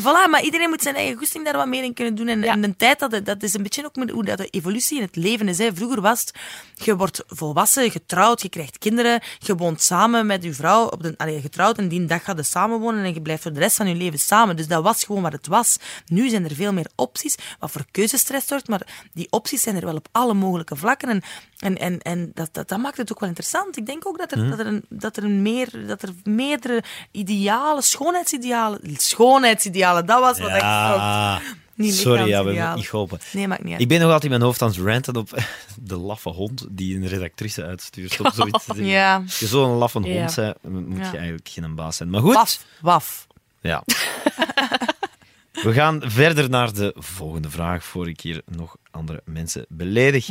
[0.00, 2.28] Voilà, maar iedereen moet zijn eigen goesting daar wat meer in kunnen doen.
[2.28, 2.52] En, Ja.
[2.52, 5.02] en de tijd, dat, dat is een beetje ook met hoe dat de evolutie in
[5.02, 5.58] het leven is.
[5.58, 5.74] Hè.
[5.74, 6.32] Vroeger was het,
[6.74, 11.14] je wordt volwassen, getrouwd, je krijgt kinderen, je woont samen met je vrouw, op de,
[11.16, 13.88] allee, getrouwd en die dag gaat je samenwonen en je blijft voor de rest van
[13.88, 14.56] je leven samen.
[14.56, 15.76] Dus dat was gewoon wat het was.
[16.06, 19.84] Nu zijn er veel meer opties, wat voor keuzestress zorgt, maar die opties zijn er
[19.84, 21.08] wel op alle mogelijke vlakken.
[21.08, 21.22] En,
[21.58, 23.76] en, en, en dat, dat, dat maakt het ook wel interessant.
[23.76, 27.82] Ik denk ook dat er, dat er, een, dat er, meer, dat er meerdere idealen,
[27.82, 31.40] schoonheidsidealen, schoonheidsidealen, dat was wat ik Ja.
[31.76, 33.18] Niet Sorry, ja, we hebben niet geholpen.
[33.32, 33.80] Nee, maakt niet uit.
[33.80, 35.28] Ik ben nog altijd in mijn hoofd aan het ranten op
[35.82, 38.64] de laffe hond die een redactrice uitstuurt om zoiets.
[38.96, 39.22] Ja.
[39.38, 40.14] Je zo'n laffe Ja.
[40.24, 41.10] hond bent, moet Ja.
[41.10, 42.10] je eigenlijk geen baas zijn.
[42.10, 43.26] Maar goed, Waf, waf.
[43.60, 43.82] ja.
[45.62, 50.28] We gaan verder naar de volgende vraag, voor ik hier nog andere mensen beledig.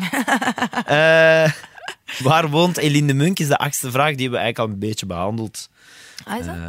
[0.86, 1.52] Eh,
[2.24, 4.10] waar woont Eline de Munk, is de achtste vraag.
[4.16, 5.70] Die hebben we eigenlijk al een beetje behandeld.
[6.26, 6.56] Ah, is dat?
[6.56, 6.62] Eh,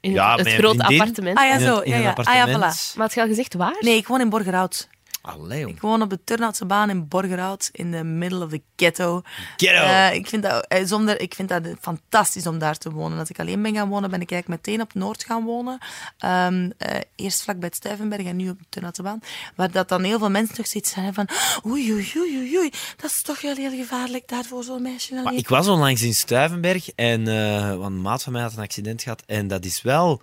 [0.00, 1.38] in ja, het, het mijn grote appartement.
[1.38, 1.76] Ah ja, in zo.
[1.76, 2.12] een- in Ja, ja.
[2.16, 2.60] Ah ja, voilà.
[2.60, 3.76] Maar had je al gezegd waar?
[3.80, 4.88] Nee, ik woon in Borgerhout.
[5.26, 5.66] Allee.
[5.66, 9.22] Ik woon op de Turnhoutse baan in Borgerhout, in the middle of the ghetto.
[9.56, 9.82] Ghetto.
[9.82, 13.18] Eh, ik, vind dat, eh, zonder, ik vind dat fantastisch om daar te wonen.
[13.18, 15.78] Als ik alleen ben gaan wonen, ben ik eigenlijk meteen op Noord gaan wonen.
[16.18, 19.20] Ehm, eh, eerst vlak bij het Stuyvenberg en nu op de Turnhoutse baan.
[19.54, 21.28] Waar dat dan heel veel mensen toch zoiets zijn van...
[21.66, 22.70] Oei, oei, oei, oei, oei.
[22.96, 25.24] Dat is toch wel heel gevaarlijk daar voor zo'n meisje alleen.
[25.24, 27.24] Maar ik was onlangs in Stuivenberg en
[27.78, 29.22] want een maat van mij had een accident gehad.
[29.26, 30.22] En dat is wel.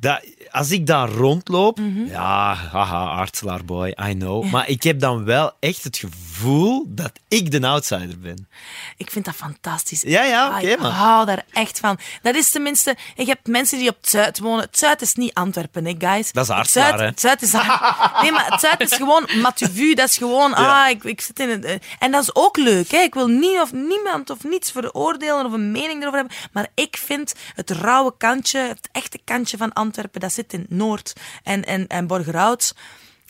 [0.00, 0.20] Dat,
[0.50, 2.04] als ik daar rondloop, Mhm.
[2.06, 4.50] ja, haha, Aartselaar boy, I know.
[4.50, 8.48] Maar ik heb dan wel echt het gevoel dat ik de outsider ben.
[8.96, 10.02] Ik vind dat fantastisch.
[10.02, 11.98] Ja, ja, Ah, oké, ik hou daar echt van.
[12.22, 12.96] Dat is tenminste...
[13.16, 14.64] Ik heb mensen die op het Zuid wonen.
[14.64, 16.32] Het Zuid is niet Antwerpen, hè, guys.
[16.32, 17.00] Dat is Het Zuid-?
[17.00, 17.52] Het Zuid is...
[18.22, 19.94] Nee, maar het Zuid is gewoon Matuvu.
[19.94, 20.50] Dat is gewoon...
[20.50, 20.84] Ja.
[20.84, 21.64] Ah, ik, ik zit in het...
[21.64, 22.98] eh, En dat is ook leuk, hè.
[22.98, 26.36] Ik wil niet of niemand of niets veroordelen of een mening erover hebben.
[26.52, 29.88] Maar ik vind het rauwe kantje, het echte kantje van Antwerpen,
[30.20, 31.12] dat zit in Noord
[31.42, 32.74] en, en, en Borgerhout.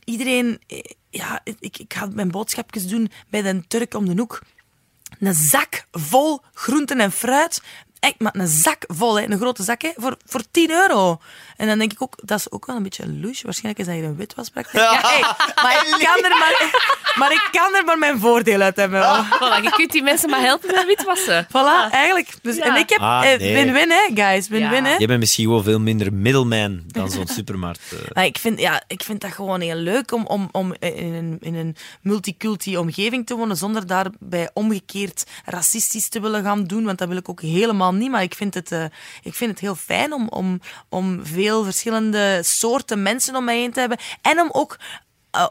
[0.04, 0.60] Iedereen...
[0.66, 0.78] eh,
[1.12, 4.40] Ja, ik, ik ga mijn boodschapjes doen bij de Turk om de hoek
[5.18, 7.62] een zak vol groenten en fruit.
[8.00, 11.20] Echt, maar een zak vol, een grote zak, hè, voor, voor 10 euro.
[11.60, 13.44] En dan denk ik ook, dat is ook wel een beetje een louche.
[13.44, 14.84] Waarschijnlijk is dat hier een witwaspraktijk.
[14.90, 15.20] Ja, hey,
[15.62, 16.70] maar, ik kan er maar,
[17.18, 19.00] maar ik kan er maar mijn voordeel uit hebben.
[19.40, 21.46] Voilà, je kunt die mensen maar helpen met witwassen.
[21.46, 22.28] Voilà, eigenlijk.
[22.42, 22.64] Dus, Ja.
[22.64, 23.54] En ik heb Ah, eh, nee.
[23.54, 24.48] win-win, hè, guys.
[24.48, 24.90] Win-win, Ja.
[24.90, 24.96] hè.
[24.96, 27.80] Je bent misschien gewoon veel minder middleman dan zo'n supermarkt.
[27.92, 27.98] eh.
[28.12, 31.36] Maar ik vind, ja, ik vind dat gewoon heel leuk om, om, om in, een,
[31.40, 36.98] in een multiculti omgeving te wonen, zonder daarbij omgekeerd racistisch te willen gaan doen, want
[36.98, 38.10] dat wil ik ook helemaal niet.
[38.10, 38.84] Maar ik vind het, eh,
[39.22, 43.72] ik vind het heel fijn om, om, om veel verschillende soorten mensen om mij heen
[43.72, 43.98] te hebben.
[44.22, 44.78] En om ook
[45.30, 45.46] eh,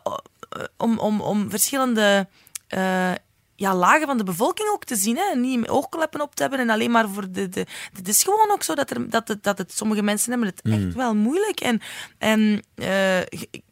[0.50, 2.28] eh, om, om, om verschillende
[2.68, 3.12] eh,
[3.56, 5.18] ja, lagen van de bevolking ook te zien.
[5.18, 5.24] Hè?
[5.32, 7.50] En Niet oogkleppen op te hebben en alleen maar voor de...
[7.50, 10.47] de het is gewoon ook zo dat, er, dat, het, dat het, sommige mensen hebben
[10.50, 11.60] het echt wel moeilijk.
[11.60, 11.82] En,
[12.18, 12.64] en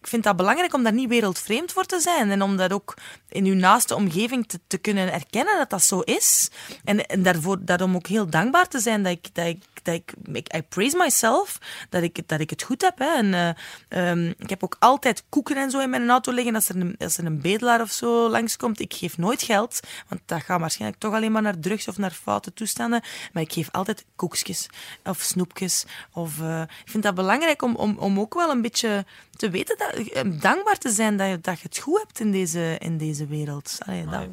[0.08, 2.32] ik vind dat belangrijk om daar niet wereldvreemd voor te zijn.
[2.32, 2.93] En om dat ook
[3.30, 6.49] in uw naaste omgeving te, kunnen erkennen dat dat zo is.
[6.84, 9.36] En, en daarvoor, daarom ook heel dankbaar te zijn dat ik...
[9.36, 11.58] Dat ik dat ik, ik I praise myself,
[11.89, 12.99] dat ik, dat ik het goed heb.
[12.99, 13.16] Hè.
[13.16, 16.55] En, eh, ehm, ik heb ook altijd koeken en zo in mijn auto liggen.
[16.55, 19.80] Als er, een, als er een bedelaar of zo langskomt, ik geef nooit geld.
[20.08, 23.01] Want dat gaat waarschijnlijk toch alleen maar naar drugs of naar foute toestanden.
[23.34, 24.70] Maar ik geef altijd koekjes
[25.03, 25.86] of snoepjes.
[26.14, 29.05] Of, eh, ik vind dat belangrijk om, om, om ook wel een beetje
[29.38, 29.96] te weten, dat,
[30.39, 33.77] dankbaar te zijn dat je, dat je het goed hebt in deze, in deze wereld.
[33.85, 34.27] Allee, dat,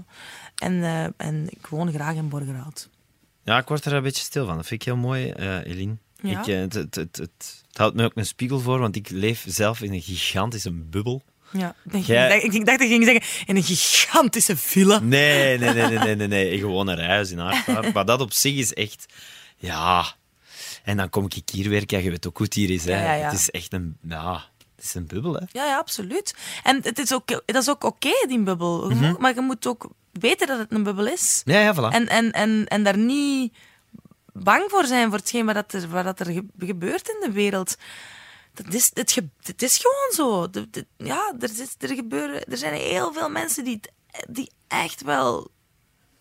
[0.55, 2.89] en, eh, en ik woon graag in Borgerhout.
[3.45, 4.57] Ja, ik word er een beetje stil van.
[4.57, 5.97] Dat vind ik heel mooi, eh Eline.
[6.23, 6.41] Ja.
[6.41, 9.45] Ik, eh, het, het, het, het, houdt me ook een spiegel voor, want ik leef
[9.49, 11.23] zelf in een gigantische bubbel.
[11.51, 14.57] Ja, ik, dacht- Jij- ik, dacht, ik dacht dat je ging zeggen, in een gigantische
[14.57, 14.99] villa.
[14.99, 16.59] Nee, nee, nee, nee, nee, nee, nee.
[16.59, 17.93] Gewoon een huis in Aardvaart.
[17.93, 19.07] Maar dat op zich is echt...
[19.57, 20.15] Ja...
[20.85, 21.99] En dan kom ik hier werken.
[21.99, 22.85] Ja, je weet ook hoe het hier is.
[22.85, 23.05] Hè.
[23.05, 23.25] Ja, ja.
[23.25, 23.97] Het is echt een...
[24.09, 24.45] Ja,
[24.85, 25.45] is een bubbel, hè.
[25.53, 26.35] Ja, ja, absoluut.
[26.63, 28.91] En het is ook, dat is ook oké, die bubbel.
[28.91, 31.43] Moet- Maar je moet ook weten dat het een bubbel is.
[31.45, 31.95] Ja, ja, voilà.
[31.95, 33.55] En, en, en, en daar niet
[34.33, 37.33] bang voor zijn voor hetgeen wat, dat er, wat dat er ge- gebeurt in de
[37.33, 37.77] wereld.
[38.55, 40.51] Dat is, het, ge- het is gewoon zo.
[40.51, 43.81] De- de- ja, er, is, er, gebeuren, er zijn heel veel mensen die,
[44.29, 45.51] die echt wel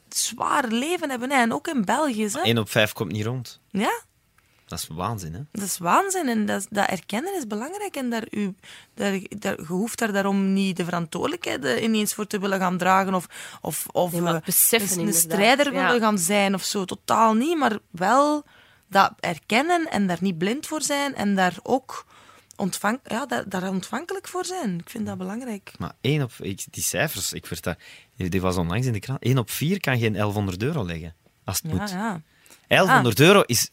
[0.10, 1.32] zwaar leven hebben.
[1.32, 1.42] Hè.
[1.42, 2.28] En ook in België.
[2.32, 2.42] Hè.
[2.42, 3.60] 1 op 5 komt niet rond.
[3.70, 4.02] Ja,
[4.66, 5.40] Dat is waanzin, hè?
[5.52, 6.28] dat is waanzin.
[6.28, 7.96] En dat, dat erkennen is belangrijk.
[7.96, 8.56] En daar, u,
[8.94, 12.78] daar, daar, je hoeft daar daarom niet de verantwoordelijkheid eh, ineens voor te willen gaan
[12.78, 13.14] dragen.
[13.14, 15.86] Of, of, of Nee, eh, beseffen een, een strijder ja.
[15.86, 16.86] willen gaan zijn of zo.
[16.86, 17.58] Totaal niet.
[17.58, 18.44] Maar wel
[18.88, 21.16] dat erkennen en daar niet blind voor zijn.
[21.16, 22.06] En daar ook
[22.56, 24.80] ontvang, ja, daar, daar ontvankelijk voor zijn.
[24.80, 25.72] Ik vind dat belangrijk.
[25.78, 26.32] Maar 1 op...
[26.40, 27.50] Ik, die cijfers, ik.
[28.16, 29.22] Die was onlangs in de krant.
[29.22, 31.16] 1 op 4 kan geen 1100 euro leggen.
[31.44, 31.90] Als het Ja, moet.
[31.90, 32.22] ja.
[32.68, 33.70] 1100 euro is...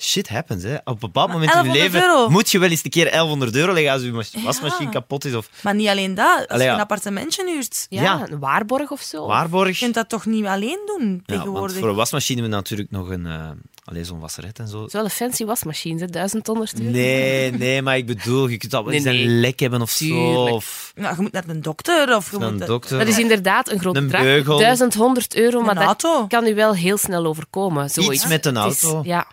[0.00, 0.74] Shit happens, hè.
[0.74, 2.28] Op een bepaald moment in je 1100 leven euro.
[2.30, 4.90] moet je wel eens een keer 1100 euro leggen als je wasmachine Ja.
[4.90, 6.38] kapot is of Maar niet alleen dat.
[6.38, 6.74] Als Allee, je ja.
[6.74, 8.26] een appartementje huurt, Ja, Ja.
[8.30, 9.26] een waarborg of zo.
[9.26, 9.78] waarborg.
[9.78, 11.76] je kunt dat toch niet alleen doen Ja, want tegenwoordig.
[11.76, 13.26] voor een wasmachine hebben we natuurlijk nog een...
[13.26, 13.48] eh
[13.84, 14.78] allee, zo'n wasseret en zo.
[14.78, 16.06] Het is wel een fancy wasmachine, hè?
[16.06, 16.90] 1100 euro.
[16.92, 19.90] Nee, nee, maar ik bedoel, je kunt dat wel Nee, eens een lek hebben of
[19.90, 20.44] zo.
[20.44, 22.66] Of Ja, je moet naar een dokter of je een moet...
[22.66, 22.98] dokter.
[22.98, 24.22] Dat is inderdaad een groot Een bedrag.
[24.22, 24.58] beugel.
[24.58, 26.18] 1100 euro, maar Een auto.
[26.18, 27.90] dat kan u wel heel snel overkomen.
[27.90, 28.12] Zoiets.
[28.14, 29.00] Iets met een is- auto.
[29.04, 29.26] ja.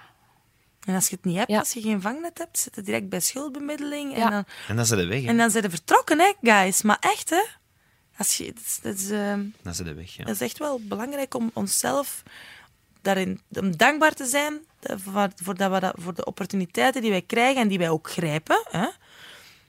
[0.88, 1.60] En als je het niet hebt, Ja.
[1.60, 4.14] als je geen vangnet hebt, zit je direct bij schuldbemiddeling.
[4.14, 4.30] En, Ja.
[4.30, 5.28] dan, En dan zijn ze weg, hè.
[5.28, 6.82] en dan zijn ze vertrokken, hè, guys.
[6.82, 7.42] Maar echt, hè.
[8.18, 9.28] Als je, dat, is, dat, is, eh,
[9.62, 10.24] Dan zijn ze weg, ja.
[10.24, 12.24] dat is echt wel belangrijk om onszelf
[13.02, 17.12] daarin om dankbaar te zijn eh, voor, voor, dat we dat, voor de opportuniteiten die
[17.12, 18.64] wij krijgen en die wij ook grijpen.
[18.70, 18.88] Hè.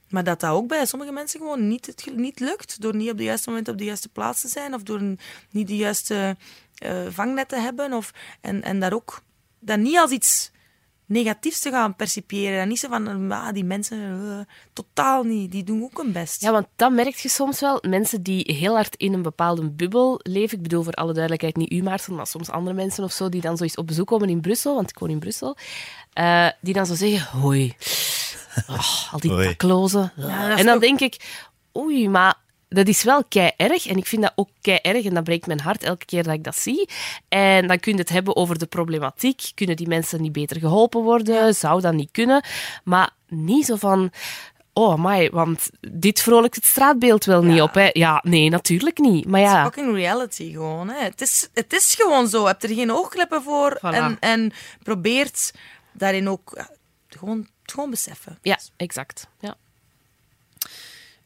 [0.08, 2.80] Maar dat dat ook bij sommige mensen gewoon niet, het, niet lukt.
[2.80, 4.74] Door niet op de juiste moment op de juiste plaats te zijn.
[4.74, 5.18] Of door een-
[5.50, 6.36] niet de juiste
[6.74, 7.92] eh, vangnet te hebben.
[7.92, 9.22] Of, en, en daar ook
[9.60, 10.50] dat niet als iets
[11.08, 12.60] negatiefs te gaan percipiëren.
[12.60, 15.50] En niet zo van, ah, die mensen, eh, totaal niet.
[15.52, 16.40] Die doen ook hun best.
[16.42, 17.78] ja, want dat merk je soms wel.
[17.88, 20.56] Mensen die heel hard in een bepaalde bubbel leven.
[20.56, 23.40] Ik bedoel voor alle duidelijkheid niet u, Maarten, maar soms andere mensen of zo, die
[23.40, 25.56] dan zoiets op bezoek komen in Brussel, want ik woon in Brussel,
[26.12, 27.74] eh, die dan zo zeggen, hoi,
[28.70, 30.12] oh, al die daklozen.
[30.56, 31.42] en dan ook- denk ik,
[31.76, 32.34] oei, maar
[32.68, 33.86] dat is wel kei erg.
[33.86, 35.04] En ik vind dat ook kei erg.
[35.04, 36.88] En dat breekt mijn hart elke keer dat ik dat zie.
[37.28, 39.42] En dan kun je het hebben over de problematiek.
[39.54, 41.54] Kunnen die mensen niet beter geholpen worden?
[41.54, 42.44] Zou dat niet kunnen?
[42.84, 44.10] Maar niet zo van...
[44.72, 47.62] Oh, amai, want dit vrolijkt het straatbeeld wel niet Ja.
[47.62, 47.74] op.
[47.74, 47.88] Hè?
[47.92, 49.26] Ja, nee, natuurlijk niet.
[49.26, 50.88] Maar Het is ja, fucking reality gewoon.
[50.88, 51.02] Hè.
[51.04, 52.46] Het, is, het is gewoon zo.
[52.46, 53.76] Heb er geen oogkleppen voor.
[53.78, 53.80] Voilà.
[53.94, 54.52] En, en
[54.82, 55.52] probeert
[55.92, 56.70] daarin ook ja,
[57.08, 58.38] gewoon, gewoon beseffen.
[58.42, 59.28] ja exact.
[59.40, 59.56] Ja.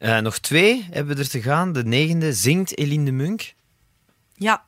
[0.03, 1.71] Eh, nog twee hebben we er te gaan.
[1.73, 3.53] De negende zingt Eline de Munk.
[4.35, 4.65] Ja,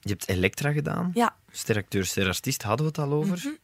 [0.00, 1.10] Je hebt Elektra gedaan.
[1.14, 3.56] ja, Steracteur, sterartiest, hadden we het al over.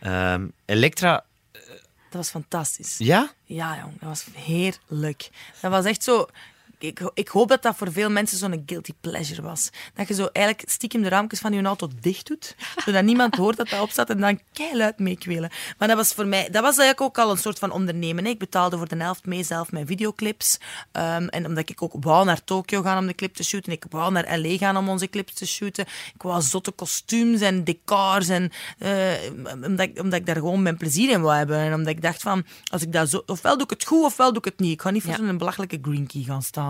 [0.00, 1.62] Ehm, Elektra, dat
[2.10, 2.98] was fantastisch.
[2.98, 3.32] ja?
[3.44, 5.30] Ja, jong, dat was heerlijk.
[5.60, 6.26] Dat was echt zo.
[6.78, 9.70] Ik, ik hoop dat dat voor veel mensen zo'n guilty pleasure was.
[9.94, 13.56] Dat je zo eigenlijk stiekem de raampjes van je auto dicht doet, zodat niemand hoort
[13.56, 15.50] dat dat op staat en dan keihard meekwelen.
[15.78, 18.24] Maar dat was voor mij, dat was eigenlijk ook al een soort van ondernemen.
[18.24, 18.30] hè.
[18.30, 20.58] Ik betaalde voor de helft mee zelf mijn videoclips.
[20.92, 23.84] Ehm, en omdat ik ook wou naar Tokio gaan om de clip te shooten, ik
[23.90, 25.84] wou naar LA gaan om onze clips te shooten.
[26.14, 29.12] Ik wou zotte kostuums en decors en eh,
[29.64, 31.58] omdat, ik, omdat ik daar gewoon mijn plezier in wou hebben.
[31.58, 34.28] En omdat ik dacht van, als ik dat zo, ofwel doe ik het goed ofwel
[34.28, 34.72] doe ik het niet.
[34.72, 35.16] Ik ga niet voor Ja.
[35.26, 36.63] zo'n belachelijke green key gaan staan.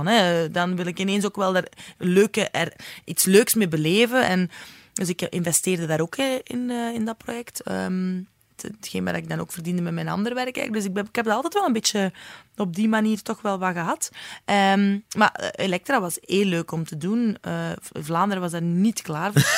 [0.52, 1.68] Dan wil ik ineens ook wel daar
[1.98, 2.72] leuke, er,
[3.04, 4.26] iets leuks mee beleven.
[4.26, 4.50] En,
[4.92, 7.60] dus ik investeerde daar ook in, eh, in dat project.
[7.60, 8.20] Ehm,
[8.62, 10.56] hetgeen wat ik dan ook verdiende met mijn ander werk.
[10.56, 10.74] eigenlijk.
[10.74, 12.12] Dus ik, ben, ik heb het altijd wel een beetje
[12.56, 14.10] op die manier toch wel wat gehad.
[14.44, 17.36] Ehm, maar eh, Elektra was heel leuk om te doen.
[17.40, 17.52] Eh,
[17.92, 19.42] Vlaanderen was daar niet klaar voor.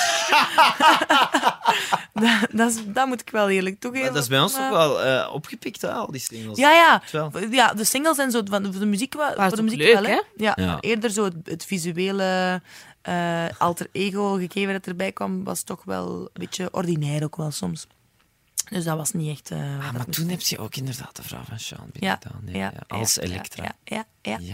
[2.22, 4.04] dat, dat, is- dat moet ik wel eerlijk toegeven.
[4.06, 6.58] Maar dat is bij ons Maar- toch wel eh, opgepikt, hè, al die singles.
[6.58, 7.02] ja, ja.
[7.50, 9.92] Ja, de singles en zo van de, voor de muziek, wel- voor de muziek leuk,
[9.94, 10.20] wel, hè?
[10.36, 12.60] Ja, eerder zo het, het visuele
[13.02, 17.50] eh, alter ego gegeven dat erbij kwam, was toch wel een beetje ordinair ook wel
[17.50, 17.86] soms.
[18.70, 19.50] Dus dat was niet echt...
[19.50, 22.42] wat Ah, maar toen heb je ook inderdaad de vrouw van Sean ja, binnengedaan.
[22.44, 23.72] Ja, ja, ja, als ja, Elektra.
[23.84, 24.48] Ja, ja, ja.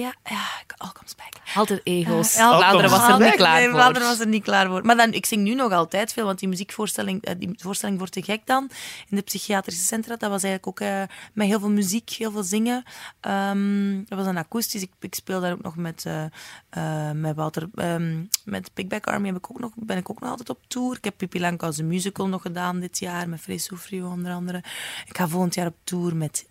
[0.00, 1.32] Ja, ja, all comes back.
[1.54, 2.34] Altijd ego's.
[2.34, 3.74] Ja, Vlaanderen was er Altijd- niet klaar nee, voor.
[3.78, 4.84] Vlaanderen was er niet klaar voor.
[4.84, 8.12] Maar dan, ik zing nu nog altijd veel, want die muziekvoorstelling, eh, die voorstelling Wordt
[8.12, 8.70] te gek dan,
[9.08, 12.42] in de psychiatrische centra, dat was eigenlijk ook eh, met heel veel muziek, heel veel
[12.42, 12.82] zingen.
[13.20, 14.82] Ehm, dat was een akoestisch.
[14.82, 16.24] Ik, ik speel daar ook nog met, eh,
[16.68, 20.20] eh, met Wouter, ehm, met Big Back Army heb ik ook nog, ben ik ook
[20.20, 20.96] nog altijd op tour.
[20.96, 24.58] Ik heb Pippi Langkous, een musical nog gedaan dit jaar, met Frees Soufrio onder andere.
[25.06, 26.46] Ik ga volgend jaar op tour met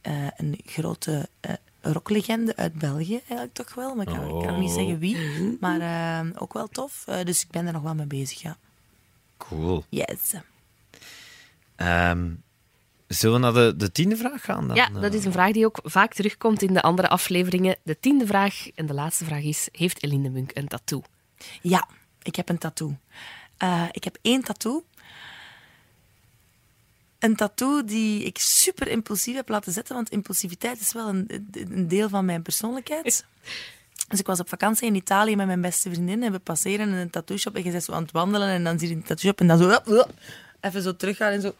[0.00, 3.94] eh, een grote eh, rocklegende uit België, eigenlijk toch wel.
[3.94, 5.16] Maar ik kan, ik kan niet zeggen wie.
[5.60, 7.04] Maar eh, ook wel tof.
[7.06, 8.56] Eh, dus ik ben er nog wel mee bezig, ja.
[9.36, 9.84] Cool.
[9.88, 10.34] Yes.
[11.76, 12.30] Ehm,
[13.06, 14.76] zullen we naar de, de tiende vraag gaan dan?
[14.76, 17.76] Ja, dat is een vraag die ook vaak terugkomt in de andere afleveringen.
[17.82, 21.02] De tiende vraag en de laatste vraag is: Heeft Eline Munk een tattoo?
[21.62, 21.88] Ja,
[22.22, 22.96] ik heb een tattoo.
[23.56, 24.84] Eh, ik heb één tattoo.
[27.20, 31.88] Een tattoo die ik super impulsief heb laten zetten, want impulsiviteit is wel een, een
[31.88, 33.24] deel van mijn persoonlijkheid.
[34.08, 36.94] Dus ik was op vakantie in Italië met mijn beste vriendin en we passeren in
[36.94, 39.02] een tattoo shop en je bent zo aan het wandelen en dan zie je een
[39.02, 39.80] tattoo shop en dan zo
[40.60, 41.54] even zo teruggaan en zo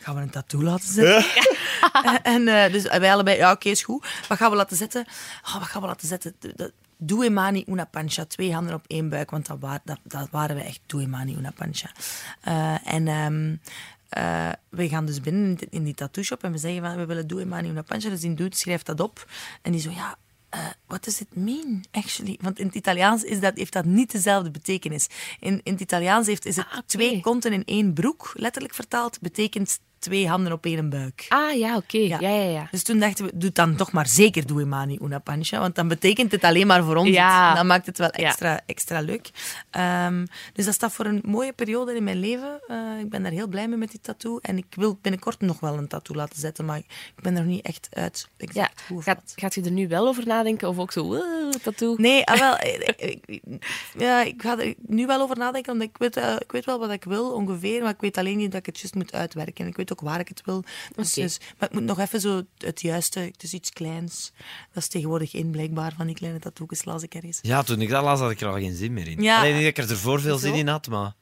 [0.00, 1.24] gaan we een tattoo laten zetten?
[2.04, 4.06] en, en, eh, dus wij allebei, ja oké, is goed.
[4.28, 5.04] Wat gaan we laten zetten?
[5.46, 6.34] Oh, wat gaan we laten zetten?
[6.96, 8.24] Due mani una pancia.
[8.24, 10.80] Twee handen op één buik, want dat, wa- dat, dat waren we echt.
[10.86, 11.90] Due mani una pancia.
[12.40, 13.56] Eh, en ehm,
[14.14, 16.96] eh, we gaan dus binnen in die, in die tattoo shop en we zeggen van,
[16.96, 18.10] we willen due mani una pancia.
[18.10, 19.26] Dus die dude schrijft dat op.
[19.62, 20.16] En die zo, ja,
[20.48, 22.38] eh, what does it mean, actually?
[22.40, 25.08] Want in het Italiaans is dat, heeft dat niet dezelfde betekenis.
[25.40, 29.20] In, in het Italiaans heeft, is het Ah, twee konten in één broek, letterlijk vertaald,
[29.20, 31.26] betekent twee handen op één buik.
[31.28, 31.98] Ah, ja, oké.
[31.98, 32.18] Ja.
[32.20, 35.60] ja, ja, Dus toen dachten we, doe dan toch maar zeker Due Mani Una Pancia,
[35.60, 37.08] want dan betekent het alleen maar voor ons.
[37.08, 37.54] Ja.
[37.54, 39.30] Dan maakt het wel extra, extra leuk.
[39.70, 42.60] Ehm, dus dat staat voor een mooie periode in mijn leven.
[42.66, 44.38] Eh, ik ben daar heel blij mee met die tattoo.
[44.42, 47.50] En ik wil binnenkort nog wel een tattoo laten zetten, maar ik ben er nog
[47.50, 48.28] niet echt uit.
[48.36, 50.68] Ja, hoe gaat, gaat je er nu wel over nadenken?
[50.68, 51.94] Of ook zo, uh, tattoo?
[51.96, 53.42] Nee, ah, wel, eh, ik, ik-
[53.98, 56.78] ja, ik ga er nu wel over nadenken, omdat ik weet, eh, ik weet wel
[56.78, 59.64] wat ik wil, ongeveer, maar ik weet alleen niet dat ik het juist moet uitwerken.
[59.64, 60.64] En ik weet ook waar ik het wil.
[60.96, 64.32] Dus, dus- maar ik moet nog even zo het juiste, het is iets kleins.
[64.72, 67.38] Dat is tegenwoordig in, blijkbaar, van die kleine tattoos, las ik ergens.
[67.42, 69.22] Ja, toen ik dat las, had ik er al geen zin meer in.
[69.22, 69.38] Ja.
[69.38, 70.46] Alleen niet dat ik er ervoor veel Zo?
[70.46, 71.12] zin in had, maar...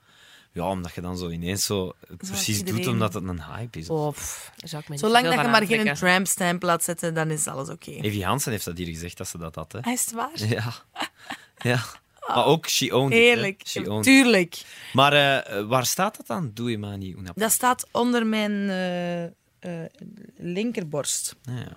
[0.54, 3.88] Ja, omdat je dan zo ineens zo het precies doet omdat het een hype is.
[3.88, 5.94] Oh, pff, Zolang dat je maar geen aantrekken.
[5.94, 7.90] tramp-stamp laat zetten, dan is alles oké.
[7.90, 9.72] Evie Hansen heeft dat hier gezegd, dat ze dat had.
[9.72, 9.80] Hè?
[9.80, 10.30] Ah, Is het waar?
[10.48, 10.72] Ja.
[11.58, 11.80] ja.
[12.26, 13.18] Maar ook She Owned It.
[13.18, 13.62] Heerlijk.
[13.66, 14.12] She owned it.
[14.12, 14.62] Tuurlijk.
[14.92, 16.50] Maar eh, waar staat dat dan?
[16.54, 17.16] Doe je maar niet.
[17.34, 19.30] Dat staat onder mijn eh, eh,
[20.36, 21.36] linkerborst.
[21.42, 21.76] Ja, ja.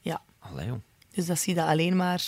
[0.00, 0.22] Ja.
[0.38, 0.82] Allee, jong.
[1.12, 2.22] Dus dat zie je alleen maar...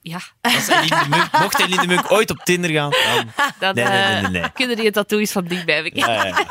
[0.00, 3.32] Ja, Als Eline de Munk, mocht Eline de Munk ooit op Tinder gaan, dan...
[3.74, 6.14] dan Nee, nee, nee, eh, kunnen die tattoos van dichtbij bekijken.
[6.14, 6.46] Ja, ja, ja.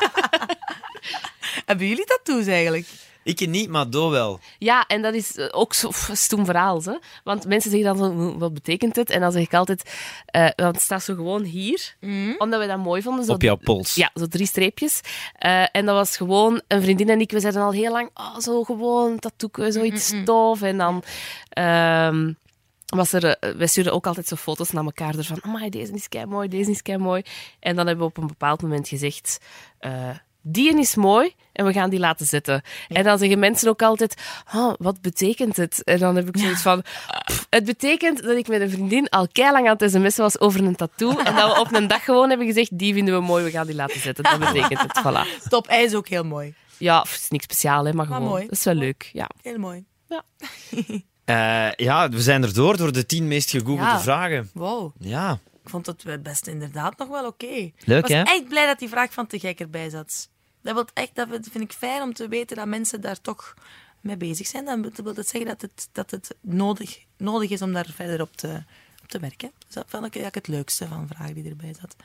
[1.65, 2.87] Hebben jullie tattoos eigenlijk?
[3.25, 4.39] Ik niet, maar Do wel.
[4.57, 6.83] Ja, en dat is eh, ook zo'n stoem verhaal.
[6.83, 6.93] Hè?
[7.23, 9.09] Want mensen zeggen dan, zo, "Hm, wat betekent het?
[9.09, 9.91] En dan zeg ik altijd,
[10.25, 11.95] eh, want het staat zo gewoon hier,
[12.37, 13.25] omdat we dat mooi vonden.
[13.25, 13.95] Zo, Op jouw pols.
[13.95, 15.01] Ja, zo drie streepjes.
[15.33, 18.39] Eh, en dat was gewoon, een vriendin en ik, we zeiden al heel lang, oh,
[18.39, 20.61] zo gewoon, tattoo, zoiets stof.
[20.61, 21.03] En dan...
[21.49, 22.31] ehm,
[22.85, 25.43] was er, wij sturen ook altijd zo foto's naar elkaar ervan.
[25.43, 27.21] Amai, deze is kei mooi, deze is kei mooi.
[27.59, 29.37] En dan hebben we op een bepaald moment gezegd:
[29.79, 30.09] eh,
[30.47, 32.61] die is mooi en we gaan die laten zitten.
[32.87, 35.83] En dan zeggen mensen ook altijd: "Ah, wat betekent het?
[35.83, 36.81] En dan heb ik zoiets van:
[37.25, 40.39] "Pff, het betekent dat ik met een vriendin al kei lang aan het sms'en was
[40.39, 41.17] over een tattoo.
[41.17, 43.65] En dat we op een dag gewoon hebben gezegd: die vinden we mooi, we gaan
[43.67, 44.23] die laten zitten.
[44.23, 45.01] Dat betekent het.
[45.03, 45.47] Voilà.
[45.49, 46.53] Top, hij is ook heel mooi.
[46.77, 48.29] Ja, pff, het is niks speciaals, hè, maar Maar gewoon.
[48.31, 48.43] mooi.
[48.43, 49.09] Dat is wel leuk.
[49.13, 49.29] Ja.
[49.41, 49.85] Heel mooi.
[51.25, 53.99] Eh, ja, we zijn er door, door de tien meest gegoogelde Ja.
[53.99, 54.49] vragen.
[54.53, 54.91] Wow.
[54.99, 55.31] Ja.
[55.63, 57.45] Ik vond het best inderdaad nog wel oké.
[57.45, 58.21] Leuk, Ik was hè?
[58.21, 60.29] echt blij dat die vraag van te gek erbij zat.
[60.65, 63.53] Dat, wil echt, dat vind ik fijn om te weten dat mensen daar toch
[64.01, 64.65] mee bezig zijn.
[64.65, 68.35] Dan wil dat zeggen dat het, dat het nodig, nodig is om daar verder op
[68.35, 68.63] te,
[69.01, 69.51] op te werken.
[69.65, 71.95] Dus dat vond ik eigenlijk het leukste van vragen die erbij zat.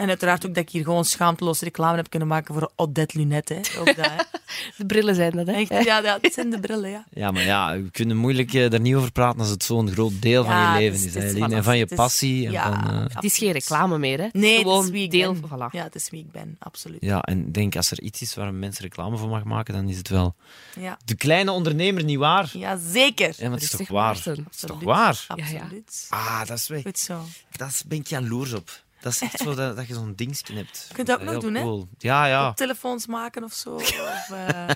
[0.00, 3.54] En uiteraard ook dat ik hier gewoon schaamteloos reclame heb kunnen maken voor Odette Lunette.
[3.54, 3.78] Hè.
[3.80, 4.16] Ook dat, hè.
[4.76, 5.52] De brillen zijn dat, hè?
[5.52, 7.04] Echt, ja, ja, dat zijn de brillen, ja.
[7.10, 10.12] Ja, maar ja, we kunnen moeilijk eh, daar niet over praten als het zo'n groot
[10.22, 11.14] deel van Ja, je het leven is- is.
[11.32, 12.46] het hè, en van je passie.
[12.46, 12.72] En Ja.
[12.82, 14.24] van, eh, Het is geen reclame meer, hè?
[14.24, 15.32] Het is Nee, het gewoon is wie ik deel.
[15.32, 15.48] ben.
[15.50, 15.70] Voilà.
[15.72, 17.00] Ja, het is wie ik ben, absoluut.
[17.00, 19.74] ja, en ik denk als er iets is waar een mens reclame voor mag maken,
[19.74, 20.34] dan is het wel
[20.80, 22.50] Ja, de kleine ondernemer, niet waar?
[22.52, 23.34] ja zeker.
[23.36, 24.04] Ja, maar het is toch Rustig waar?
[24.14, 24.44] Maarten.
[24.44, 24.94] Het is toch Absoluut.
[24.94, 25.24] waar?
[25.36, 25.60] Ja, ja.
[25.60, 26.06] Absoluut.
[26.08, 26.82] Ah, dat is weg.
[26.82, 27.20] Goed zo.
[27.56, 28.70] Dat is, ben ik jaloers op.
[29.00, 30.84] Dat is echt zo dat, dat je zo'n dingetje hebt.
[30.88, 31.62] Je kunt dat ook nog doen, hè?
[31.62, 31.88] cool.
[31.98, 32.52] Ja, ja.
[32.52, 33.74] telefoons maken of zo.
[33.74, 34.68] Of eh,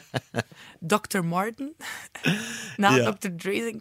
[0.99, 1.21] Dr.
[1.25, 1.77] Martin.
[2.77, 3.13] Na Ja.
[3.13, 3.29] Dr.
[3.37, 3.55] Dre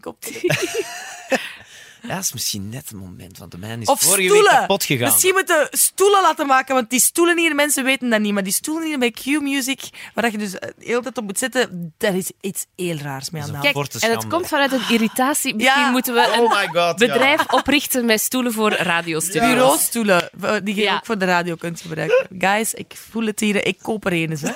[2.08, 4.50] Ja, dat is misschien net het moment, want de mijn is Of vorige stoelen.
[4.50, 5.04] week kapot gegaan.
[5.10, 8.42] Misschien moeten we stoelen laten maken, want die stoelen hier, mensen weten dat niet, maar
[8.42, 9.80] die stoelen hier bij Q-Music,
[10.14, 13.30] waar je dus eh, de hele tijd op moet zitten, daar is iets heel raars
[13.30, 13.66] mee aan de hand.
[13.76, 15.54] een Kijk, en het komt vanuit een irritatie.
[15.54, 15.90] Misschien Ja.
[15.90, 16.94] moeten we een Oh ja.
[16.94, 19.48] bedrijf oprichten met stoelen voor radiostudio's.
[19.52, 20.94] Bureaustoelen, eh, die je Ja.
[20.94, 22.26] ook voor de radio kunt gebruiken.
[22.38, 24.42] Guys, ik voel het hier, ik koop er een eens.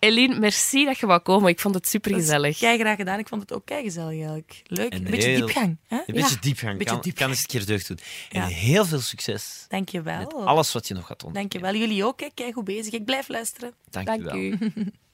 [0.00, 1.48] Eline, merci dat je wou komen.
[1.50, 2.58] Ik vond het super gezellig.
[2.58, 4.62] Kei graag gedaan, ik vond het ook kei gezellig eigenlijk.
[4.66, 5.76] Leuk, En een beetje heel- diepgang.
[6.06, 6.40] Een beetje Ja.
[6.40, 6.78] diepgang.
[6.78, 7.16] Beetje kan, diepgang.
[7.16, 7.98] kan eens een keer deugd doen.
[8.30, 8.46] En Ja.
[8.46, 10.46] heel veel succes Dank je met wel.
[10.46, 11.50] alles wat je nog gaat ontdekken.
[11.60, 11.80] Dank je wel.
[11.88, 12.92] Jullie ook, kei goed bezig.
[12.92, 13.74] Ik blijf luisteren.
[13.90, 14.36] Dank, Dank je wel.
[14.36, 14.58] u.